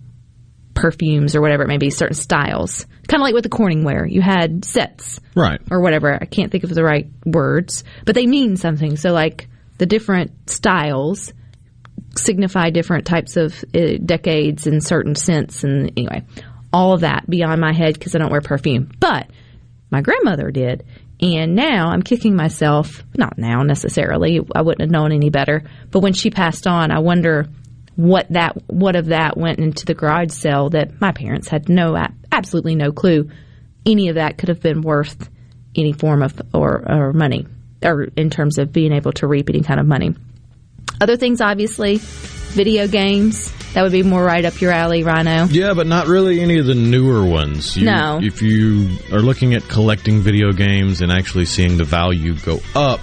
perfumes 0.76 1.34
or 1.34 1.40
whatever 1.40 1.64
it 1.64 1.68
may 1.68 1.78
be, 1.78 1.90
certain 1.90 2.14
styles. 2.14 2.86
Kind 3.08 3.20
of 3.20 3.24
like 3.24 3.34
with 3.34 3.42
the 3.42 3.50
Corningware, 3.50 4.08
you 4.08 4.20
had 4.20 4.64
sets, 4.64 5.20
right, 5.34 5.60
or 5.70 5.80
whatever. 5.80 6.14
I 6.14 6.26
can't 6.26 6.52
think 6.52 6.62
of 6.62 6.72
the 6.72 6.84
right 6.84 7.08
words, 7.24 7.82
but 8.04 8.14
they 8.14 8.26
mean 8.26 8.56
something. 8.56 8.96
So 8.96 9.12
like 9.12 9.48
the 9.78 9.86
different 9.86 10.50
styles 10.50 11.32
signify 12.16 12.70
different 12.70 13.06
types 13.06 13.36
of 13.36 13.64
uh, 13.74 13.98
decades 14.04 14.66
in 14.66 14.80
certain 14.80 15.16
scents, 15.16 15.64
and 15.64 15.90
anyway, 15.96 16.22
all 16.72 16.92
of 16.92 17.00
that 17.00 17.28
beyond 17.28 17.60
my 17.60 17.72
head 17.72 17.94
because 17.94 18.14
I 18.14 18.18
don't 18.18 18.30
wear 18.30 18.40
perfume, 18.40 18.92
but 19.00 19.28
my 19.90 20.02
grandmother 20.02 20.50
did. 20.50 20.84
And 21.18 21.54
now 21.54 21.88
I'm 21.88 22.02
kicking 22.02 22.36
myself, 22.36 23.02
not 23.16 23.38
now 23.38 23.62
necessarily, 23.62 24.40
I 24.54 24.60
wouldn't 24.60 24.82
have 24.82 24.90
known 24.90 25.12
any 25.12 25.30
better, 25.30 25.64
but 25.90 26.00
when 26.00 26.12
she 26.12 26.28
passed 26.30 26.66
on, 26.66 26.90
I 26.90 26.98
wonder 26.98 27.46
what 27.96 28.26
that 28.30 28.56
what 28.70 28.94
of 28.94 29.06
that 29.06 29.36
went 29.36 29.58
into 29.58 29.84
the 29.84 29.94
garage 29.94 30.30
sale 30.30 30.70
that 30.70 31.00
my 31.00 31.12
parents 31.12 31.48
had 31.48 31.68
no 31.68 31.96
absolutely 32.30 32.74
no 32.74 32.92
clue 32.92 33.30
any 33.86 34.08
of 34.08 34.16
that 34.16 34.36
could 34.36 34.48
have 34.48 34.60
been 34.60 34.82
worth 34.82 35.30
any 35.74 35.92
form 35.92 36.22
of 36.22 36.40
or, 36.52 36.84
or 36.86 37.12
money 37.12 37.46
or 37.82 38.08
in 38.16 38.30
terms 38.30 38.58
of 38.58 38.72
being 38.72 38.92
able 38.92 39.12
to 39.12 39.26
reap 39.26 39.48
any 39.48 39.62
kind 39.62 39.80
of 39.80 39.86
money. 39.86 40.14
Other 41.00 41.16
things, 41.16 41.40
obviously, 41.40 41.98
video 41.98 42.88
games. 42.88 43.52
That 43.74 43.82
would 43.82 43.92
be 43.92 44.02
more 44.02 44.24
right 44.24 44.44
up 44.44 44.58
your 44.60 44.72
alley, 44.72 45.04
Rhino. 45.04 45.44
Yeah, 45.44 45.74
but 45.74 45.86
not 45.86 46.06
really 46.06 46.40
any 46.40 46.58
of 46.58 46.64
the 46.64 46.74
newer 46.74 47.26
ones. 47.26 47.76
You, 47.76 47.84
no. 47.84 48.18
If 48.22 48.40
you 48.40 48.96
are 49.12 49.20
looking 49.20 49.52
at 49.52 49.68
collecting 49.68 50.20
video 50.20 50.52
games 50.52 51.02
and 51.02 51.12
actually 51.12 51.44
seeing 51.44 51.76
the 51.76 51.84
value 51.84 52.34
go 52.38 52.60
up, 52.74 53.00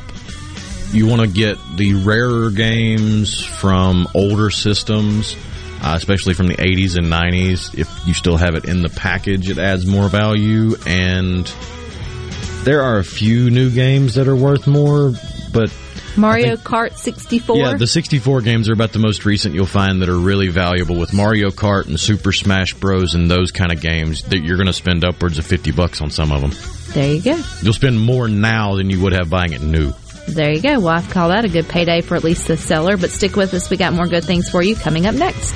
you 0.93 1.08
want 1.08 1.21
to 1.21 1.27
get 1.27 1.58
the 1.75 1.95
rarer 1.95 2.51
games 2.51 3.43
from 3.43 4.08
older 4.13 4.51
systems, 4.51 5.36
uh, 5.82 5.93
especially 5.95 6.36
from 6.36 6.47
the 6.47 6.56
80s 6.56 6.97
and 6.97 7.08
90s. 7.08 7.77
If 7.77 8.08
you 8.08 8.13
still 8.13 8.38
have 8.38 8.56
it 8.56 8.65
in 8.65 8.82
the 8.82 8.89
package, 8.89 9.49
it 9.49 9.58
adds 9.58 9.86
more 9.86 10.08
value. 10.08 10.75
And 10.86 11.45
there 12.63 12.84
are 12.84 12.99
a 12.99 13.03
few 13.03 13.49
new 13.49 13.71
games 13.71 14.15
that 14.15 14.27
are 14.27 14.36
worth 14.36 14.67
more, 14.67 15.13
but. 15.51 15.73
Mario 16.15 16.58
think, 16.58 16.67
Kart 16.67 16.95
64? 16.95 17.58
Yeah, 17.58 17.73
the 17.73 17.88
64 17.88 18.41
games 18.41 18.69
are 18.69 18.73
about 18.73 18.91
the 18.91 18.99
most 18.99 19.25
recent 19.25 19.56
you'll 19.56 19.65
find 19.65 20.03
that 20.03 20.10
are 20.10 20.17
really 20.17 20.49
valuable 20.49 20.99
with 20.99 21.12
Mario 21.12 21.49
Kart 21.49 21.88
and 21.88 21.99
Super 21.99 22.32
Smash 22.32 22.75
Bros. 22.75 23.15
and 23.15 23.32
those 23.32 23.51
kind 23.51 23.71
of 23.71 23.82
games 23.82 24.21
that 24.25 24.43
you're 24.43 24.58
going 24.58 24.67
to 24.67 24.73
spend 24.73 25.03
upwards 25.03 25.39
of 25.39 25.45
50 25.47 25.71
bucks 25.71 26.01
on 26.01 26.12
some 26.12 26.32
of 26.32 26.41
them. 26.41 26.51
There 26.93 27.15
you 27.15 27.19
go. 27.19 27.41
You'll 27.63 27.73
spend 27.73 27.99
more 27.99 28.27
now 28.27 28.75
than 28.75 28.91
you 28.91 29.01
would 29.01 29.13
have 29.13 29.32
buying 29.32 29.53
it 29.53 29.62
new. 29.62 29.91
There 30.27 30.51
you 30.51 30.62
go. 30.62 30.88
I 30.88 31.01
call 31.01 31.29
that 31.29 31.45
a 31.45 31.49
good 31.49 31.67
payday 31.67 32.01
for 32.01 32.15
at 32.15 32.23
least 32.23 32.47
the 32.47 32.57
seller. 32.57 32.97
But 32.97 33.12
stick 33.12 33.36
with 33.36 33.53
us. 33.53 33.69
We 33.69 33.77
got 33.77 33.93
more 33.93 34.07
good 34.07 34.23
things 34.23 34.49
for 34.49 34.62
you 34.62 34.75
coming 34.75 35.05
up 35.05 35.15
next. 35.15 35.53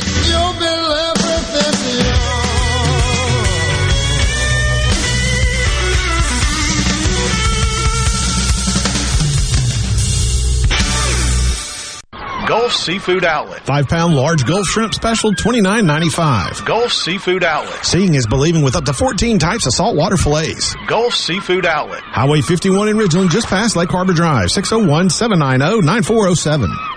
Gulf 12.47 12.71
Seafood 12.71 13.25
Outlet. 13.25 13.65
Five 13.65 13.89
pound 13.89 14.15
large 14.15 14.45
Gulf 14.45 14.65
shrimp 14.67 14.93
special, 14.93 15.33
twenty 15.33 15.59
nine 15.59 15.85
ninety 15.85 16.07
five. 16.07 16.63
Gulf 16.63 16.93
Seafood 16.93 17.43
Outlet. 17.43 17.85
Seeing 17.85 18.13
is 18.15 18.25
believing 18.25 18.61
with 18.63 18.77
up 18.77 18.85
to 18.85 18.93
14 18.93 19.37
types 19.37 19.65
of 19.65 19.73
saltwater 19.73 20.15
fillets. 20.15 20.73
Gulf 20.87 21.13
Seafood 21.13 21.65
Outlet. 21.65 22.03
Highway 22.03 22.39
51 22.39 22.87
in 22.87 22.95
Ridgeland, 22.95 23.31
just 23.31 23.47
past 23.47 23.75
Lake 23.75 23.89
Harbor 23.89 24.13
Drive, 24.13 24.49
601 24.51 25.09
790 25.09 25.85
9407. 25.85 26.96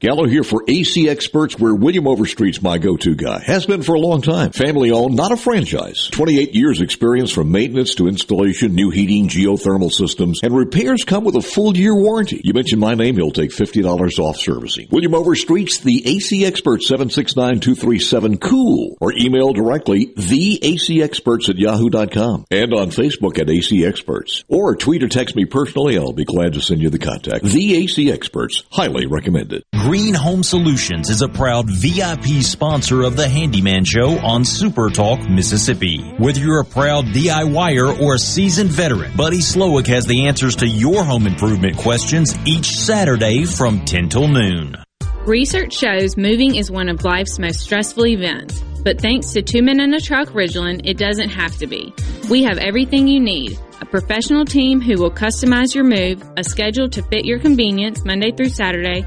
Gallo 0.00 0.28
here 0.28 0.44
for 0.44 0.62
AC 0.68 1.08
Experts, 1.08 1.58
where 1.58 1.74
William 1.74 2.04
Overstreet's 2.04 2.62
my 2.62 2.78
go-to 2.78 3.16
guy. 3.16 3.42
Has 3.44 3.66
been 3.66 3.82
for 3.82 3.96
a 3.96 3.98
long 3.98 4.22
time. 4.22 4.52
Family 4.52 4.92
owned, 4.92 5.16
not 5.16 5.32
a 5.32 5.36
franchise. 5.36 6.06
28 6.12 6.54
years 6.54 6.80
experience 6.80 7.32
from 7.32 7.50
maintenance 7.50 7.96
to 7.96 8.06
installation, 8.06 8.76
new 8.76 8.90
heating, 8.90 9.26
geothermal 9.26 9.90
systems, 9.90 10.38
and 10.44 10.56
repairs 10.56 11.02
come 11.02 11.24
with 11.24 11.34
a 11.34 11.42
full 11.42 11.76
year 11.76 11.96
warranty. 11.96 12.40
You 12.44 12.52
mention 12.52 12.78
my 12.78 12.94
name, 12.94 13.16
he'll 13.16 13.32
take 13.32 13.50
$50 13.50 14.20
off 14.20 14.36
servicing. 14.36 14.86
William 14.92 15.14
Overstreet's 15.14 15.80
the 15.80 16.06
AC 16.06 16.44
Expert 16.44 16.82
769-237-COOL 16.82 18.98
or 19.00 19.12
email 19.14 19.52
directly 19.52 20.14
theacexperts 20.14 21.48
at 21.48 21.58
yahoo.com 21.58 22.44
and 22.52 22.72
on 22.72 22.90
Facebook 22.90 23.40
at 23.40 23.50
AC 23.50 23.84
Experts. 23.84 24.44
Or 24.48 24.76
tweet 24.76 25.02
or 25.02 25.08
text 25.08 25.34
me 25.34 25.44
personally, 25.44 25.98
I'll 25.98 26.12
be 26.12 26.24
glad 26.24 26.52
to 26.52 26.60
send 26.60 26.82
you 26.82 26.88
the 26.88 27.00
contact. 27.00 27.42
The 27.42 27.82
AC 27.82 28.12
Experts, 28.12 28.62
highly 28.70 29.06
recommended. 29.06 29.64
Green 29.88 30.12
Home 30.12 30.42
Solutions 30.42 31.08
is 31.08 31.22
a 31.22 31.28
proud 31.30 31.70
VIP 31.70 32.42
sponsor 32.42 33.04
of 33.04 33.16
the 33.16 33.26
Handyman 33.26 33.86
Show 33.86 34.18
on 34.18 34.44
Super 34.44 34.90
Talk, 34.90 35.18
Mississippi. 35.30 36.12
Whether 36.18 36.40
you're 36.40 36.60
a 36.60 36.64
proud 36.66 37.06
DIYer 37.06 37.98
or 37.98 38.16
a 38.16 38.18
seasoned 38.18 38.68
veteran, 38.68 39.16
Buddy 39.16 39.38
Slowick 39.38 39.86
has 39.86 40.04
the 40.04 40.26
answers 40.26 40.56
to 40.56 40.66
your 40.66 41.04
home 41.04 41.26
improvement 41.26 41.78
questions 41.78 42.36
each 42.44 42.66
Saturday 42.66 43.46
from 43.46 43.82
10 43.86 44.10
till 44.10 44.28
noon. 44.28 44.76
Research 45.24 45.72
shows 45.72 46.18
moving 46.18 46.56
is 46.56 46.70
one 46.70 46.90
of 46.90 47.02
life's 47.04 47.38
most 47.38 47.60
stressful 47.60 48.08
events, 48.08 48.62
but 48.84 49.00
thanks 49.00 49.32
to 49.32 49.40
Two 49.40 49.62
Men 49.62 49.80
in 49.80 49.94
a 49.94 50.00
Truck 50.00 50.28
Ridgeland, 50.34 50.82
it 50.84 50.98
doesn't 50.98 51.30
have 51.30 51.56
to 51.56 51.66
be. 51.66 51.94
We 52.28 52.42
have 52.42 52.58
everything 52.58 53.08
you 53.08 53.20
need 53.20 53.58
a 53.80 53.86
professional 53.86 54.44
team 54.44 54.82
who 54.82 55.00
will 55.00 55.10
customize 55.10 55.74
your 55.74 55.84
move, 55.84 56.22
a 56.36 56.44
schedule 56.44 56.90
to 56.90 57.02
fit 57.04 57.24
your 57.24 57.38
convenience 57.38 58.04
Monday 58.04 58.32
through 58.32 58.48
Saturday, 58.48 59.06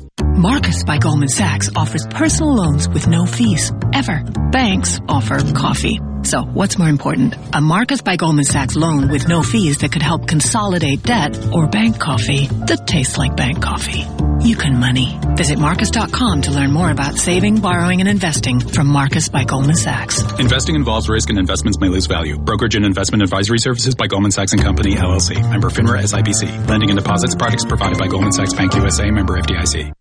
Marcus 0.41 0.83
by 0.83 0.97
Goldman 0.97 1.29
Sachs 1.29 1.69
offers 1.75 2.07
personal 2.07 2.55
loans 2.55 2.89
with 2.89 3.05
no 3.05 3.27
fees, 3.27 3.71
ever. 3.93 4.23
Banks 4.51 4.99
offer 5.07 5.37
coffee. 5.53 5.99
So, 6.23 6.41
what's 6.41 6.79
more 6.79 6.89
important? 6.89 7.35
A 7.53 7.61
Marcus 7.61 8.01
by 8.01 8.15
Goldman 8.15 8.45
Sachs 8.45 8.75
loan 8.75 9.09
with 9.09 9.27
no 9.27 9.43
fees 9.43 9.77
that 9.79 9.91
could 9.91 10.01
help 10.01 10.27
consolidate 10.27 11.03
debt 11.03 11.37
or 11.53 11.67
bank 11.67 11.99
coffee 11.99 12.47
that 12.65 12.87
tastes 12.87 13.19
like 13.19 13.37
bank 13.37 13.61
coffee. 13.61 14.03
You 14.41 14.55
can 14.55 14.79
money. 14.79 15.15
Visit 15.35 15.59
Marcus.com 15.59 16.41
to 16.41 16.51
learn 16.51 16.71
more 16.71 16.89
about 16.89 17.17
saving, 17.17 17.61
borrowing, 17.61 17.99
and 17.99 18.09
investing 18.09 18.59
from 18.59 18.87
Marcus 18.87 19.29
by 19.29 19.43
Goldman 19.43 19.75
Sachs. 19.75 20.23
Investing 20.39 20.75
involves 20.75 21.07
risk 21.07 21.29
and 21.29 21.37
investments 21.37 21.79
may 21.79 21.89
lose 21.89 22.07
value. 22.07 22.39
Brokerage 22.39 22.73
and 22.73 22.83
investment 22.83 23.21
advisory 23.21 23.59
services 23.59 23.93
by 23.93 24.07
Goldman 24.07 24.31
Sachs 24.31 24.53
and 24.53 24.61
Company, 24.63 24.95
LLC. 24.95 25.39
Member 25.51 25.69
FINRA 25.69 26.01
SIPC. 26.01 26.67
Lending 26.67 26.89
and 26.89 26.97
deposits 26.97 27.35
products 27.35 27.63
provided 27.63 27.99
by 27.99 28.07
Goldman 28.07 28.31
Sachs 28.31 28.55
Bank 28.55 28.73
USA. 28.73 29.11
Member 29.11 29.39
FDIC. 29.39 29.93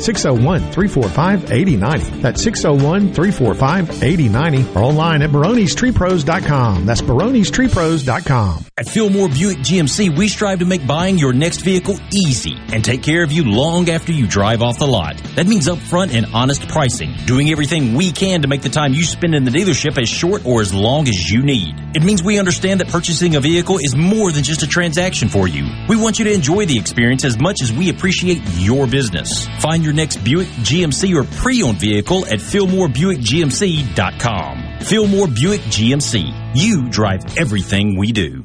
601-345-8090. 0.00 2.20
601-345-8090. 2.20 2.22
That's 2.22 2.44
601-345-8090 2.44 4.76
or 4.76 4.82
online 4.82 5.22
at 5.22 5.30
baronestreepros.com. 5.30 6.86
That's 6.86 7.02
baronestreepros.com. 7.02 8.64
At 8.78 8.88
Fillmore 8.88 9.28
Buick 9.28 9.58
GMC, 9.58 10.16
we 10.16 10.28
strive 10.28 10.60
to 10.60 10.64
make 10.64 10.86
buying 10.86 11.18
your 11.18 11.34
next 11.34 11.58
vehicle 11.58 11.98
easy 12.12 12.56
and 12.72 12.82
take 12.84 13.02
care 13.02 13.22
of 13.22 13.30
you 13.30 13.44
long 13.44 13.90
after 13.90 14.10
you 14.12 14.26
drive 14.26 14.62
off 14.62 14.78
the 14.78 14.86
lot. 14.86 15.18
That 15.36 15.46
means 15.46 15.68
upfront 15.68 16.14
and 16.14 16.24
honest 16.32 16.66
pricing, 16.68 17.14
doing 17.26 17.50
everything 17.50 17.94
we 17.94 18.10
can 18.10 18.40
to 18.42 18.48
make 18.48 18.62
the 18.62 18.70
time 18.70 18.94
you 18.94 19.02
spend 19.02 19.34
in 19.34 19.44
the 19.44 19.50
dealership 19.50 20.00
as 20.00 20.08
short 20.08 20.46
or 20.46 20.62
as 20.62 20.72
long 20.72 21.08
as 21.08 21.30
you 21.30 21.42
need. 21.42 21.74
It 21.94 22.02
means 22.02 22.22
we 22.22 22.38
understand 22.38 22.80
that 22.80 22.88
purchasing 22.88 23.36
a 23.36 23.40
vehicle 23.40 23.76
is 23.78 23.94
more 23.94 24.32
than 24.32 24.44
just 24.44 24.62
a 24.62 24.66
transaction 24.66 25.28
for 25.28 25.46
you. 25.46 25.66
We 25.88 25.96
want 25.96 26.18
you 26.18 26.24
to 26.24 26.32
enjoy 26.32 26.64
the 26.64 26.78
experience 26.78 27.22
as 27.24 27.38
much 27.38 27.60
as 27.62 27.70
we 27.72 27.90
appreciate 27.90 28.40
your 28.56 28.86
business. 28.86 29.46
Find 29.58 29.84
your 29.84 29.89
your 29.90 29.96
next 29.96 30.22
Buick, 30.22 30.46
GMC, 30.46 31.16
or 31.16 31.24
pre-owned 31.24 31.80
vehicle 31.80 32.24
at 32.26 32.38
FillmoreBuickGMC.com. 32.38 34.82
Fillmore 34.82 35.26
Buick 35.26 35.62
GMC. 35.62 36.52
You 36.54 36.88
drive 36.88 37.36
everything 37.36 37.98
we 37.98 38.12
do. 38.12 38.44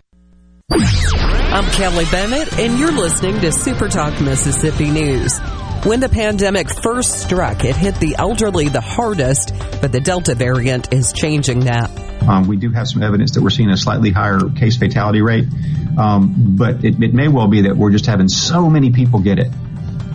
I'm 0.71 1.69
Kelly 1.71 2.05
Bennett, 2.11 2.57
and 2.57 2.79
you're 2.79 2.91
listening 2.91 3.39
to 3.41 3.51
Super 3.51 3.87
Talk 3.87 4.19
Mississippi 4.19 4.89
News. 4.89 5.37
When 5.83 5.99
the 5.99 6.09
pandemic 6.09 6.67
first 6.67 7.21
struck, 7.21 7.63
it 7.63 7.75
hit 7.75 7.99
the 7.99 8.15
elderly 8.17 8.69
the 8.69 8.81
hardest, 8.81 9.53
but 9.81 9.91
the 9.91 9.99
Delta 9.99 10.33
variant 10.33 10.91
is 10.91 11.13
changing 11.13 11.65
that. 11.65 11.91
Um, 12.27 12.47
we 12.47 12.57
do 12.57 12.71
have 12.71 12.87
some 12.87 13.03
evidence 13.03 13.35
that 13.35 13.43
we're 13.43 13.51
seeing 13.51 13.69
a 13.69 13.77
slightly 13.77 14.09
higher 14.09 14.49
case 14.49 14.77
fatality 14.77 15.21
rate, 15.21 15.45
um, 15.99 16.55
but 16.57 16.83
it, 16.83 16.99
it, 17.03 17.13
may 17.13 17.27
well 17.27 17.47
be 17.47 17.61
that 17.61 17.77
we're 17.77 17.91
just 17.91 18.07
having 18.07 18.29
so 18.29 18.67
many 18.67 18.91
people 18.91 19.19
get 19.19 19.37
it. 19.37 19.51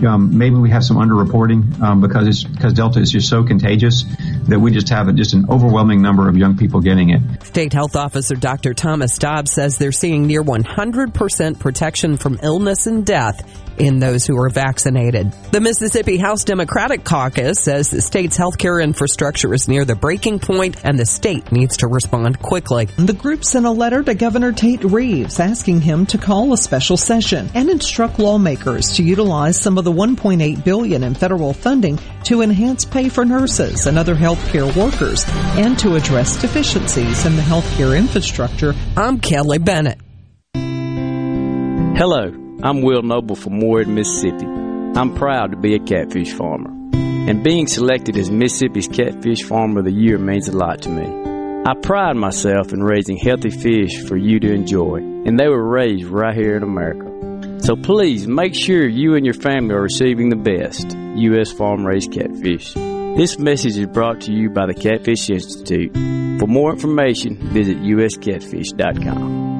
Um, 0.05 0.37
maybe 0.37 0.57
we 0.57 0.71
have 0.71 0.85
some 0.85 0.97
underreporting 0.97 1.81
um, 1.81 2.01
because 2.01 2.27
it's 2.27 2.45
because 2.45 2.73
Delta 2.73 3.01
is 3.01 3.11
just 3.11 3.29
so 3.29 3.45
contagious 3.45 4.05
that 4.49 4.59
we 4.59 4.71
just 4.71 4.89
have 4.89 5.09
a, 5.09 5.13
just 5.13 5.35
an 5.35 5.47
overwhelming 5.49 6.03
number 6.03 6.29
of 6.29 6.37
young 6.37 6.57
people 6.57 6.81
getting 6.81 7.11
it. 7.11 7.21
State 7.45 7.73
Health 7.73 7.97
Officer 7.97 8.35
Dr. 8.35 8.75
Thomas 8.75 9.19
Dobbs 9.19 9.53
says 9.53 9.79
they're 9.79 9.93
seeing 9.93 10.27
near 10.27 10.43
100% 10.43 11.59
protection 11.59 12.17
from 12.17 12.39
illness 12.43 12.87
and 12.87 13.05
death 13.05 13.43
in 13.81 13.99
those 13.99 14.27
who 14.27 14.37
are 14.37 14.51
vaccinated. 14.51 15.33
The 15.53 15.61
Mississippi 15.61 16.19
House 16.19 16.45
Democratic 16.45 17.03
Caucus 17.03 17.61
says 17.61 17.89
the 17.89 18.03
state's 18.03 18.37
healthcare 18.37 18.83
infrastructure 18.83 19.55
is 19.55 19.69
near 19.69 19.85
the 19.85 19.95
breaking 19.95 20.39
point 20.41 20.85
and 20.85 20.99
the 20.99 21.07
state 21.07 21.51
needs 21.51 21.79
to 21.79 21.89
respond 21.89 22.41
quickly. 22.41 22.87
The 22.99 23.15
group 23.15 23.45
sent 23.45 23.65
a 23.65 23.71
letter 23.71 24.03
to 24.03 24.15
Governor 24.15 24.53
Tate 24.53 24.85
Reeves 24.85 25.41
asking 25.41 25.81
him 25.81 26.05
to 26.07 26.19
call 26.19 26.53
a 26.53 26.59
special 26.59 26.99
session 26.99 27.49
and 27.55 27.71
instruct 27.71 28.19
lawmakers 28.19 28.97
to 28.97 29.03
utilize 29.03 29.59
some 29.59 29.79
of 29.79 29.85
the 29.85 29.90
1.8 29.91 30.65
billion 30.65 31.03
in 31.03 31.15
federal 31.15 31.53
funding 31.53 31.99
to 32.25 32.43
enhance 32.43 32.85
pay 32.85 33.09
for 33.09 33.25
nurses 33.25 33.87
and 33.87 33.99
other 33.99 34.15
healthcare 34.15 34.75
workers 34.77 35.25
and 35.57 35.79
to 35.79 35.97
address 35.97 36.41
deficiencies 36.41 37.27
in 37.27 37.37
the 37.37 37.43
healthcare 37.43 37.99
infrastructure. 37.99 38.75
I'm 38.97 39.21
Kelly 39.21 39.59
Bennett. 39.59 39.99
Hello. 41.97 42.33
I'm 42.63 42.83
Will 42.83 43.03
Noble 43.03 43.37
from 43.37 43.59
Moorhead, 43.59 43.89
Mississippi. 43.89 44.45
I'm 44.45 45.15
proud 45.15 45.53
to 45.53 45.57
be 45.57 45.75
a 45.75 45.79
catfish 45.79 46.33
farmer. 46.33 46.71
And 46.95 47.43
being 47.43 47.67
selected 47.67 48.19
as 48.19 48.31
Mississippi's 48.31 48.89
Catfish 48.89 49.43
Farmer 49.45 49.81
of 49.81 49.87
the 49.87 49.93
Year 49.93 50.19
means 50.19 50.49
a 50.49 50.57
lot 50.57 50.83
to 50.83 50.89
me. 50.91 51.07
I 51.65 51.75
pride 51.75 52.17
myself 52.17 52.73
in 52.73 52.83
raising 52.83 53.17
healthy 53.17 53.51
fish 53.51 54.03
for 54.07 54.17
you 54.17 54.41
to 54.41 54.53
enjoy, 54.53 54.97
and 55.27 55.39
they 55.39 55.49
were 55.49 55.71
raised 55.71 56.07
right 56.07 56.35
here 56.35 56.57
in 56.57 56.63
America. 56.63 57.10
So 57.63 57.77
please 57.77 58.27
make 58.27 58.55
sure 58.55 58.89
you 58.89 59.15
and 59.15 59.25
your 59.25 59.35
family 59.35 59.75
are 59.75 59.83
receiving 59.83 60.31
the 60.31 60.37
best 60.37 60.97
U.S. 60.97 61.53
farm 61.53 61.87
raised 61.87 62.13
catfish. 62.13 62.75
This 62.75 63.39
message 63.39 63.77
is 63.77 63.87
brought 63.87 64.23
to 64.23 64.33
you 64.33 64.51
by 64.51 64.67
the 64.67 64.75
Catfish 64.75 65.29
Institute. 65.29 65.93
For 66.41 66.47
more 66.47 66.73
information, 66.73 67.37
visit 67.53 67.77
uscatfish.com. 67.79 69.60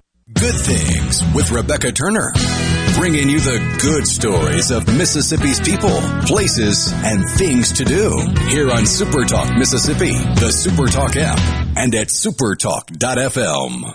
Good 0.33 0.55
Things 0.55 1.21
with 1.35 1.51
Rebecca 1.51 1.91
Turner. 1.91 2.31
Bringing 2.95 3.29
you 3.29 3.39
the 3.39 3.77
good 3.81 4.07
stories 4.07 4.71
of 4.71 4.87
Mississippi's 4.87 5.59
people, 5.59 6.01
places, 6.25 6.91
and 6.93 7.27
things 7.31 7.71
to 7.73 7.83
do. 7.85 8.17
Here 8.47 8.71
on 8.71 8.85
Super 8.85 9.25
Talk 9.25 9.55
Mississippi, 9.57 10.11
the 10.11 10.51
Super 10.51 10.87
Talk 10.87 11.15
app, 11.15 11.39
and 11.77 11.93
at 11.95 12.07
supertalk.fm. 12.07 13.93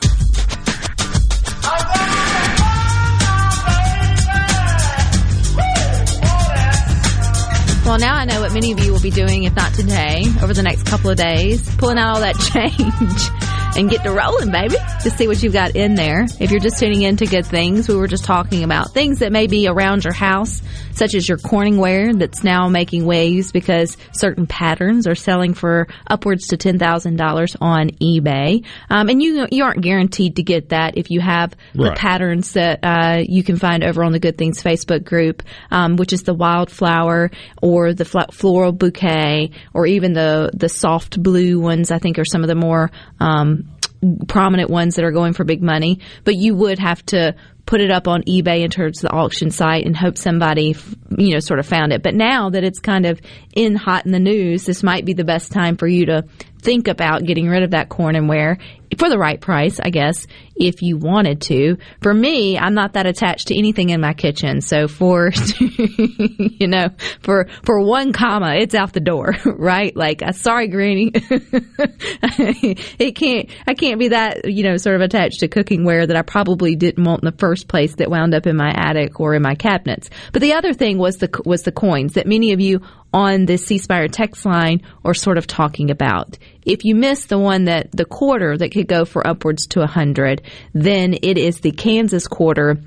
Well, 7.86 7.98
now 8.00 8.16
I 8.16 8.24
know 8.24 8.40
what 8.40 8.52
many 8.52 8.72
of 8.72 8.80
you 8.80 8.92
will 8.92 9.00
be 9.00 9.12
doing, 9.12 9.44
if 9.44 9.54
not 9.54 9.72
today, 9.72 10.24
over 10.42 10.52
the 10.52 10.62
next 10.64 10.86
couple 10.86 11.08
of 11.08 11.16
days, 11.16 11.62
pulling 11.76 11.98
out 11.98 12.16
all 12.16 12.20
that 12.20 12.34
change 12.52 13.45
and 13.76 13.90
get 13.90 14.02
to 14.04 14.10
rolling, 14.10 14.50
baby, 14.50 14.76
to 15.02 15.10
see 15.10 15.28
what 15.28 15.42
you've 15.42 15.52
got 15.52 15.76
in 15.76 15.94
there. 15.94 16.26
If 16.40 16.50
you're 16.50 16.60
just 16.60 16.78
tuning 16.78 17.02
in 17.02 17.16
to 17.18 17.26
good 17.26 17.44
things, 17.46 17.88
we 17.88 17.96
were 17.96 18.08
just 18.08 18.24
talking 18.24 18.64
about 18.64 18.92
things 18.92 19.18
that 19.18 19.32
may 19.32 19.46
be 19.46 19.68
around 19.68 20.04
your 20.04 20.12
house, 20.14 20.62
such 20.92 21.14
as 21.14 21.28
your 21.28 21.38
Corningware 21.38 22.18
that's 22.18 22.42
now 22.42 22.68
making 22.68 23.04
waves 23.04 23.52
because 23.52 23.96
certain 24.12 24.46
patterns 24.46 25.06
are 25.06 25.14
selling 25.14 25.52
for 25.54 25.88
upwards 26.06 26.46
to 26.48 26.56
$10,000 26.56 27.56
on 27.60 27.90
eBay. 27.90 28.64
Um, 28.88 29.08
and 29.08 29.22
you, 29.22 29.46
you 29.50 29.64
aren't 29.64 29.82
guaranteed 29.82 30.36
to 30.36 30.42
get 30.42 30.70
that 30.70 30.96
if 30.96 31.10
you 31.10 31.20
have 31.20 31.54
Right. 31.74 31.90
the 31.90 31.96
patterns 31.98 32.52
that 32.52 32.80
uh, 32.82 33.22
you 33.26 33.42
can 33.42 33.56
find 33.58 33.84
over 33.84 34.02
on 34.02 34.12
the 34.12 34.18
Good 34.18 34.38
Things 34.38 34.62
Facebook 34.62 35.04
group, 35.04 35.42
um, 35.70 35.96
which 35.96 36.12
is 36.12 36.22
the 36.22 36.32
wildflower 36.34 37.30
or 37.60 37.92
the 37.92 38.04
fl- 38.04 38.30
floral 38.32 38.72
bouquet, 38.72 39.50
or 39.74 39.86
even 39.86 40.12
the 40.14 40.50
the 40.54 40.68
soft 40.68 41.22
blue 41.22 41.60
ones. 41.60 41.90
I 41.90 41.98
think 41.98 42.18
are 42.18 42.24
some 42.24 42.42
of 42.42 42.48
the 42.48 42.54
more 42.54 42.90
um, 43.20 43.65
prominent 44.28 44.70
ones 44.70 44.96
that 44.96 45.04
are 45.04 45.12
going 45.12 45.32
for 45.32 45.44
big 45.44 45.62
money. 45.62 46.00
But 46.24 46.36
you 46.36 46.54
would 46.54 46.78
have 46.78 47.04
to 47.06 47.34
put 47.66 47.80
it 47.80 47.90
up 47.90 48.06
on 48.06 48.22
eBay 48.22 48.62
and 48.62 48.72
towards 48.72 49.00
the 49.00 49.10
auction 49.10 49.50
site 49.50 49.84
and 49.84 49.96
hope 49.96 50.16
somebody, 50.16 50.76
you 51.18 51.32
know, 51.32 51.40
sort 51.40 51.58
of 51.58 51.66
found 51.66 51.92
it. 51.92 52.02
But 52.02 52.14
now 52.14 52.50
that 52.50 52.62
it's 52.62 52.78
kind 52.78 53.04
of 53.04 53.20
in 53.54 53.74
hot 53.74 54.06
in 54.06 54.12
the 54.12 54.20
news, 54.20 54.64
this 54.64 54.84
might 54.84 55.04
be 55.04 55.14
the 55.14 55.24
best 55.24 55.50
time 55.50 55.76
for 55.76 55.88
you 55.88 56.06
to 56.06 56.24
think 56.62 56.86
about 56.88 57.24
getting 57.24 57.48
rid 57.48 57.64
of 57.64 57.72
that 57.72 57.88
Corningware 57.88 58.60
for 58.98 59.08
the 59.08 59.18
right 59.18 59.40
price, 59.40 59.80
I 59.80 59.90
guess, 59.90 60.26
if 60.56 60.82
you 60.82 60.96
wanted 60.96 61.42
to. 61.42 61.76
For 62.02 62.12
me, 62.12 62.58
I'm 62.58 62.74
not 62.74 62.94
that 62.94 63.06
attached 63.06 63.48
to 63.48 63.58
anything 63.58 63.90
in 63.90 64.00
my 64.00 64.14
kitchen. 64.14 64.60
So 64.60 64.88
for, 64.88 65.30
you 65.60 66.66
know, 66.66 66.88
for, 67.22 67.48
for 67.64 67.80
one 67.80 68.12
comma, 68.12 68.54
it's 68.56 68.74
out 68.74 68.92
the 68.92 69.00
door, 69.00 69.34
right? 69.44 69.94
Like, 69.96 70.22
uh, 70.22 70.32
sorry, 70.32 70.68
granny. 70.68 71.10
it 71.14 73.12
can't, 73.16 73.50
I 73.66 73.74
can't 73.74 73.98
be 73.98 74.08
that, 74.08 74.50
you 74.50 74.62
know, 74.62 74.76
sort 74.76 74.96
of 74.96 75.02
attached 75.02 75.40
to 75.40 75.48
cooking 75.48 75.84
ware 75.84 76.06
that 76.06 76.16
I 76.16 76.22
probably 76.22 76.76
didn't 76.76 77.04
want 77.04 77.22
in 77.22 77.26
the 77.26 77.36
first 77.36 77.68
place 77.68 77.96
that 77.96 78.10
wound 78.10 78.34
up 78.34 78.46
in 78.46 78.56
my 78.56 78.72
attic 78.74 79.20
or 79.20 79.34
in 79.34 79.42
my 79.42 79.54
cabinets. 79.54 80.10
But 80.32 80.42
the 80.42 80.54
other 80.54 80.72
thing 80.72 80.98
was 80.98 81.16
the, 81.16 81.28
was 81.44 81.62
the 81.62 81.72
coins 81.72 82.14
that 82.14 82.26
many 82.26 82.52
of 82.52 82.60
you 82.60 82.80
on 83.12 83.46
the 83.46 83.56
C 83.56 83.78
Spire 83.78 84.08
text 84.08 84.44
line 84.44 84.82
are 85.04 85.14
sort 85.14 85.38
of 85.38 85.46
talking 85.46 85.90
about. 85.90 86.38
If 86.66 86.84
you 86.84 86.94
miss 86.94 87.26
the 87.26 87.38
one 87.38 87.64
that 87.64 87.92
the 87.92 88.04
quarter 88.04 88.58
that 88.58 88.72
could 88.72 88.88
go 88.88 89.04
for 89.04 89.26
upwards 89.26 89.66
to 89.68 89.82
a 89.82 89.86
hundred, 89.86 90.42
then 90.74 91.14
it 91.14 91.38
is 91.38 91.60
the 91.60 91.70
Kansas 91.70 92.26
quarter 92.26 92.78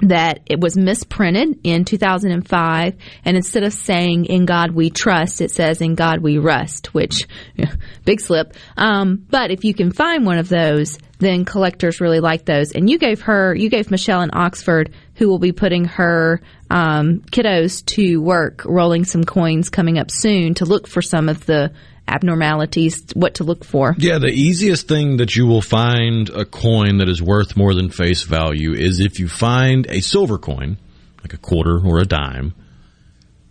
that 0.00 0.40
it 0.46 0.60
was 0.60 0.76
misprinted 0.76 1.58
in 1.64 1.84
2005 1.84 2.94
and 3.24 3.36
instead 3.36 3.64
of 3.64 3.72
saying 3.72 4.26
in 4.26 4.46
God 4.46 4.70
we 4.70 4.90
trust 4.90 5.40
it 5.40 5.50
says 5.50 5.80
in 5.80 5.96
God 5.96 6.20
we 6.20 6.38
rust 6.38 6.94
which 6.94 7.26
yeah, 7.56 7.74
big 8.04 8.20
slip. 8.20 8.54
Um, 8.76 9.26
but 9.28 9.50
if 9.50 9.64
you 9.64 9.74
can 9.74 9.90
find 9.90 10.24
one 10.24 10.38
of 10.38 10.48
those 10.48 10.98
then 11.18 11.44
collectors 11.44 12.00
really 12.00 12.20
like 12.20 12.44
those. 12.44 12.70
And 12.72 12.88
you 12.88 12.98
gave 12.98 13.22
her 13.22 13.54
you 13.54 13.68
gave 13.68 13.90
Michelle 13.90 14.22
in 14.22 14.30
Oxford 14.32 14.94
who 15.14 15.28
will 15.28 15.40
be 15.40 15.52
putting 15.52 15.84
her 15.84 16.40
um, 16.70 17.20
kiddos 17.32 17.84
to 17.86 18.20
work 18.20 18.64
rolling 18.64 19.04
some 19.04 19.24
coins 19.24 19.68
coming 19.68 19.98
up 19.98 20.10
soon 20.10 20.54
to 20.54 20.64
look 20.64 20.86
for 20.86 21.02
some 21.02 21.28
of 21.28 21.44
the 21.46 21.72
abnormalities 22.08 23.04
what 23.14 23.34
to 23.34 23.44
look 23.44 23.64
for 23.64 23.94
Yeah, 23.98 24.18
the 24.18 24.28
easiest 24.28 24.88
thing 24.88 25.18
that 25.18 25.36
you 25.36 25.46
will 25.46 25.62
find 25.62 26.28
a 26.30 26.44
coin 26.44 26.98
that 26.98 27.08
is 27.08 27.22
worth 27.22 27.56
more 27.56 27.74
than 27.74 27.90
face 27.90 28.22
value 28.22 28.72
is 28.72 29.00
if 29.00 29.20
you 29.20 29.28
find 29.28 29.86
a 29.88 30.00
silver 30.00 30.38
coin, 30.38 30.78
like 31.20 31.34
a 31.34 31.38
quarter 31.38 31.78
or 31.84 31.98
a 31.98 32.04
dime, 32.04 32.54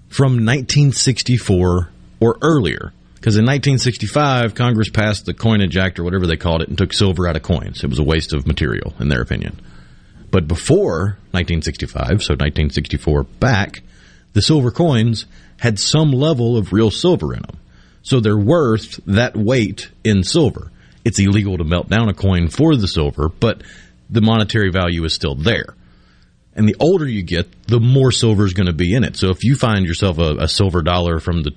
from 0.09 0.45
1964 0.45 1.89
or 2.19 2.37
earlier. 2.41 2.93
Because 3.15 3.35
in 3.35 3.45
1965, 3.45 4.55
Congress 4.55 4.89
passed 4.89 5.25
the 5.25 5.33
Coinage 5.33 5.75
Act 5.75 5.99
or 5.99 6.03
whatever 6.03 6.27
they 6.27 6.37
called 6.37 6.61
it 6.61 6.69
and 6.69 6.77
took 6.77 6.93
silver 6.93 7.27
out 7.27 7.35
of 7.35 7.41
coins. 7.41 7.83
It 7.83 7.89
was 7.89 7.99
a 7.99 8.03
waste 8.03 8.31
of 8.31 8.47
material, 8.47 8.93
in 8.99 9.09
their 9.09 9.21
opinion. 9.21 9.59
But 10.29 10.47
before 10.47 11.17
1965, 11.31 12.07
so 12.21 12.33
1964 12.33 13.23
back, 13.23 13.81
the 14.33 14.41
silver 14.41 14.71
coins 14.71 15.25
had 15.59 15.79
some 15.79 16.11
level 16.11 16.57
of 16.57 16.71
real 16.71 16.91
silver 16.91 17.33
in 17.33 17.41
them. 17.41 17.57
So 18.01 18.19
they're 18.19 18.37
worth 18.37 18.99
that 19.05 19.35
weight 19.35 19.89
in 20.03 20.23
silver. 20.23 20.71
It's 21.03 21.19
illegal 21.19 21.57
to 21.57 21.63
melt 21.63 21.89
down 21.89 22.09
a 22.09 22.13
coin 22.13 22.49
for 22.49 22.75
the 22.75 22.87
silver, 22.87 23.29
but 23.29 23.61
the 24.09 24.21
monetary 24.21 24.71
value 24.71 25.03
is 25.03 25.13
still 25.13 25.35
there. 25.35 25.75
And 26.55 26.67
the 26.67 26.75
older 26.79 27.07
you 27.07 27.21
get, 27.21 27.67
the 27.67 27.79
more 27.79 28.11
silver 28.11 28.45
is 28.45 28.53
going 28.53 28.67
to 28.67 28.73
be 28.73 28.93
in 28.93 29.03
it. 29.03 29.15
So 29.15 29.29
if 29.29 29.43
you 29.43 29.55
find 29.55 29.85
yourself 29.85 30.17
a, 30.17 30.37
a 30.39 30.47
silver 30.47 30.81
dollar 30.81 31.19
from 31.19 31.43
the 31.43 31.51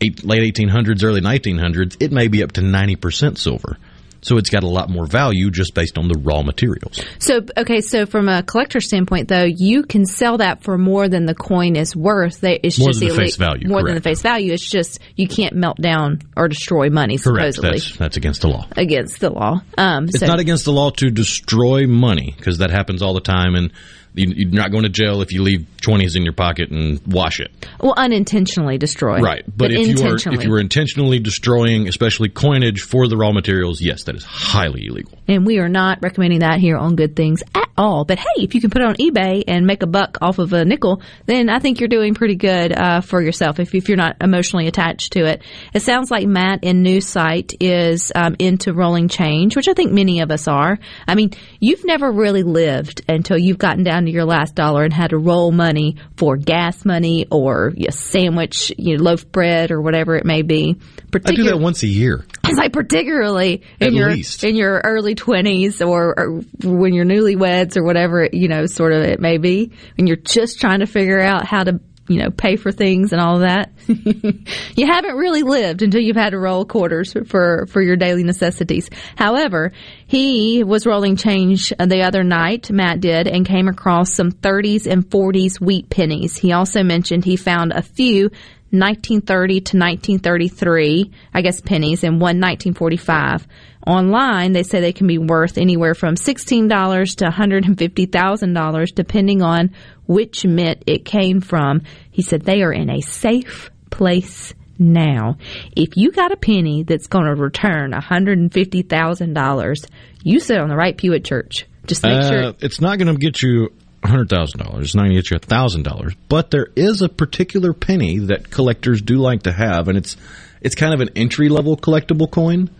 eight, 0.00 0.22
late 0.24 0.54
1800s, 0.54 1.02
early 1.02 1.20
1900s, 1.20 1.96
it 2.00 2.12
may 2.12 2.28
be 2.28 2.42
up 2.42 2.52
to 2.52 2.60
90% 2.60 3.38
silver. 3.38 3.78
So 4.20 4.36
it's 4.36 4.50
got 4.50 4.64
a 4.64 4.68
lot 4.68 4.90
more 4.90 5.06
value 5.06 5.50
just 5.50 5.74
based 5.74 5.96
on 5.96 6.08
the 6.08 6.18
raw 6.18 6.42
materials. 6.42 7.00
So 7.20 7.40
okay, 7.56 7.80
so 7.80 8.04
from 8.04 8.28
a 8.28 8.42
collector 8.42 8.80
standpoint, 8.80 9.28
though, 9.28 9.44
you 9.44 9.84
can 9.84 10.04
sell 10.06 10.38
that 10.38 10.62
for 10.64 10.76
more 10.76 11.08
than 11.08 11.24
the 11.26 11.34
coin 11.34 11.76
is 11.76 11.94
worth. 11.94 12.40
They- 12.40 12.58
It's 12.62 12.78
More 12.78 12.88
just 12.88 13.00
than 13.00 13.08
the 13.10 13.14
face 13.14 13.36
value, 13.36 13.68
More 13.68 13.82
than 13.84 13.94
the 13.94 14.00
face 14.00 14.20
value. 14.22 14.52
It's 14.52 14.68
just 14.68 14.98
you 15.16 15.28
can't 15.28 15.54
melt 15.54 15.76
down 15.80 16.22
or 16.36 16.48
destroy 16.48 16.90
money. 16.90 17.16
Correct. 17.18 17.54
Supposedly 17.54 17.78
That's, 17.78 17.96
that's 17.96 18.16
against 18.16 18.40
the 18.42 18.48
law. 18.48 18.66
against 18.76 19.20
the 19.20 19.30
law. 19.30 19.62
Um, 19.76 20.04
It's 20.06 20.18
so, 20.20 20.26
not 20.26 20.40
against 20.40 20.64
the 20.64 20.72
law 20.72 20.90
to 20.90 21.10
destroy 21.10 21.86
money 21.86 22.34
because 22.36 22.58
that 22.58 22.70
happens 22.70 23.02
all 23.02 23.14
the 23.14 23.20
time, 23.20 23.54
and 23.54 23.70
you're 24.18 24.50
not 24.50 24.70
going 24.70 24.84
to 24.84 24.88
jail 24.88 25.22
if 25.22 25.32
you 25.32 25.42
leave 25.42 25.66
twenties 25.80 26.16
in 26.16 26.24
your 26.24 26.32
pocket 26.32 26.70
and 26.70 27.00
wash 27.06 27.40
it. 27.40 27.50
well, 27.80 27.94
unintentionally 27.96 28.78
destroy. 28.78 29.20
Right, 29.20 29.44
but, 29.56 29.70
if 29.72 29.86
you 29.86 30.06
are 30.06 30.16
if 30.16 30.44
you 30.44 30.50
were 30.50 30.60
intentionally 30.60 31.18
destroying, 31.18 31.88
especially 31.88 32.28
coinage 32.28 32.82
for 32.82 33.08
the 33.08 33.16
raw 33.16 33.32
materials, 33.32 33.80
yes, 33.80 34.04
that 34.04 34.16
is 34.16 34.24
highly 34.24 34.86
illegal. 34.86 35.12
And 35.28 35.46
we 35.46 35.58
are 35.58 35.68
not 35.68 35.98
recommending 36.02 36.40
that 36.40 36.58
here 36.58 36.76
on 36.76 36.96
Good 36.96 37.14
Things 37.14 37.42
at 37.54 37.68
all. 37.76 38.04
But 38.04 38.18
hey, 38.18 38.42
if 38.42 38.54
you 38.54 38.60
can 38.60 38.70
put 38.70 38.82
it 38.82 38.88
on 38.88 38.96
eBay 38.96 39.44
and 39.46 39.66
make 39.66 39.82
a 39.82 39.86
buck 39.86 40.18
off 40.20 40.38
of 40.38 40.52
a 40.52 40.64
nickel, 40.64 41.02
then 41.26 41.48
I 41.48 41.58
think 41.58 41.80
you're 41.80 41.88
doing 41.88 42.14
pretty 42.14 42.34
good 42.34 42.72
uh, 42.72 43.02
for 43.02 43.22
yourself 43.22 43.60
if, 43.60 43.74
if 43.74 43.88
you're 43.88 43.96
not 43.96 44.16
emotionally 44.20 44.66
attached 44.66 45.12
to 45.12 45.26
it. 45.26 45.42
It 45.74 45.80
sounds 45.80 46.10
like 46.10 46.26
Matt 46.26 46.64
in 46.64 46.82
New 46.82 47.00
Site 47.00 47.54
is 47.60 48.10
um, 48.14 48.36
into 48.38 48.72
rolling 48.72 49.08
change, 49.08 49.54
which 49.54 49.68
I 49.68 49.74
think 49.74 49.92
many 49.92 50.20
of 50.20 50.30
us 50.30 50.48
are. 50.48 50.78
I 51.06 51.14
mean, 51.14 51.32
you've 51.60 51.84
never 51.84 52.10
really 52.10 52.42
lived 52.42 53.02
until 53.08 53.38
you've 53.38 53.58
gotten 53.58 53.84
down 53.84 54.04
to 54.08 54.14
your 54.14 54.24
last 54.24 54.54
dollar 54.54 54.84
and 54.84 54.92
had 54.92 55.10
to 55.10 55.18
roll 55.18 55.52
money 55.52 55.96
for 56.16 56.36
gas 56.36 56.84
money 56.84 57.26
or 57.30 57.72
a 57.76 57.92
sandwich, 57.92 58.72
you 58.76 58.96
know, 58.96 59.02
loaf 59.04 59.30
bread 59.30 59.70
or 59.70 59.80
whatever 59.80 60.16
it 60.16 60.24
may 60.24 60.42
be. 60.42 60.76
I 61.14 61.18
do 61.32 61.44
that 61.44 61.58
once 61.58 61.82
a 61.82 61.86
year. 61.86 62.24
It's 62.44 62.58
like 62.58 62.72
particularly 62.72 63.62
in 63.80 63.88
At 63.88 63.92
your 63.92 64.10
least. 64.10 64.44
in 64.44 64.56
your 64.56 64.80
early 64.84 65.14
twenties 65.14 65.80
or, 65.80 66.14
or 66.18 66.40
when 66.62 66.92
you're 66.92 67.06
newlyweds 67.06 67.76
or 67.76 67.84
whatever 67.84 68.24
it, 68.24 68.34
you 68.34 68.48
know, 68.48 68.66
sort 68.66 68.92
of 68.92 69.02
it 69.02 69.20
may 69.20 69.38
be, 69.38 69.72
when 69.96 70.06
you're 70.06 70.16
just 70.16 70.60
trying 70.60 70.80
to 70.80 70.86
figure 70.86 71.20
out 71.20 71.46
how 71.46 71.64
to 71.64 71.80
you 72.08 72.20
know 72.22 72.30
pay 72.30 72.56
for 72.56 72.72
things 72.72 73.12
and 73.12 73.20
all 73.20 73.40
that. 73.40 73.72
you 73.86 74.86
haven't 74.86 75.16
really 75.16 75.42
lived 75.42 75.82
until 75.82 76.00
you've 76.00 76.16
had 76.16 76.30
to 76.30 76.38
roll 76.38 76.64
quarters 76.64 77.14
for 77.26 77.66
for 77.66 77.82
your 77.82 77.96
daily 77.96 78.24
necessities. 78.24 78.90
However, 79.16 79.72
he 80.06 80.64
was 80.64 80.86
rolling 80.86 81.16
change 81.16 81.70
the 81.78 82.02
other 82.02 82.24
night. 82.24 82.70
Matt 82.70 83.00
did 83.00 83.28
and 83.28 83.46
came 83.46 83.68
across 83.68 84.14
some 84.14 84.32
30s 84.32 84.86
and 84.86 85.08
40s 85.08 85.60
wheat 85.60 85.90
pennies. 85.90 86.36
He 86.36 86.52
also 86.52 86.82
mentioned 86.82 87.24
he 87.24 87.36
found 87.36 87.72
a 87.72 87.82
few 87.82 88.30
1930 88.70 89.54
to 89.60 89.76
1933, 89.78 91.10
I 91.32 91.40
guess 91.42 91.60
pennies, 91.60 92.04
and 92.04 92.14
one 92.20 92.40
1945. 92.40 93.46
Online, 93.86 94.52
they 94.52 94.62
say 94.62 94.80
they 94.80 94.92
can 94.92 95.06
be 95.06 95.16
worth 95.18 95.56
anywhere 95.56 95.94
from 95.94 96.14
$16 96.16 97.16
to 97.16 97.24
$150,000 97.24 98.94
depending 98.94 99.40
on 99.42 99.70
which 100.06 100.44
mint 100.44 100.82
it 100.86 101.04
came 101.06 101.40
from. 101.40 101.82
He 102.10 102.20
said 102.22 102.42
they 102.42 102.62
are 102.62 102.72
in 102.72 102.90
a 102.90 103.00
safe 103.00 103.70
place 103.90 104.52
now. 104.78 105.38
If 105.74 105.96
you 105.96 106.12
got 106.12 106.32
a 106.32 106.36
penny 106.36 106.82
that's 106.82 107.06
going 107.06 107.24
to 107.26 107.34
return 107.34 107.92
$150,000, 107.92 109.86
you 110.22 110.40
sit 110.40 110.58
on 110.58 110.68
the 110.68 110.76
right 110.76 110.96
pew 110.96 111.14
at 111.14 111.24
church. 111.24 111.66
Just 111.86 112.02
make 112.02 112.18
Uh, 112.18 112.28
sure 112.28 112.54
it's 112.60 112.80
not 112.80 112.98
going 112.98 113.14
to 113.14 113.18
get 113.18 113.40
you 113.42 113.72
hundred 114.04 114.28
thousand 114.28 114.60
dollars. 114.60 114.86
It's 114.86 114.94
not 114.94 115.02
going 115.02 115.16
to 115.16 115.22
get 115.22 115.30
you 115.30 115.38
thousand 115.38 115.82
dollars. 115.82 116.14
But 116.28 116.50
there 116.50 116.68
is 116.76 117.02
a 117.02 117.08
particular 117.08 117.72
penny 117.72 118.18
that 118.18 118.50
collectors 118.50 119.02
do 119.02 119.16
like 119.16 119.42
to 119.42 119.52
have, 119.52 119.88
and 119.88 119.98
it's 119.98 120.16
it's 120.60 120.74
kind 120.74 120.94
of 120.94 121.00
an 121.00 121.10
entry 121.16 121.48
level 121.48 121.76
collectible 121.76 122.30
coin. 122.30 122.70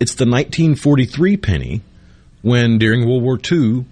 It's 0.00 0.14
the 0.14 0.26
1943 0.26 1.36
penny, 1.36 1.82
when 2.42 2.78
during 2.78 3.08
World 3.08 3.22
War 3.22 3.38
II, 3.38 3.84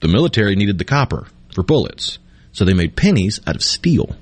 the 0.00 0.08
military 0.08 0.54
needed 0.56 0.78
the 0.78 0.84
copper 0.84 1.26
for 1.54 1.62
bullets, 1.62 2.18
so 2.52 2.64
they 2.64 2.74
made 2.74 2.96
pennies 2.96 3.40
out 3.46 3.56
of 3.56 3.62
steel. 3.62 4.16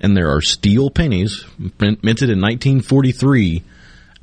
And 0.00 0.16
there 0.16 0.30
are 0.30 0.42
steel 0.42 0.90
pennies 0.90 1.44
minted 1.58 2.30
in 2.30 2.40
1943, 2.40 3.62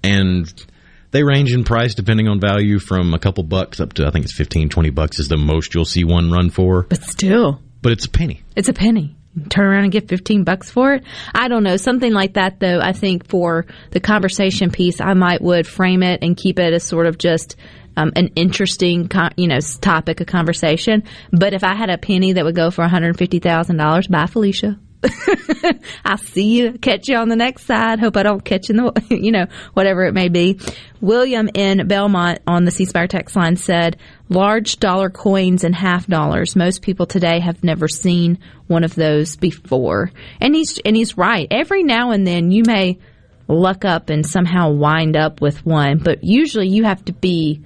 and 0.03 0.65
they 1.11 1.23
range 1.23 1.53
in 1.53 1.63
price 1.63 1.93
depending 1.93 2.27
on 2.27 2.39
value 2.39 2.79
from 2.79 3.13
a 3.13 3.19
couple 3.19 3.43
bucks 3.43 3.79
up 3.79 3.93
to 3.93 4.07
I 4.07 4.11
think 4.11 4.25
it's 4.25 4.33
15, 4.33 4.69
20 4.69 4.89
bucks 4.89 5.19
is 5.19 5.27
the 5.27 5.37
most 5.37 5.73
you'll 5.73 5.85
see 5.85 6.03
one 6.03 6.31
run 6.31 6.49
for. 6.49 6.83
But 6.83 7.03
still, 7.03 7.61
But 7.81 7.91
it's 7.91 8.05
a 8.05 8.09
penny. 8.09 8.43
It's 8.55 8.69
a 8.69 8.73
penny. 8.73 9.15
Turn 9.49 9.65
around 9.65 9.83
and 9.83 9.93
get 9.93 10.09
15 10.09 10.43
bucks 10.43 10.69
for 10.69 10.93
it. 10.93 11.03
I 11.33 11.47
don't 11.47 11.63
know. 11.63 11.77
Something 11.77 12.11
like 12.11 12.33
that, 12.33 12.59
though, 12.59 12.79
I 12.81 12.91
think 12.91 13.27
for 13.29 13.65
the 13.91 14.01
conversation 14.01 14.71
piece, 14.71 14.99
I 14.99 15.13
might 15.13 15.41
would 15.41 15.65
frame 15.65 16.03
it 16.03 16.21
and 16.21 16.35
keep 16.35 16.59
it 16.59 16.73
as 16.73 16.83
sort 16.83 17.05
of 17.05 17.17
just 17.17 17.55
um, 17.95 18.11
an 18.17 18.27
interesting, 18.35 19.07
con- 19.07 19.33
you 19.37 19.47
know, 19.47 19.59
topic 19.79 20.19
of 20.19 20.27
conversation. 20.27 21.03
But 21.31 21.53
if 21.53 21.63
I 21.63 21.75
had 21.75 21.89
a 21.89 21.97
penny 21.97 22.33
that 22.33 22.43
would 22.43 22.55
go 22.55 22.71
for 22.71 22.85
$150,000, 22.85 24.11
bye, 24.11 24.25
Felicia. 24.25 24.77
I'll 26.05 26.17
see 26.17 26.59
you, 26.59 26.73
catch 26.73 27.07
you 27.07 27.17
on 27.17 27.29
the 27.29 27.35
next 27.35 27.65
side. 27.65 27.99
Hope 27.99 28.17
I 28.17 28.23
don't 28.23 28.43
catch 28.43 28.69
in 28.69 28.77
the, 28.77 29.05
you 29.09 29.31
know, 29.31 29.45
whatever 29.73 30.03
it 30.05 30.13
may 30.13 30.29
be. 30.29 30.59
William 30.99 31.49
in 31.53 31.87
Belmont 31.87 32.39
on 32.45 32.65
the 32.65 32.71
C 32.71 32.85
Spire 32.85 33.07
text 33.07 33.35
line 33.35 33.55
said, 33.55 33.97
large 34.29 34.77
dollar 34.77 35.09
coins 35.09 35.63
and 35.63 35.75
half 35.75 36.07
dollars. 36.07 36.55
Most 36.55 36.81
people 36.81 37.05
today 37.05 37.39
have 37.39 37.63
never 37.63 37.87
seen 37.87 38.39
one 38.67 38.83
of 38.83 38.95
those 38.95 39.35
before. 39.35 40.11
And 40.39 40.55
he's, 40.55 40.79
and 40.85 40.95
he's 40.95 41.17
right. 41.17 41.47
Every 41.49 41.83
now 41.83 42.11
and 42.11 42.25
then 42.25 42.51
you 42.51 42.63
may 42.65 42.99
luck 43.47 43.83
up 43.83 44.09
and 44.09 44.25
somehow 44.25 44.71
wind 44.71 45.17
up 45.17 45.41
with 45.41 45.65
one, 45.65 45.97
but 45.97 46.23
usually 46.23 46.67
you 46.67 46.83
have 46.83 47.03
to 47.05 47.13
be 47.13 47.61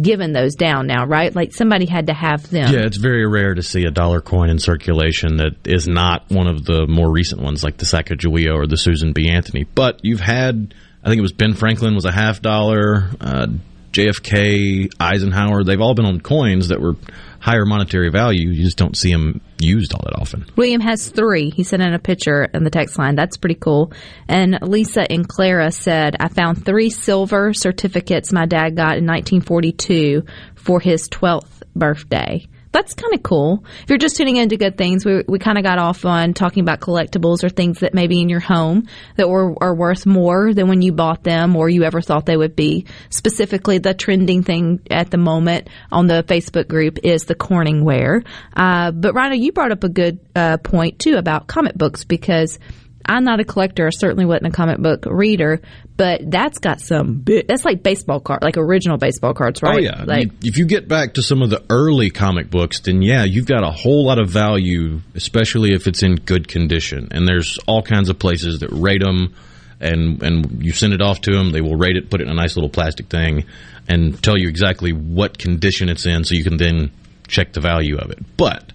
given 0.00 0.32
those 0.32 0.54
down 0.54 0.86
now, 0.86 1.06
right? 1.06 1.34
Like 1.34 1.52
somebody 1.52 1.86
had 1.86 2.06
to 2.08 2.14
have 2.14 2.48
them. 2.50 2.72
Yeah, 2.72 2.80
it's 2.80 2.96
very 2.96 3.26
rare 3.26 3.54
to 3.54 3.62
see 3.62 3.84
a 3.84 3.90
dollar 3.90 4.20
coin 4.20 4.50
in 4.50 4.58
circulation 4.58 5.36
that 5.36 5.66
is 5.66 5.86
not 5.86 6.24
one 6.30 6.46
of 6.46 6.64
the 6.64 6.86
more 6.86 7.10
recent 7.10 7.40
ones, 7.40 7.62
like 7.62 7.76
the 7.76 7.86
Sacagawea 7.86 8.54
or 8.54 8.66
the 8.66 8.76
Susan 8.76 9.12
B. 9.12 9.28
Anthony. 9.28 9.64
But 9.64 10.00
you've 10.02 10.20
had, 10.20 10.74
I 11.02 11.08
think 11.08 11.18
it 11.18 11.22
was 11.22 11.32
Ben 11.32 11.54
Franklin 11.54 11.94
was 11.94 12.04
a 12.04 12.12
half 12.12 12.42
dollar, 12.42 13.10
uh, 13.20 13.46
JFK, 13.92 14.90
Eisenhower. 14.98 15.62
They've 15.62 15.80
all 15.80 15.94
been 15.94 16.06
on 16.06 16.20
coins 16.20 16.68
that 16.68 16.80
were 16.80 16.96
higher 17.44 17.66
monetary 17.66 18.10
value. 18.10 18.48
You 18.48 18.64
just 18.64 18.78
don't 18.78 18.96
see 18.96 19.12
them 19.12 19.42
used 19.60 19.92
all 19.92 20.00
that 20.04 20.18
often. 20.18 20.46
William 20.56 20.80
has 20.80 21.10
three. 21.10 21.50
He 21.50 21.62
sent 21.62 21.82
in 21.82 21.92
a 21.92 21.98
picture 21.98 22.44
in 22.44 22.64
the 22.64 22.70
text 22.70 22.98
line. 22.98 23.16
That's 23.16 23.36
pretty 23.36 23.56
cool. 23.56 23.92
And 24.26 24.58
Lisa 24.62 25.02
and 25.12 25.28
Clara 25.28 25.70
said, 25.70 26.16
I 26.18 26.28
found 26.28 26.64
three 26.64 26.88
silver 26.88 27.52
certificates 27.52 28.32
my 28.32 28.46
dad 28.46 28.76
got 28.76 28.96
in 28.96 29.06
1942 29.06 30.22
for 30.54 30.80
his 30.80 31.06
12th 31.10 31.62
birthday. 31.76 32.46
That's 32.74 32.92
kind 32.92 33.14
of 33.14 33.22
cool. 33.22 33.64
If 33.84 33.88
you're 33.88 33.98
just 33.98 34.16
tuning 34.16 34.34
into 34.34 34.56
good 34.56 34.76
things, 34.76 35.04
we, 35.04 35.22
we 35.28 35.38
kind 35.38 35.58
of 35.58 35.62
got 35.62 35.78
off 35.78 36.04
on 36.04 36.34
talking 36.34 36.60
about 36.60 36.80
collectibles 36.80 37.44
or 37.44 37.48
things 37.48 37.78
that 37.78 37.94
may 37.94 38.08
be 38.08 38.20
in 38.20 38.28
your 38.28 38.40
home 38.40 38.88
that 39.14 39.28
were, 39.28 39.54
are 39.62 39.76
worth 39.76 40.06
more 40.06 40.52
than 40.52 40.66
when 40.66 40.82
you 40.82 40.90
bought 40.90 41.22
them 41.22 41.54
or 41.54 41.68
you 41.68 41.84
ever 41.84 42.00
thought 42.00 42.26
they 42.26 42.36
would 42.36 42.56
be. 42.56 42.86
Specifically, 43.10 43.78
the 43.78 43.94
trending 43.94 44.42
thing 44.42 44.80
at 44.90 45.12
the 45.12 45.18
moment 45.18 45.68
on 45.92 46.08
the 46.08 46.24
Facebook 46.24 46.66
group 46.66 46.98
is 47.04 47.26
the 47.26 47.36
Corningware. 47.36 48.26
Uh, 48.56 48.90
but 48.90 49.14
Rhino, 49.14 49.36
you 49.36 49.52
brought 49.52 49.70
up 49.70 49.84
a 49.84 49.88
good 49.88 50.18
uh, 50.34 50.56
point 50.56 50.98
too 50.98 51.14
about 51.14 51.46
comic 51.46 51.76
books 51.76 52.02
because 52.02 52.58
I'm 53.06 53.24
not 53.24 53.40
a 53.40 53.44
collector. 53.44 53.86
I 53.86 53.90
certainly 53.90 54.24
wasn't 54.24 54.46
a 54.46 54.50
comic 54.50 54.78
book 54.78 55.04
reader, 55.06 55.60
but 55.96 56.30
that's 56.30 56.58
got 56.58 56.80
some. 56.80 57.24
That's 57.24 57.64
like 57.64 57.82
baseball 57.82 58.20
card, 58.20 58.42
like 58.42 58.56
original 58.56 58.96
baseball 58.96 59.34
cards, 59.34 59.60
oh, 59.62 59.68
right? 59.68 59.76
Oh 59.76 59.80
yeah. 59.80 60.04
Like, 60.04 60.24
You- 60.42 60.50
if 60.50 60.58
you 60.58 60.64
get 60.64 60.88
back 60.88 61.14
to 61.14 61.22
some 61.22 61.42
of 61.42 61.50
the 61.50 61.62
early 61.68 62.10
comic 62.10 62.50
books, 62.50 62.80
then 62.80 63.02
yeah, 63.02 63.24
you've 63.24 63.46
got 63.46 63.62
a 63.62 63.70
whole 63.70 64.06
lot 64.06 64.18
of 64.18 64.28
value, 64.30 65.00
especially 65.14 65.72
if 65.74 65.86
it's 65.86 66.02
in 66.02 66.14
good 66.16 66.48
condition. 66.48 67.08
And 67.10 67.28
there's 67.28 67.58
all 67.66 67.82
kinds 67.82 68.08
of 68.08 68.18
places 68.18 68.60
that 68.60 68.70
rate 68.70 69.02
them, 69.02 69.34
and 69.80 70.22
and 70.22 70.64
you 70.64 70.72
send 70.72 70.94
it 70.94 71.02
off 71.02 71.20
to 71.22 71.32
them. 71.32 71.52
They 71.52 71.60
will 71.60 71.76
rate 71.76 71.96
it, 71.96 72.10
put 72.10 72.20
it 72.20 72.24
in 72.24 72.30
a 72.30 72.34
nice 72.34 72.56
little 72.56 72.70
plastic 72.70 73.08
thing, 73.08 73.44
and 73.86 74.20
tell 74.22 74.38
you 74.38 74.48
exactly 74.48 74.92
what 74.92 75.36
condition 75.38 75.88
it's 75.88 76.06
in, 76.06 76.24
so 76.24 76.34
you 76.34 76.44
can 76.44 76.56
then 76.56 76.90
check 77.28 77.52
the 77.52 77.60
value 77.60 77.96
of 77.98 78.10
it. 78.10 78.18
But 78.36 78.72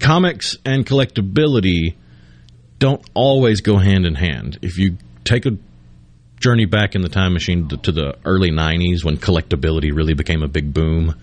comics 0.00 0.56
and 0.64 0.86
collectability 0.86 1.94
don't 2.78 3.02
always 3.14 3.60
go 3.60 3.76
hand 3.78 4.06
in 4.06 4.14
hand. 4.14 4.58
If 4.62 4.78
you 4.78 4.96
take 5.24 5.46
a 5.46 5.56
journey 6.40 6.64
back 6.64 6.94
in 6.94 7.02
the 7.02 7.08
time 7.08 7.32
machine 7.32 7.68
to, 7.68 7.76
to 7.78 7.92
the 7.92 8.16
early 8.24 8.50
90s 8.50 9.04
when 9.04 9.16
collectability 9.16 9.94
really 9.94 10.14
became 10.14 10.42
a 10.42 10.48
big 10.48 10.72
boom 10.72 11.16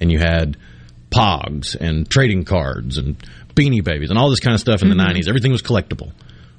and 0.00 0.12
you 0.12 0.18
had 0.18 0.56
pogs 1.10 1.74
and 1.74 2.08
trading 2.08 2.44
cards 2.44 2.96
and 2.96 3.18
beanie 3.54 3.84
babies 3.84 4.08
and 4.08 4.18
all 4.18 4.30
this 4.30 4.40
kind 4.40 4.54
of 4.54 4.60
stuff 4.60 4.82
in 4.82 4.88
the 4.88 4.94
mm-hmm. 4.94 5.18
90s 5.18 5.28
everything 5.28 5.52
was 5.52 5.62
collectible. 5.62 6.12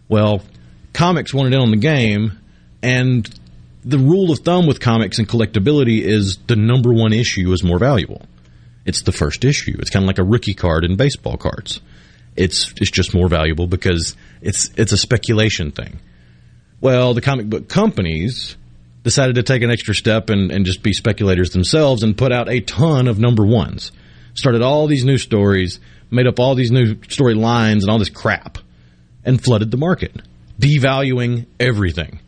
Well 0.10 0.44
comics 0.92 1.34
wanted 1.34 1.54
in 1.54 1.62
on 1.62 1.72
the 1.72 1.78
game 1.78 2.40
and 2.82 3.28
the 3.86 3.98
rule 3.98 4.32
of 4.32 4.40
thumb 4.40 4.68
with 4.68 4.80
comics 4.80 5.18
and 5.18 5.28
collectability 5.28 6.02
is 6.02 6.38
the 6.48 6.56
number 6.56 6.94
one 6.94 7.14
issue 7.14 7.52
is 7.52 7.64
more 7.64 7.80
valuable. 7.80 8.22
It's 8.86 9.02
the 9.02 9.12
first 9.12 9.46
issue. 9.46 9.76
It's 9.80 9.90
kind 9.90 10.04
of 10.04 10.08
like 10.08 10.20
a 10.20 10.24
rookie 10.24 10.54
card 10.54 10.84
in 10.84 10.98
baseball 10.98 11.38
cards 11.38 11.80
it's 12.36 12.74
it's 12.78 12.92
just 12.92 13.14
more 13.14 13.28
valuable 13.28 13.68
because 13.68 14.16
it's 14.42 14.72
it's 14.78 14.92
a 14.92 14.98
speculation 14.98 15.72
thing 15.72 16.00
well, 16.84 17.14
the 17.14 17.22
comic 17.22 17.46
book 17.46 17.70
companies 17.70 18.58
decided 19.04 19.36
to 19.36 19.44
take 19.44 19.62
an 19.62 19.72
extra 19.72 19.96
step 19.96 20.30
and, 20.30 20.52
and 20.52 20.66
just 20.66 20.84
be 20.84 20.92
speculators 20.92 21.52
themselves 21.52 22.04
and 22.04 22.18
put 22.18 22.34
out 22.34 22.50
a 22.50 22.60
ton 22.60 23.08
of 23.08 23.18
number 23.18 23.46
ones. 23.46 23.94
Started 24.34 24.62
all 24.62 24.88
these 24.88 25.06
new 25.06 25.18
stories, 25.18 25.80
made 26.12 26.28
up 26.28 26.42
all 26.42 26.56
these 26.56 26.72
new 26.72 26.96
storylines 26.96 27.84
and 27.84 27.90
all 27.90 28.00
this 28.00 28.10
crap, 28.10 28.58
and 29.24 29.42
flooded 29.42 29.72
the 29.72 29.78
market, 29.78 30.14
devaluing 30.60 31.46
everything. 31.58 32.20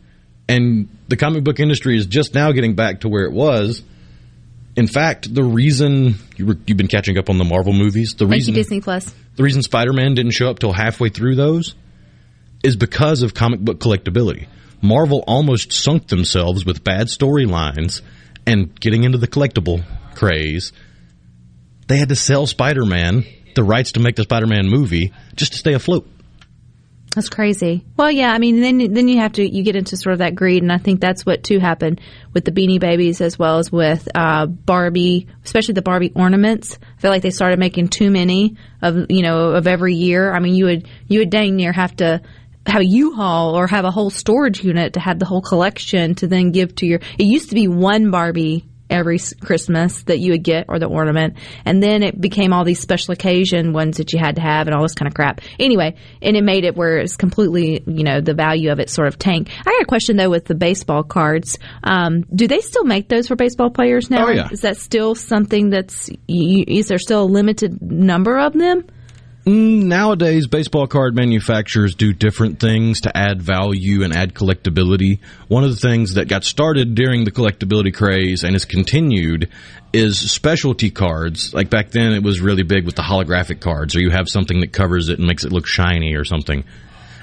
And 0.48 0.88
the 1.10 1.18
comic 1.18 1.44
book 1.44 1.60
industry 1.60 1.98
is 1.98 2.06
just 2.06 2.34
now 2.34 2.54
getting 2.54 2.76
back 2.76 3.02
to 3.02 3.10
where 3.10 3.26
it 3.26 3.34
was. 3.34 3.84
In 4.78 4.88
fact, 4.88 5.34
the 5.34 5.44
reason 5.44 6.16
you 6.38 6.46
were, 6.46 6.58
you've 6.66 6.78
been 6.78 6.88
catching 6.88 7.18
up 7.18 7.30
on 7.30 7.38
the 7.38 7.44
Marvel 7.44 7.74
movies, 7.74 8.14
the 8.14 8.20
Thank 8.24 8.36
reason 8.36 8.54
you, 8.54 8.62
Disney 8.62 8.80
Plus. 8.80 9.14
The 9.36 9.44
reason 9.44 9.62
Spider-Man 9.62 10.16
didn't 10.16 10.32
show 10.32 10.50
up 10.50 10.60
till 10.60 10.74
halfway 10.74 11.10
through 11.10 11.36
those 11.36 11.76
is 12.64 12.76
because 12.76 13.22
of 13.22 13.34
comic 13.34 13.60
book 13.60 13.80
collectability. 13.80 14.48
Marvel 14.82 15.24
almost 15.28 15.74
sunk 15.74 16.08
themselves 16.08 16.66
with 16.66 16.84
bad 16.84 17.08
storylines 17.08 18.02
and 18.46 18.80
getting 18.80 19.04
into 19.04 19.18
the 19.18 19.28
collectible 19.28 19.84
craze. 20.16 20.72
They 21.88 21.98
had 21.98 22.10
to 22.10 22.16
sell 22.16 22.48
Spider-Man 22.48 23.26
the 23.56 23.64
rights 23.64 23.94
to 23.94 24.00
make 24.00 24.16
the 24.16 24.24
Spider-Man 24.24 24.68
movie 24.68 25.14
just 25.36 25.54
to 25.54 25.58
stay 25.58 25.74
afloat. 25.74 26.08
That's 27.16 27.30
crazy. 27.30 27.86
Well, 27.96 28.12
yeah, 28.12 28.34
I 28.34 28.40
mean, 28.40 28.60
then 28.60 28.94
then 28.94 29.08
you 29.08 29.20
have 29.20 29.32
to 29.34 29.50
you 29.50 29.64
get 29.64 29.78
into 29.78 29.96
sort 29.96 30.12
of 30.12 30.20
that 30.20 30.36
greed, 30.36 30.64
and 30.64 30.72
I 30.72 30.78
think 30.78 31.00
that's 31.00 31.26
what 31.26 31.44
too 31.44 31.60
happened 31.60 32.02
with 32.34 32.44
the 32.44 32.52
Beanie 32.52 32.80
Babies 32.80 33.22
as 33.22 33.40
well 33.40 33.58
as 33.58 33.72
with 33.72 34.06
uh, 34.14 34.48
Barbie, 34.48 35.28
especially 35.46 35.76
the 35.76 35.82
Barbie 35.82 36.12
ornaments. 36.14 36.78
I 36.98 37.02
feel 37.02 37.12
like 37.12 37.22
they 37.22 37.30
started 37.30 37.58
making 37.58 37.88
too 37.88 38.12
many 38.12 38.58
of 38.82 39.10
you 39.10 39.22
know 39.22 39.52
of 39.52 39.66
every 39.66 39.96
year. 39.96 40.34
I 40.34 40.40
mean, 40.40 40.56
you 40.56 40.66
would 40.66 40.90
you 41.08 41.20
would 41.20 41.30
dang 41.30 41.56
near 41.56 41.72
have 41.72 41.96
to 41.98 42.22
have 42.68 42.82
a 42.82 42.86
U-Haul 42.86 43.56
or 43.56 43.68
have 43.68 43.86
a 43.86 43.92
whole 43.92 44.10
storage 44.10 44.62
unit 44.62 44.94
to 44.94 45.00
have 45.00 45.18
the 45.18 45.26
whole 45.26 45.42
collection 45.42 46.16
to 46.16 46.28
then 46.28 46.52
give 46.52 46.76
to 46.76 46.86
your. 46.86 47.00
It 47.18 47.24
used 47.24 47.50
to 47.50 47.56
be 47.56 47.70
one 47.70 48.12
Barbie 48.12 48.66
every 48.90 49.20
Christmas 49.42 50.04
that 50.04 50.20
you 50.20 50.32
would 50.32 50.44
get 50.44 50.66
or 50.68 50.80
the 50.80 50.88
ornament, 50.88 51.36
and 51.66 51.82
then 51.82 52.04
it 52.04 52.20
became 52.20 52.54
all 52.54 52.64
these 52.64 52.80
special 52.80 53.14
occasion 53.14 53.74
ones 53.74 53.98
that 53.98 54.14
you 54.14 54.20
had 54.20 54.36
to 54.36 54.42
have 54.42 54.68
and 54.68 54.76
all 54.76 54.82
this 54.82 54.94
kind 54.94 55.08
of 55.08 55.14
crap. 55.14 55.42
Anyway, 55.60 55.96
and 56.22 56.36
it 56.36 56.44
made 56.44 56.64
it 56.64 56.76
where 56.76 56.98
it's 56.98 57.16
completely, 57.16 57.84
you 57.86 58.04
know, 58.04 58.22
the 58.22 58.34
value 58.34 58.72
of 58.72 58.80
it 58.80 58.90
sort 58.90 59.08
of 59.08 59.18
tanked. 59.18 59.52
I 59.62 59.72
got 59.72 59.82
a 59.82 59.86
question 59.86 60.18
though 60.18 60.30
with 60.30 60.46
the 60.46 60.56
baseball 60.56 61.04
cards. 61.04 61.58
Um, 61.84 62.22
do 62.34 62.48
they 62.48 62.62
still 62.62 62.84
make 62.84 63.10
those 63.10 63.28
for 63.28 63.36
baseball 63.36 63.70
players 63.70 64.10
now? 64.10 64.28
Oh, 64.28 64.32
yeah. 64.32 64.50
Is 64.52 64.62
that 64.62 64.78
still 64.78 65.16
something 65.16 65.70
that's? 65.70 66.10
Is 66.28 66.88
there 66.88 67.00
still 67.00 67.24
a 67.24 67.26
limited 67.26 67.82
number 67.82 68.38
of 68.38 68.54
them? 68.54 68.86
Mm, 69.46 69.84
Nowadays, 69.84 70.48
baseball 70.48 70.88
card 70.88 71.16
manufacturers 71.16 71.94
do 71.94 72.14
different 72.14 72.60
things 72.60 73.02
to 73.02 73.16
add 73.16 73.44
value 73.44 74.04
and 74.04 74.12
add 74.12 74.34
collectability. 74.34 75.20
One 75.48 75.64
of 75.64 75.70
the 75.70 75.76
things 75.88 76.16
that 76.16 76.28
got 76.28 76.44
started 76.44 76.96
during 76.96 77.26
the 77.26 77.32
collectability 77.32 77.94
craze 77.94 78.44
and 78.44 78.54
has 78.54 78.66
continued 78.66 79.50
is 79.94 80.20
specialty 80.32 80.90
cards. 80.90 81.54
Like 81.54 81.70
back 81.70 81.92
then, 81.92 82.14
it 82.14 82.24
was 82.24 82.42
really 82.42 82.64
big 82.64 82.86
with 82.86 82.96
the 82.96 83.04
holographic 83.04 83.60
cards, 83.60 83.96
or 83.96 84.00
you 84.00 84.10
have 84.10 84.28
something 84.28 84.62
that 84.62 84.74
covers 84.74 85.10
it 85.10 85.20
and 85.20 85.28
makes 85.28 85.44
it 85.44 85.52
look 85.52 85.68
shiny 85.68 86.16
or 86.16 86.26
something. 86.26 86.64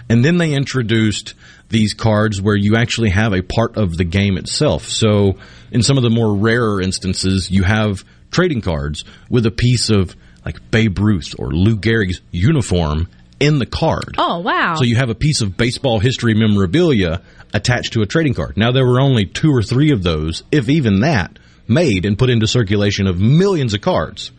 And 0.09 0.25
then 0.25 0.37
they 0.37 0.55
introduced 0.55 1.35
these 1.71 1.93
cards 1.93 2.41
where 2.41 2.55
you 2.55 2.77
actually 2.77 3.11
have 3.11 3.33
a 3.33 3.43
part 3.43 3.77
of 3.77 3.97
the 3.97 4.05
game 4.05 4.37
itself. 4.37 4.85
So, 4.85 5.39
in 5.73 5.83
some 5.83 5.97
of 5.97 6.05
the 6.05 6.11
more 6.11 6.37
rarer 6.37 6.81
instances, 6.81 7.51
you 7.51 7.65
have 7.65 8.05
trading 8.31 8.61
cards 8.61 9.05
with 9.29 9.45
a 9.45 9.51
piece 9.51 9.91
of 9.91 10.15
like 10.45 10.71
Babe 10.71 10.99
Ruth 10.99 11.35
or 11.39 11.51
Lou 11.53 11.77
Gehrig's 11.77 12.21
uniform 12.31 13.09
in 13.41 13.59
the 13.59 13.67
card. 13.67 14.15
Oh 14.19 14.39
wow! 14.41 14.77
So 14.77 14.85
you 14.85 14.97
have 14.97 15.11
a 15.11 15.15
piece 15.15 15.41
of 15.41 15.57
baseball 15.57 15.99
history 15.99 16.35
memorabilia 16.35 17.23
attached 17.53 17.95
to 17.95 18.03
a 18.03 18.07
trading 18.07 18.35
card. 18.35 18.57
Now 18.57 18.73
there 18.73 18.87
were 18.87 19.01
only 19.01 19.27
two 19.27 19.51
or 19.51 19.63
three 19.63 19.91
of 19.93 20.03
those, 20.03 20.43
if 20.53 20.69
even 20.69 21.01
that, 21.01 21.39
made 21.69 22.05
and 22.05 22.19
put 22.19 22.31
into 22.31 22.47
circulation 22.47 23.07
of 23.07 23.21
millions 23.21 23.75
of 23.75 23.81
cards. 23.81 24.31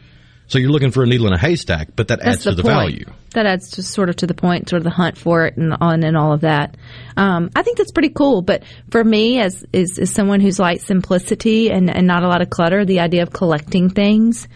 So 0.48 0.60
you're 0.60 0.72
looking 0.72 0.92
for 0.92 1.04
a 1.04 1.08
needle 1.08 1.26
in 1.28 1.34
a 1.34 1.38
haystack, 1.38 1.90
but 1.96 2.10
that 2.10 2.20
That's 2.20 2.36
adds 2.36 2.44
to 2.44 2.56
the 2.56 2.64
point. 2.64 2.76
value. 2.76 3.06
That 3.32 3.46
adds 3.46 3.72
just 3.72 3.92
sort 3.92 4.10
of 4.10 4.18
to 4.18 4.28
the 4.28 4.34
point, 4.34 4.70
sort 4.70 4.82
of 4.82 4.84
the 4.84 4.90
hunt 4.92 5.18
for 5.18 5.46
it 5.46 5.58
and 5.58 5.74
on 5.80 6.04
and 6.04 6.16
all 6.16 6.34
of 6.34 6.42
that. 6.42 6.76
Um, 7.18 7.50
I 7.56 7.64
think 7.64 7.78
that's 7.78 7.92
pretty 7.92 8.10
cool. 8.10 8.42
But 8.42 8.64
for 8.92 9.04
me, 9.04 9.40
as 9.40 9.66
is, 9.74 10.00
someone 10.12 10.42
who's 10.42 10.60
like 10.60 10.82
simplicity 10.82 11.72
and, 11.72 11.90
and 11.90 12.06
not 12.06 12.24
a 12.24 12.28
lot 12.28 12.42
of 12.42 12.50
clutter, 12.50 12.86
the 12.86 13.00
idea 13.00 13.24
of 13.24 13.32
collecting 13.32 13.90
things 13.90 14.48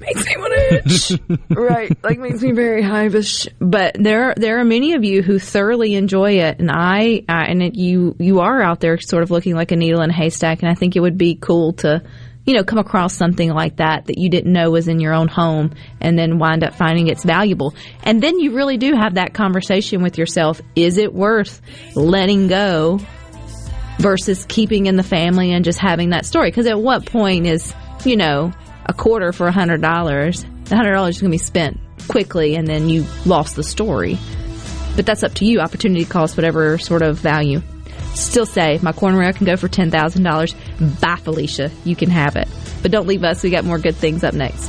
makes 0.00 0.26
me 0.26 0.36
want 0.36 0.52
to 0.54 0.76
itch. 0.76 1.20
right, 1.50 2.04
like 2.04 2.18
makes 2.18 2.42
me 2.42 2.52
very 2.52 2.82
hivish. 2.82 3.48
But 3.58 3.96
there 3.98 4.34
there 4.36 4.58
are 4.58 4.64
many 4.64 4.94
of 4.94 5.04
you 5.04 5.22
who 5.22 5.38
thoroughly 5.38 5.94
enjoy 5.94 6.38
it, 6.38 6.58
and 6.58 6.70
I 6.70 7.24
uh, 7.28 7.44
and 7.46 7.62
it, 7.62 7.74
you 7.76 8.16
you 8.18 8.40
are 8.40 8.62
out 8.62 8.80
there 8.80 8.98
sort 9.00 9.22
of 9.22 9.30
looking 9.30 9.54
like 9.54 9.72
a 9.72 9.76
needle 9.76 10.02
in 10.02 10.10
a 10.10 10.14
haystack, 10.14 10.62
and 10.62 10.70
I 10.70 10.74
think 10.74 10.96
it 10.96 11.00
would 11.00 11.18
be 11.18 11.36
cool 11.36 11.74
to 11.74 12.02
you 12.46 12.54
know, 12.54 12.64
come 12.64 12.78
across 12.78 13.14
something 13.14 13.50
like 13.50 13.76
that 13.76 14.06
that 14.06 14.18
you 14.18 14.28
didn't 14.28 14.52
know 14.52 14.70
was 14.70 14.88
in 14.88 14.98
your 14.98 15.14
own 15.14 15.28
home 15.28 15.72
and 16.00 16.18
then 16.18 16.38
wind 16.38 16.64
up 16.64 16.74
finding 16.74 17.06
it's 17.06 17.22
valuable. 17.22 17.74
And 18.02 18.22
then 18.22 18.40
you 18.40 18.56
really 18.56 18.76
do 18.76 18.94
have 18.94 19.14
that 19.14 19.34
conversation 19.34 20.02
with 20.02 20.18
yourself. 20.18 20.60
Is 20.74 20.96
it 20.96 21.12
worth 21.14 21.60
letting 21.94 22.48
go 22.48 22.98
versus 23.98 24.46
keeping 24.48 24.86
in 24.86 24.96
the 24.96 25.02
family 25.02 25.52
and 25.52 25.64
just 25.64 25.78
having 25.78 26.10
that 26.10 26.24
story? 26.24 26.50
Because 26.50 26.66
at 26.66 26.80
what 26.80 27.06
point 27.06 27.46
is, 27.46 27.74
you 28.04 28.16
know, 28.16 28.52
a 28.90 28.92
quarter 28.92 29.32
for 29.32 29.46
a 29.46 29.52
hundred 29.52 29.80
dollars, 29.80 30.44
the 30.64 30.74
hundred 30.74 30.94
dollars 30.94 31.14
is 31.14 31.22
going 31.22 31.30
to 31.30 31.34
be 31.34 31.38
spent 31.38 31.78
quickly 32.08 32.56
and 32.56 32.66
then 32.66 32.88
you 32.88 33.06
lost 33.24 33.54
the 33.54 33.62
story. 33.62 34.18
But 34.96 35.06
that's 35.06 35.22
up 35.22 35.32
to 35.34 35.44
you. 35.44 35.60
Opportunity 35.60 36.04
cost, 36.04 36.36
whatever 36.36 36.76
sort 36.76 37.02
of 37.02 37.16
value. 37.16 37.62
Still 38.14 38.46
say 38.46 38.80
my 38.82 38.90
cornrow 38.90 39.32
can 39.34 39.46
go 39.46 39.56
for 39.56 39.68
ten 39.68 39.92
thousand 39.92 40.24
dollars. 40.24 40.54
Bye, 41.00 41.16
Felicia. 41.22 41.70
You 41.84 41.94
can 41.94 42.10
have 42.10 42.34
it, 42.34 42.48
but 42.82 42.90
don't 42.90 43.06
leave 43.06 43.22
us. 43.22 43.44
We 43.44 43.50
got 43.50 43.64
more 43.64 43.78
good 43.78 43.94
things 43.94 44.24
up 44.24 44.34
next. 44.34 44.68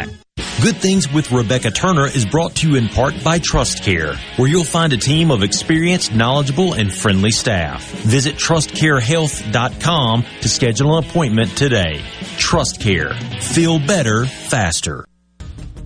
Good 0.61 0.77
Things 0.77 1.11
with 1.11 1.31
Rebecca 1.31 1.71
Turner 1.71 2.05
is 2.05 2.23
brought 2.23 2.57
to 2.57 2.69
you 2.69 2.75
in 2.77 2.87
part 2.87 3.15
by 3.23 3.39
Trust 3.39 3.83
Care, 3.83 4.15
where 4.35 4.47
you'll 4.47 4.63
find 4.63 4.93
a 4.93 4.97
team 4.97 5.31
of 5.31 5.41
experienced, 5.41 6.13
knowledgeable, 6.13 6.73
and 6.73 6.93
friendly 6.93 7.31
staff. 7.31 7.83
Visit 7.89 8.35
trustcarehealth.com 8.35 10.25
to 10.41 10.49
schedule 10.49 10.97
an 10.99 11.03
appointment 11.03 11.57
today. 11.57 12.03
Trust 12.37 12.79
Care. 12.79 13.15
Feel 13.39 13.79
better, 13.79 14.25
faster. 14.27 15.05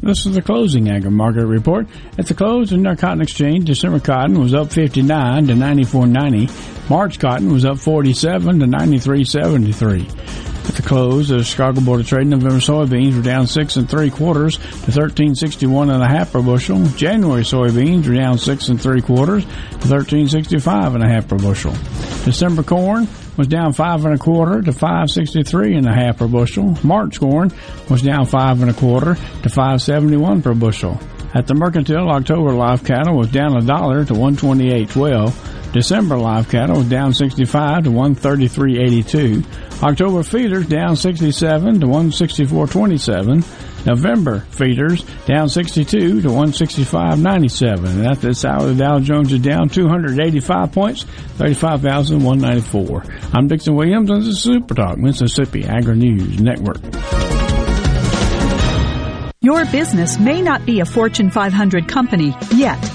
This 0.01 0.25
is 0.25 0.35
the 0.35 0.41
closing 0.41 0.89
agri 0.89 1.09
market 1.09 1.45
report. 1.45 1.87
At 2.17 2.27
the 2.27 2.33
close 2.33 2.73
of 2.73 2.83
the 2.83 2.95
cotton 2.97 3.21
exchange, 3.21 3.63
December 3.63 4.01
cotton 4.01 4.37
was 4.41 4.53
up 4.53 4.73
59 4.73 5.47
to 5.47 5.53
94.90. 5.53 6.89
March 6.89 7.17
cotton 7.17 7.51
was 7.51 7.63
up 7.63 7.79
47 7.79 8.59
to 8.59 8.65
93.73. 8.65 10.44
At 10.85 10.89
the 10.89 10.95
close 10.95 11.31
of 11.31 11.37
the 11.39 11.43
Chicago 11.43 11.81
Board 11.81 12.01
of 12.01 12.07
Trade, 12.07 12.27
November 12.27 12.57
soybeans 12.57 13.15
were 13.15 13.23
down 13.23 13.47
six 13.47 13.75
and 13.75 13.89
three 13.89 14.11
quarters 14.11 14.57
to 14.57 14.91
thirteen 14.91 15.33
sixty 15.33 15.65
one 15.65 15.89
and 15.89 16.03
a 16.03 16.07
half 16.07 16.31
per 16.31 16.43
bushel. 16.43 16.85
January 16.89 17.41
soybeans 17.41 18.07
were 18.07 18.13
down 18.13 18.37
six 18.37 18.69
and 18.69 18.79
three 18.79 19.01
quarters 19.01 19.43
to 19.45 19.79
thirteen 19.79 20.29
sixty 20.29 20.59
five 20.59 20.93
and 20.93 21.03
a 21.03 21.07
half 21.07 21.27
per 21.27 21.37
bushel. 21.37 21.71
December 22.23 22.61
corn 22.61 23.07
was 23.35 23.47
down 23.47 23.73
five 23.73 24.05
and 24.05 24.13
a 24.13 24.17
quarter 24.19 24.61
to 24.61 24.71
five 24.71 25.09
sixty 25.09 25.41
three 25.41 25.75
and 25.75 25.87
a 25.87 25.93
half 25.93 26.19
per 26.19 26.27
bushel. 26.27 26.77
March 26.83 27.19
corn 27.19 27.51
was 27.89 28.03
down 28.03 28.27
five 28.27 28.61
and 28.61 28.69
a 28.69 28.73
quarter 28.75 29.17
to 29.41 29.49
five 29.49 29.81
seventy 29.81 30.17
one 30.17 30.43
per 30.43 30.53
bushel. 30.53 30.99
At 31.33 31.47
the 31.47 31.55
mercantile, 31.55 32.11
October 32.11 32.53
live 32.53 32.83
cattle 32.83 33.17
was 33.17 33.31
down 33.31 33.57
a 33.57 33.61
dollar 33.61 34.05
to 34.05 34.13
one 34.13 34.35
twenty 34.35 34.71
eight 34.71 34.89
twelve. 34.91 35.33
December 35.75 36.17
live 36.17 36.47
cattle 36.47 36.77
was 36.77 36.87
down 36.87 37.13
65 37.13 37.83
to 37.83 37.89
133.82. 37.89 39.83
October 39.83 40.23
feeders 40.23 40.65
down 40.67 40.95
67 40.95 41.81
to 41.81 41.85
164.27. 41.85 43.85
November 43.85 44.39
feeders 44.51 45.03
down 45.25 45.49
62 45.49 46.21
to 46.21 46.29
165.97. 46.29 47.89
And 47.89 48.07
at 48.07 48.21
this 48.21 48.45
hour, 48.45 48.67
the 48.67 48.75
Dow 48.75 48.99
Jones 48.99 49.33
is 49.33 49.41
down 49.41 49.67
285 49.67 50.71
points, 50.71 51.03
35,194. 51.03 53.03
I'm 53.33 53.49
Dixon 53.49 53.75
Williams, 53.75 54.09
and 54.09 54.21
this 54.21 54.29
is 54.29 54.39
Super 54.39 54.75
Talk 54.75 54.97
Mississippi 54.97 55.65
Agri 55.65 55.97
News 55.97 56.39
Network. 56.39 56.79
Your 59.41 59.65
business 59.65 60.17
may 60.17 60.41
not 60.41 60.65
be 60.65 60.79
a 60.79 60.85
Fortune 60.85 61.29
500 61.29 61.89
company 61.89 62.33
yet. 62.55 62.79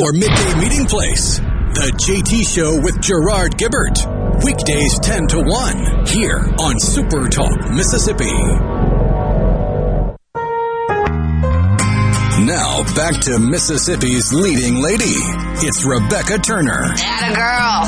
Your 0.00 0.14
midday 0.14 0.54
meeting 0.54 0.86
place. 0.86 1.36
The 1.76 1.92
JT 1.92 2.48
Show 2.48 2.80
with 2.80 3.02
Gerard 3.02 3.58
Gibert. 3.58 4.00
Weekdays 4.42 4.98
10 5.00 5.26
to 5.26 5.42
1 5.44 6.06
here 6.06 6.40
on 6.58 6.80
Super 6.80 7.28
Talk, 7.28 7.68
Mississippi. 7.68 8.32
Now 12.48 12.80
back 12.96 13.20
to 13.28 13.38
Mississippi's 13.38 14.32
leading 14.32 14.80
lady. 14.80 15.20
It's 15.60 15.84
Rebecca 15.84 16.38
Turner. 16.38 16.96
And 16.96 17.34
a 17.34 17.36
girl. 17.36 17.84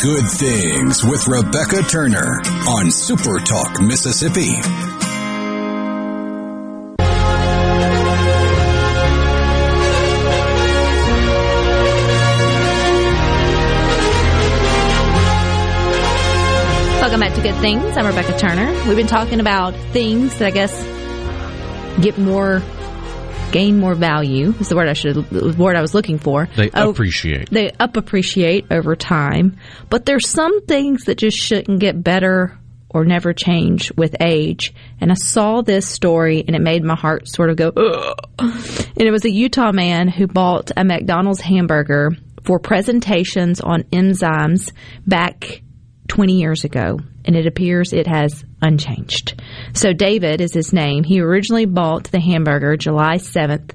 Good 0.00 0.30
things 0.30 1.02
with 1.02 1.26
Rebecca 1.26 1.82
Turner 1.82 2.42
on 2.78 2.92
Super 2.92 3.40
Talk, 3.40 3.82
Mississippi. 3.82 4.54
Welcome 17.16 17.32
back 17.34 17.42
to 17.42 17.50
Good 17.50 17.60
Things. 17.62 17.96
I'm 17.96 18.04
Rebecca 18.04 18.36
Turner. 18.38 18.70
We've 18.86 18.94
been 18.94 19.06
talking 19.06 19.40
about 19.40 19.72
things 19.94 20.38
that 20.38 20.48
I 20.48 20.50
guess 20.50 20.84
get 21.98 22.18
more, 22.18 22.60
gain 23.52 23.78
more 23.80 23.94
value. 23.94 24.52
Is 24.60 24.68
the 24.68 24.76
word 24.76 24.86
I 24.86 24.92
should, 24.92 25.14
the 25.30 25.54
word 25.56 25.76
I 25.76 25.80
was 25.80 25.94
looking 25.94 26.18
for. 26.18 26.46
They 26.56 26.68
Oh, 26.74 26.90
appreciate. 26.90 27.48
They 27.48 27.70
up 27.80 27.96
appreciate 27.96 28.66
over 28.70 28.94
time, 28.96 29.56
but 29.88 30.04
there's 30.04 30.28
some 30.28 30.66
things 30.66 31.04
that 31.04 31.16
just 31.16 31.38
shouldn't 31.38 31.80
get 31.80 32.04
better 32.04 32.58
or 32.90 33.06
never 33.06 33.32
change 33.32 33.90
with 33.96 34.14
age. 34.20 34.74
And 35.00 35.10
I 35.10 35.14
saw 35.14 35.62
this 35.62 35.88
story 35.88 36.44
and 36.46 36.54
it 36.54 36.60
made 36.60 36.84
my 36.84 36.96
heart 36.96 37.28
sort 37.28 37.48
of 37.48 37.56
go, 37.56 37.72
Ugh. 37.74 38.18
and 38.38 39.02
it 39.02 39.10
was 39.10 39.24
a 39.24 39.30
Utah 39.30 39.72
man 39.72 40.08
who 40.08 40.26
bought 40.26 40.70
a 40.76 40.84
McDonald's 40.84 41.40
hamburger 41.40 42.10
for 42.44 42.58
presentations 42.58 43.62
on 43.62 43.84
enzymes 43.84 44.70
back 45.06 45.62
20 46.08 46.34
years 46.34 46.64
ago, 46.64 46.98
and 47.24 47.36
it 47.36 47.46
appears 47.46 47.92
it 47.92 48.06
has 48.06 48.44
unchanged. 48.62 49.40
So, 49.72 49.92
David 49.92 50.40
is 50.40 50.54
his 50.54 50.72
name. 50.72 51.04
He 51.04 51.20
originally 51.20 51.66
bought 51.66 52.04
the 52.04 52.20
hamburger 52.20 52.76
July 52.76 53.16
7th, 53.16 53.72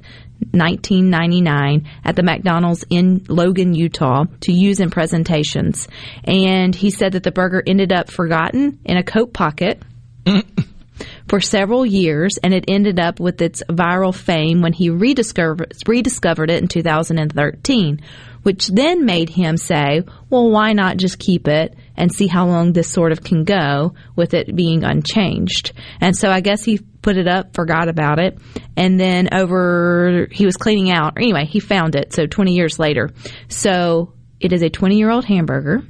1999 0.52 1.88
at 2.04 2.16
the 2.16 2.24
McDonald's 2.24 2.84
in 2.90 3.24
Logan, 3.28 3.74
Utah 3.74 4.26
to 4.42 4.52
use 4.52 4.80
in 4.80 4.90
presentations. 4.90 5.88
And 6.24 6.76
he 6.76 6.90
said 6.90 7.14
that 7.14 7.24
the 7.24 7.32
burger 7.32 7.64
ended 7.66 7.94
up 7.94 8.10
forgotten 8.10 8.80
in 8.84 8.98
a 8.98 9.04
coat 9.04 9.34
pocket 9.34 9.82
for 11.28 11.40
several 11.40 11.86
years 11.86 12.38
and 12.44 12.54
it 12.54 12.66
ended 12.68 13.00
up 13.00 13.20
with 13.20 13.42
its 13.42 13.64
viral 13.70 14.14
fame 14.14 14.62
when 14.62 14.74
he 14.74 14.90
rediscovered, 14.90 15.74
rediscovered 15.88 16.50
it 16.50 16.62
in 16.62 16.68
2013, 16.68 18.02
which 18.44 18.68
then 18.68 19.06
made 19.06 19.30
him 19.30 19.58
say, 19.58 20.02
well, 20.30 20.50
why 20.50 20.74
not 20.74 20.98
just 20.98 21.20
keep 21.20 21.48
it 21.48 21.76
and 22.02 22.12
see 22.12 22.28
how 22.28 22.48
long 22.48 22.74
this 22.74 22.92
sort 22.92 23.12
of 23.12 23.24
can 23.24 23.44
go 23.44 23.94
with 24.16 24.34
it 24.34 24.54
being 24.56 24.84
unchanged? 24.84 25.72
And 26.02 26.18
so 26.18 26.30
I 26.30 26.42
guess 26.42 26.64
he 26.66 26.80
put 26.80 27.18
it 27.18 27.28
up, 27.28 27.54
forgot 27.54 27.88
about 27.88 28.20
it, 28.20 28.38
and 28.76 29.00
then 29.00 29.30
over 29.34 30.28
he 30.32 30.46
was 30.46 30.58
cleaning 30.58 30.92
out. 30.92 31.14
Anyway, 31.18 31.46
he 31.46 31.60
found 31.60 31.96
it. 31.96 32.12
So 32.14 32.26
20 32.26 32.54
years 32.54 32.80
later, 32.80 33.12
so 33.48 34.14
it 34.40 34.52
is 34.52 34.64
a 34.64 34.70
20 34.70 34.98
year 34.98 35.12
old 35.12 35.26
hamburger. 35.26 35.84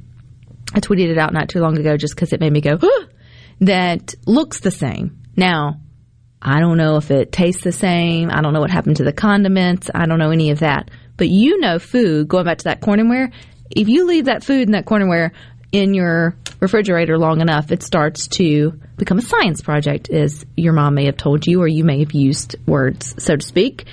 I 0.74 0.80
tweeted 0.80 1.10
it 1.10 1.18
out 1.18 1.32
not 1.32 1.48
too 1.48 1.60
long 1.60 1.78
ago 1.78 1.96
just 1.96 2.14
because 2.14 2.32
it 2.32 2.40
made 2.40 2.52
me 2.52 2.60
go 2.60 2.78
that 3.62 4.14
looks 4.26 4.60
the 4.60 4.70
same. 4.70 5.22
Now, 5.36 5.80
I 6.40 6.60
don't 6.60 6.76
know 6.76 6.96
if 6.96 7.10
it 7.10 7.30
tastes 7.30 7.62
the 7.62 7.72
same. 7.72 8.30
I 8.30 8.42
don't 8.42 8.52
know 8.52 8.60
what 8.60 8.70
happened 8.70 8.96
to 8.96 9.04
the 9.04 9.12
condiments. 9.12 9.90
I 9.94 10.06
don't 10.06 10.18
know 10.18 10.30
any 10.30 10.50
of 10.50 10.60
that. 10.60 10.90
But 11.16 11.28
you 11.28 11.60
know, 11.60 11.78
food. 11.78 12.26
Going 12.26 12.44
back 12.44 12.58
to 12.58 12.64
that 12.64 12.80
cornware, 12.80 13.32
if 13.70 13.88
you 13.88 14.06
leave 14.06 14.24
that 14.24 14.42
food 14.42 14.62
in 14.62 14.72
that 14.72 14.84
cornware 14.84 15.30
in 15.72 15.94
your 15.94 16.36
refrigerator 16.60 17.18
long 17.18 17.40
enough, 17.40 17.72
it 17.72 17.82
starts 17.82 18.28
to 18.28 18.78
become 18.96 19.18
a 19.18 19.22
science 19.22 19.62
project, 19.62 20.10
as 20.10 20.46
your 20.56 20.74
mom 20.74 20.94
may 20.94 21.06
have 21.06 21.16
told 21.16 21.46
you, 21.46 21.60
or 21.60 21.66
you 21.66 21.82
may 21.82 22.00
have 22.00 22.12
used 22.12 22.56
words, 22.66 23.14
so 23.22 23.36
to 23.36 23.44
speak. 23.44 23.86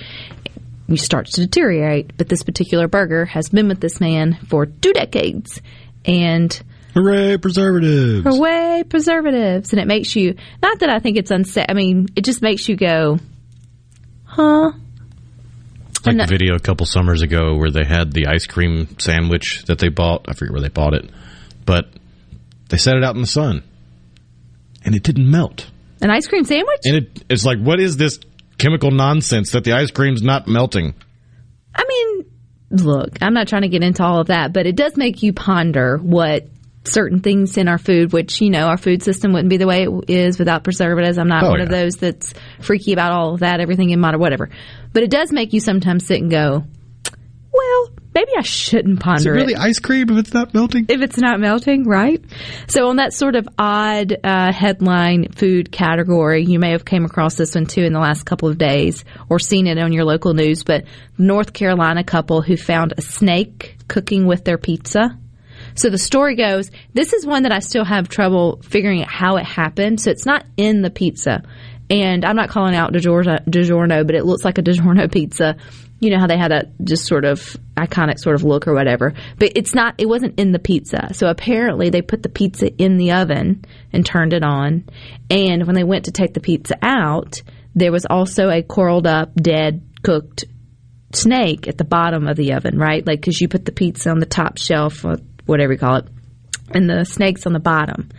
You 0.88 0.97
start 0.97 1.27
to 1.27 1.41
deteriorate. 1.41 2.17
But 2.17 2.30
this 2.30 2.43
particular 2.43 2.88
burger 2.88 3.25
has 3.25 3.49
been 3.49 3.67
with 3.67 3.80
this 3.80 3.99
man 3.99 4.38
for 4.47 4.65
two 4.65 4.93
decades, 4.93 5.61
and 6.05 6.61
Hooray, 6.93 7.38
preservatives! 7.38 8.25
Hooray, 8.25 8.84
preservatives! 8.89 9.71
And 9.71 9.80
it 9.80 9.88
makes 9.88 10.15
you 10.15 10.36
not 10.61 10.80
that 10.80 10.89
I 10.89 10.99
think 10.99 11.17
it's 11.17 11.32
unsafe. 11.32 11.65
I 11.69 11.73
mean, 11.73 12.07
it 12.15 12.25
just 12.25 12.41
makes 12.41 12.67
you 12.67 12.75
go, 12.75 13.19
huh? 14.25 14.71
Like 16.05 16.17
the 16.17 16.25
video 16.27 16.55
a 16.55 16.59
couple 16.59 16.86
summers 16.86 17.21
ago 17.21 17.57
where 17.57 17.71
they 17.71 17.84
had 17.84 18.13
the 18.13 18.27
ice 18.27 18.47
cream 18.47 18.97
sandwich 18.99 19.63
that 19.67 19.80
they 19.80 19.89
bought. 19.89 20.25
I 20.27 20.34
forget 20.34 20.53
where 20.53 20.61
they 20.61 20.69
bought 20.69 20.93
it, 20.93 21.09
but 21.70 21.88
they 22.70 22.78
set 22.78 22.95
it 22.95 23.03
out 23.03 23.13
in 23.13 23.22
the 23.22 23.28
sun, 23.28 23.61
and 24.84 24.95
it 24.95 25.03
didn't 25.03 25.30
melt. 25.30 25.70
An 26.01 26.09
ice 26.09 26.26
cream 26.26 26.43
sandwich? 26.43 26.80
And 26.86 26.95
it, 26.95 27.24
it's 27.30 27.45
like, 27.45 27.59
what 27.59 27.80
is 27.80 27.95
this 27.95 28.17
chemical 28.57 28.89
nonsense 28.89 29.51
that 29.51 29.65
the 29.65 29.74
ice 29.74 29.91
cream's 29.91 30.24
not 30.24 30.47
melting? 30.47 30.95
I 31.76 31.84
mean, 31.88 32.26
look, 32.72 33.20
I'm 33.22 33.36
not 33.36 33.47
trying 33.49 33.61
to 33.61 33.67
get 33.67 33.84
into 33.84 34.03
all 34.03 34.20
of 34.20 34.28
that, 34.28 34.51
but 34.51 34.65
it 34.65 34.76
does 34.76 34.97
make 34.97 35.22
you 35.22 35.32
ponder 35.32 35.97
what 35.97 36.47
certain 36.86 37.20
things 37.20 37.55
in 37.55 37.67
our 37.67 37.78
food, 37.78 38.13
which, 38.13 38.41
you 38.41 38.49
know, 38.49 38.65
our 38.65 38.78
food 38.78 39.03
system 39.03 39.32
wouldn't 39.32 39.51
be 39.51 39.57
the 39.57 39.67
way 39.67 39.84
it 39.84 40.09
is 40.09 40.39
without 40.39 40.63
preservatives. 40.63 41.20
I'm 41.20 41.28
not 41.28 41.43
Oh, 41.43 41.51
one 41.51 41.61
of 41.61 41.70
those 41.70 41.97
that's 41.97 42.34
freaky 42.61 42.93
about 42.93 43.11
all 43.11 43.36
of 43.36 43.41
that, 43.41 43.59
everything 43.59 43.91
in 43.91 43.99
modern, 43.99 44.20
whatever. 44.20 44.49
But 44.91 45.03
it 45.03 45.11
does 45.11 45.32
make 45.32 45.53
you 45.53 45.59
sometimes 45.59 46.07
sit 46.07 46.20
and 46.20 46.32
go, 46.32 46.63
well, 47.53 47.89
maybe 48.14 48.32
I 48.38 48.41
shouldn't 48.41 48.99
ponder 48.99 49.20
Is 49.20 49.26
it 49.26 49.30
really 49.30 49.55
ice 49.55 49.80
cream 49.80 50.10
if 50.10 50.18
it's 50.18 50.34
not 50.34 50.53
melting? 50.53 50.86
If 50.89 51.01
it's 51.01 51.18
not 51.18 51.39
melting, 51.39 51.86
right? 51.86 52.24
So 52.68 52.89
on 52.89 52.97
that 52.97 53.14
sort 53.14 53.36
of 53.36 53.47
odd 53.57 54.16
uh, 54.24 54.51
headline 54.51 55.32
food 55.32 55.72
category, 55.72 56.45
you 56.45 56.60
may 56.60 56.72
have 56.72 56.86
came 56.86 57.05
across 57.05 57.36
this 57.36 57.55
one 57.55 57.66
too 57.66 57.84
in 57.84 57.93
the 57.93 57.99
last 57.99 58.26
couple 58.26 58.49
of 58.49 58.57
days 58.57 59.05
or 59.30 59.39
seen 59.39 59.68
it 59.68 59.78
on 59.78 59.93
your 59.93 60.05
local 60.05 60.34
news. 60.34 60.64
But 60.64 60.86
North 61.18 61.53
Carolina 61.53 62.03
couple 62.03 62.41
who 62.41 62.57
found 62.57 62.93
a 62.97 63.01
snake 63.01 63.78
cooking 63.88 64.26
with 64.26 64.43
their 64.43 64.57
pizza. 64.57 65.18
So 65.76 65.89
the 65.89 65.97
story 65.97 66.36
goes, 66.36 66.70
this 66.93 67.14
is 67.14 67.26
one 67.26 67.43
that 67.43 67.51
I 67.51 67.60
still 67.60 67.86
have 67.86 68.10
trouble 68.10 68.62
figuring 68.64 69.01
out 69.01 69.10
how 69.10 69.38
it 69.38 69.45
happened. 69.45 70.01
So 70.01 70.12
it's 70.12 70.26
not 70.26 70.45
in 70.57 70.82
the 70.82 70.89
pizza. 70.89 71.43
And 71.89 72.24
I'm 72.24 72.36
not 72.36 72.49
calling 72.49 72.76
out 72.76 72.93
DiGiorno, 72.93 73.45
DiGiorno, 73.45 74.05
but 74.05 74.16
it 74.16 74.26
looks 74.26 74.45
like 74.45 74.57
a 74.57 74.62
DiGiorno 74.64 75.12
pizza. 75.12 75.57
You 76.00 76.12
know 76.12 76.20
how 76.20 76.28
they 76.28 76.38
had 76.38 76.52
that 76.52 76.72
just 76.84 77.06
sort 77.06 77.26
of 77.26 77.58
iconic 77.76 78.20
sort 78.20 78.36
of 78.36 78.43
look 78.43 78.68
or 78.68 78.74
whatever. 78.74 79.14
But 79.38 79.54
it's 79.56 79.76
not, 79.76 79.95
it 79.97 80.08
wasn't 80.08 80.39
in 80.39 80.52
the 80.52 80.60
pizza. 80.60 81.10
So 81.14 81.28
apparently 81.28 81.89
they 81.89 82.02
put 82.02 82.24
the 82.24 82.30
pizza 82.30 82.72
in 82.78 82.97
the 82.97 83.12
oven 83.14 83.66
and 83.91 84.06
turned 84.06 84.34
it 84.34 84.43
on. 84.43 84.86
And 85.30 85.66
when 85.66 85.76
they 85.76 85.84
went 85.84 86.06
to 86.06 86.12
take 86.12 86.34
the 86.34 86.39
pizza 86.39 86.78
out, 86.82 87.41
there 87.76 87.91
was 87.91 88.06
also 88.06 88.50
a 88.50 88.64
curled 88.64 89.08
up, 89.08 89.34
dead, 89.36 89.82
cooked 90.04 90.45
snake 91.14 91.68
at 91.68 91.78
the 91.78 91.84
bottom 91.84 92.28
of 92.28 92.38
the 92.38 92.54
oven, 92.54 92.78
right? 92.78 93.06
Like, 93.06 93.22
cause 93.24 93.39
you 93.39 93.47
put 93.47 93.66
the 93.66 93.72
pizza 93.72 94.10
on 94.10 94.20
the 94.20 94.26
top 94.26 94.58
shelf 94.58 95.04
or 95.04 95.18
whatever 95.45 95.74
you 95.74 95.80
call 95.80 95.97
it, 95.97 96.08
and 96.72 96.89
the 96.89 97.04
snake's 97.04 97.45
on 97.45 97.54
the 97.54 97.60
bottom. 97.60 98.10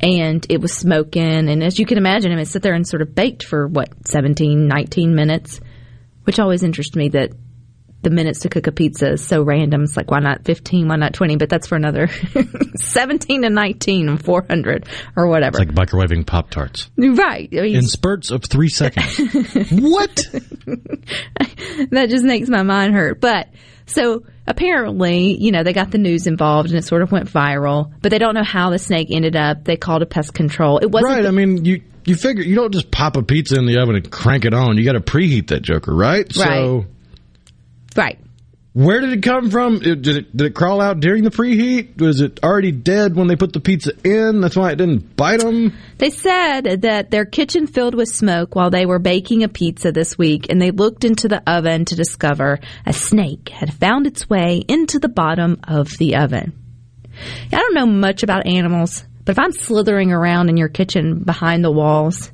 And 0.00 0.44
it 0.48 0.60
was 0.60 0.72
smoking. 0.72 1.48
And 1.48 1.62
as 1.62 1.78
you 1.78 1.86
can 1.86 1.98
imagine, 1.98 2.32
I 2.32 2.34
mean, 2.34 2.42
it 2.42 2.48
sat 2.48 2.62
there 2.62 2.74
and 2.74 2.86
sort 2.86 3.02
of 3.02 3.14
baked 3.14 3.44
for 3.44 3.68
what, 3.68 4.08
17, 4.08 4.66
19 4.66 5.14
minutes, 5.14 5.60
which 6.24 6.38
always 6.38 6.62
interests 6.62 6.96
me 6.96 7.08
that 7.10 7.32
the 8.02 8.10
minutes 8.10 8.40
to 8.40 8.48
cook 8.48 8.66
a 8.66 8.72
pizza 8.72 9.12
is 9.12 9.24
so 9.24 9.42
random. 9.42 9.84
It's 9.84 9.96
like, 9.96 10.10
why 10.10 10.18
not 10.18 10.44
15? 10.44 10.88
Why 10.88 10.96
not 10.96 11.14
20? 11.14 11.36
But 11.36 11.48
that's 11.48 11.68
for 11.68 11.76
another 11.76 12.08
17 12.76 13.44
and 13.44 13.54
19 13.54 14.08
and 14.08 14.22
400 14.22 14.86
or 15.16 15.28
whatever. 15.28 15.62
It's 15.62 15.70
like 15.70 15.88
microwaving 15.88 16.26
Pop 16.26 16.50
Tarts 16.50 16.90
right. 16.96 17.48
I 17.52 17.62
mean, 17.62 17.76
in 17.76 17.82
spurts 17.82 18.30
of 18.30 18.44
three 18.44 18.68
seconds. 18.68 19.16
what? 19.70 20.16
that 21.90 22.06
just 22.08 22.24
makes 22.24 22.48
my 22.48 22.62
mind 22.62 22.94
hurt. 22.94 23.20
But 23.20 23.48
so 23.86 24.24
apparently, 24.46 25.36
you 25.40 25.52
know, 25.52 25.62
they 25.62 25.72
got 25.72 25.90
the 25.90 25.98
news 25.98 26.26
involved 26.26 26.70
and 26.70 26.78
it 26.78 26.84
sort 26.84 27.02
of 27.02 27.12
went 27.12 27.28
viral, 27.28 27.92
but 28.00 28.10
they 28.10 28.18
don't 28.18 28.34
know 28.34 28.44
how 28.44 28.70
the 28.70 28.78
snake 28.78 29.08
ended 29.10 29.36
up. 29.36 29.64
They 29.64 29.76
called 29.76 30.02
a 30.02 30.06
pest 30.06 30.34
control. 30.34 30.78
It 30.78 30.90
wasn't 30.90 31.12
right. 31.12 31.26
I 31.26 31.30
mean, 31.30 31.64
you 31.64 31.82
you 32.04 32.16
figure 32.16 32.42
you 32.42 32.54
don't 32.54 32.72
just 32.72 32.90
pop 32.90 33.16
a 33.16 33.22
pizza 33.22 33.56
in 33.56 33.66
the 33.66 33.78
oven 33.78 33.96
and 33.96 34.10
crank 34.10 34.44
it 34.44 34.54
on. 34.54 34.76
You 34.76 34.84
got 34.84 34.92
to 34.92 35.00
preheat 35.00 35.48
that 35.48 35.62
joker, 35.62 35.94
right? 35.94 36.32
So 36.32 36.86
right. 37.96 38.18
Where 38.74 39.00
did 39.00 39.12
it 39.12 39.22
come 39.22 39.50
from? 39.50 39.80
Did 39.80 40.06
it 40.06 40.36
did 40.36 40.46
it 40.46 40.54
crawl 40.54 40.80
out 40.80 41.00
during 41.00 41.24
the 41.24 41.30
preheat? 41.30 42.00
Was 42.00 42.20
it 42.20 42.40
already 42.42 42.72
dead 42.72 43.14
when 43.14 43.26
they 43.26 43.36
put 43.36 43.52
the 43.52 43.60
pizza 43.60 43.92
in? 44.02 44.40
That's 44.40 44.56
why 44.56 44.70
it 44.70 44.76
didn't 44.76 45.14
bite 45.14 45.40
them. 45.40 45.76
They 45.98 46.08
said 46.08 46.82
that 46.82 47.10
their 47.10 47.26
kitchen 47.26 47.66
filled 47.66 47.94
with 47.94 48.08
smoke 48.08 48.54
while 48.54 48.70
they 48.70 48.86
were 48.86 48.98
baking 48.98 49.42
a 49.42 49.48
pizza 49.48 49.92
this 49.92 50.16
week, 50.16 50.46
and 50.48 50.60
they 50.60 50.70
looked 50.70 51.04
into 51.04 51.28
the 51.28 51.42
oven 51.46 51.84
to 51.86 51.96
discover 51.96 52.60
a 52.86 52.92
snake 52.94 53.50
had 53.50 53.74
found 53.74 54.06
its 54.06 54.30
way 54.30 54.64
into 54.66 54.98
the 54.98 55.08
bottom 55.08 55.60
of 55.64 55.98
the 55.98 56.16
oven. 56.16 56.54
I 57.52 57.56
don't 57.56 57.74
know 57.74 57.86
much 57.86 58.22
about 58.22 58.46
animals, 58.46 59.04
but 59.24 59.32
if 59.32 59.38
I'm 59.38 59.52
slithering 59.52 60.12
around 60.12 60.48
in 60.48 60.56
your 60.56 60.68
kitchen 60.68 61.22
behind 61.22 61.62
the 61.62 61.70
walls, 61.70 62.32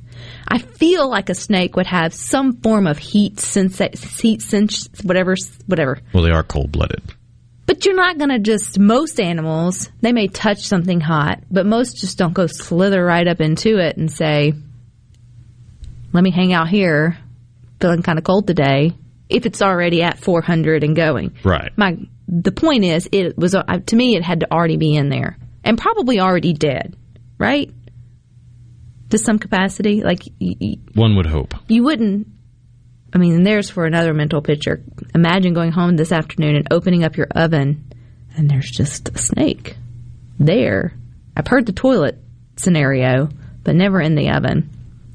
I 0.49 0.57
feel 0.57 1.09
like 1.09 1.29
a 1.29 1.35
snake 1.35 1.75
would 1.75 1.87
have 1.87 2.13
some 2.13 2.57
form 2.57 2.87
of 2.87 2.97
heat 2.97 3.39
sense, 3.39 3.77
heat 4.19 4.41
sense, 4.41 4.89
whatever, 5.03 5.35
whatever. 5.67 5.99
Well, 6.13 6.23
they 6.23 6.31
are 6.31 6.43
cold 6.43 6.71
blooded. 6.71 7.03
But 7.67 7.85
you're 7.85 7.95
not 7.95 8.17
going 8.17 8.31
to 8.31 8.39
just, 8.39 8.79
most 8.79 9.19
animals, 9.19 9.91
they 10.01 10.11
may 10.11 10.27
touch 10.27 10.61
something 10.61 10.99
hot, 10.99 11.43
but 11.51 11.67
most 11.67 11.97
just 11.97 12.17
don't 12.17 12.33
go 12.33 12.47
slither 12.47 13.05
right 13.05 13.27
up 13.27 13.41
into 13.41 13.77
it 13.77 13.95
and 13.95 14.11
say, 14.11 14.53
let 16.11 16.23
me 16.23 16.31
hang 16.31 16.51
out 16.51 16.67
here, 16.67 17.19
feeling 17.79 18.01
kind 18.01 18.17
of 18.17 18.25
cold 18.25 18.47
today, 18.47 18.93
if 19.29 19.45
it's 19.45 19.61
already 19.61 20.01
at 20.01 20.17
400 20.17 20.83
and 20.83 20.95
going. 20.95 21.35
Right. 21.43 21.71
My, 21.77 21.97
the 22.27 22.51
point 22.51 22.85
is, 22.85 23.07
it 23.11 23.37
was, 23.37 23.53
uh, 23.53 23.63
to 23.85 23.95
me, 23.95 24.15
it 24.15 24.23
had 24.23 24.39
to 24.39 24.51
already 24.51 24.77
be 24.77 24.95
in 24.95 25.09
there 25.09 25.37
and 25.63 25.77
probably 25.77 26.19
already 26.19 26.53
dead, 26.53 26.95
right? 27.37 27.71
To 29.09 29.17
some 29.17 29.39
capacity. 29.39 30.01
Like, 30.03 30.23
y- 30.39 30.55
y- 30.61 30.77
One 30.93 31.15
would 31.15 31.25
hope. 31.25 31.53
you 31.67 31.83
wouldn't 31.83 32.27
I 33.11 33.17
mean, 33.17 33.41
there's 33.43 33.71
for 33.71 33.85
another 33.85 34.13
mental 34.13 34.39
picture. 34.41 34.83
Imagine 35.15 35.53
going 35.55 35.71
home 35.71 35.95
this 35.97 36.11
afternoon 36.11 36.55
and 36.55 36.67
opening 36.69 37.03
up 37.03 37.17
your 37.17 37.27
oven 37.35 37.85
and 38.37 38.47
there's 38.49 38.69
just 38.69 39.09
a 39.09 39.17
snake 39.17 39.75
there. 40.39 40.93
I've 41.35 41.47
heard 41.47 41.65
the 41.65 41.71
toilet 41.73 42.19
scenario, 42.55 43.29
but 43.63 43.75
never 43.75 43.99
in 43.99 44.13
the 44.15 44.29
oven. 44.29 44.69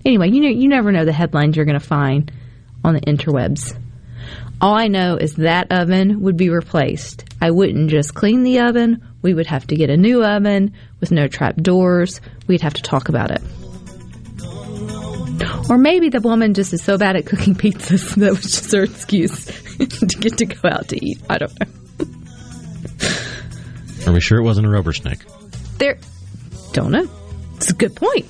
Anyway, 0.04 0.30
you 0.30 0.40
know 0.40 0.48
you 0.48 0.68
never 0.68 0.90
know 0.92 1.04
the 1.04 1.12
headlines 1.12 1.54
you're 1.56 1.64
going 1.64 1.78
to 1.78 1.86
find 1.86 2.32
on 2.84 2.94
the 2.94 3.00
interwebs. 3.02 3.76
All 4.60 4.74
I 4.74 4.88
know 4.88 5.16
is 5.16 5.34
that 5.36 5.70
oven 5.70 6.22
would 6.22 6.36
be 6.36 6.48
replaced. 6.50 7.24
I 7.40 7.50
wouldn't 7.50 7.90
just 7.90 8.14
clean 8.14 8.42
the 8.42 8.60
oven. 8.60 9.06
We 9.22 9.34
would 9.34 9.46
have 9.46 9.66
to 9.68 9.76
get 9.76 9.90
a 9.90 9.96
new 9.96 10.24
oven 10.24 10.72
with 11.00 11.10
no 11.12 11.28
trap 11.28 11.56
doors. 11.56 12.20
We'd 12.46 12.60
have 12.62 12.74
to 12.74 12.82
talk 12.82 13.08
about 13.08 13.30
it. 13.30 13.42
Or 15.70 15.78
maybe 15.78 16.08
the 16.10 16.20
woman 16.20 16.54
just 16.54 16.72
is 16.72 16.82
so 16.82 16.98
bad 16.98 17.16
at 17.16 17.26
cooking 17.26 17.54
pizzas 17.54 18.14
that 18.16 18.30
was 18.30 18.42
just 18.42 18.72
her 18.72 18.84
excuse 18.84 19.46
to 19.78 20.18
get 20.18 20.38
to 20.38 20.46
go 20.46 20.68
out 20.68 20.88
to 20.88 21.04
eat. 21.04 21.18
I 21.28 21.38
don't 21.38 21.52
know. 21.60 21.66
Are 24.06 24.12
we 24.12 24.20
sure 24.20 24.38
it 24.38 24.44
wasn't 24.44 24.66
a 24.66 24.70
rubber 24.70 24.92
snake? 24.92 25.20
There, 25.78 25.98
don't 26.72 26.92
know. 26.92 27.08
It's 27.56 27.70
a 27.70 27.74
good 27.74 27.96
point. 27.96 28.26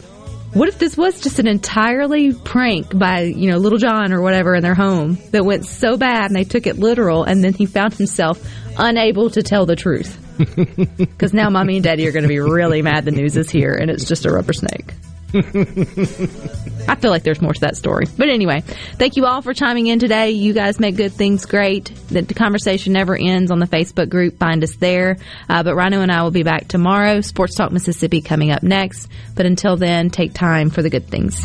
What 0.54 0.68
if 0.68 0.78
this 0.78 0.96
was 0.96 1.20
just 1.20 1.40
an 1.40 1.48
entirely 1.48 2.32
prank 2.32 2.96
by, 2.96 3.22
you 3.22 3.50
know, 3.50 3.58
Little 3.58 3.78
John 3.78 4.12
or 4.12 4.22
whatever 4.22 4.54
in 4.54 4.62
their 4.62 4.76
home 4.76 5.18
that 5.32 5.44
went 5.44 5.66
so 5.66 5.96
bad 5.96 6.26
and 6.26 6.36
they 6.36 6.44
took 6.44 6.68
it 6.68 6.78
literal 6.78 7.24
and 7.24 7.42
then 7.42 7.54
he 7.54 7.66
found 7.66 7.94
himself 7.94 8.40
unable 8.78 9.30
to 9.30 9.42
tell 9.42 9.66
the 9.66 9.76
truth? 9.76 10.20
Because 10.96 11.32
now 11.32 11.48
mommy 11.48 11.76
and 11.76 11.84
daddy 11.84 12.06
are 12.08 12.12
going 12.12 12.24
to 12.24 12.28
be 12.28 12.40
really 12.40 12.82
mad 12.82 13.04
the 13.04 13.12
news 13.12 13.36
is 13.36 13.48
here 13.50 13.72
and 13.72 13.90
it's 13.90 14.04
just 14.04 14.26
a 14.26 14.30
rubber 14.30 14.52
snake. 14.52 14.92
I 16.88 16.94
feel 16.94 17.10
like 17.10 17.24
there's 17.24 17.42
more 17.42 17.52
to 17.52 17.60
that 17.60 17.76
story. 17.76 18.06
But 18.16 18.28
anyway, 18.28 18.60
thank 18.98 19.16
you 19.16 19.26
all 19.26 19.42
for 19.42 19.52
chiming 19.52 19.88
in 19.88 19.98
today. 19.98 20.30
You 20.30 20.52
guys 20.52 20.78
make 20.78 20.96
good 20.96 21.12
things 21.12 21.44
great. 21.44 21.86
The, 22.08 22.22
conversation 22.34 22.92
never 22.92 23.16
ends 23.16 23.50
on 23.50 23.58
the 23.58 23.66
Facebook 23.66 24.10
group. 24.10 24.38
Find 24.38 24.62
us 24.62 24.76
there. 24.76 25.16
Uh, 25.48 25.62
but 25.62 25.74
Rhino 25.74 26.02
and 26.02 26.12
I 26.12 26.22
will 26.22 26.30
be 26.30 26.42
back 26.42 26.68
tomorrow. 26.68 27.20
Sports 27.20 27.56
Talk 27.56 27.72
Mississippi 27.72 28.20
coming 28.20 28.50
up 28.50 28.62
next. 28.62 29.08
But 29.34 29.46
until 29.46 29.76
then, 29.76 30.10
take 30.10 30.34
time 30.34 30.70
for 30.70 30.82
the 30.82 30.90
good 30.90 31.08
things. 31.08 31.44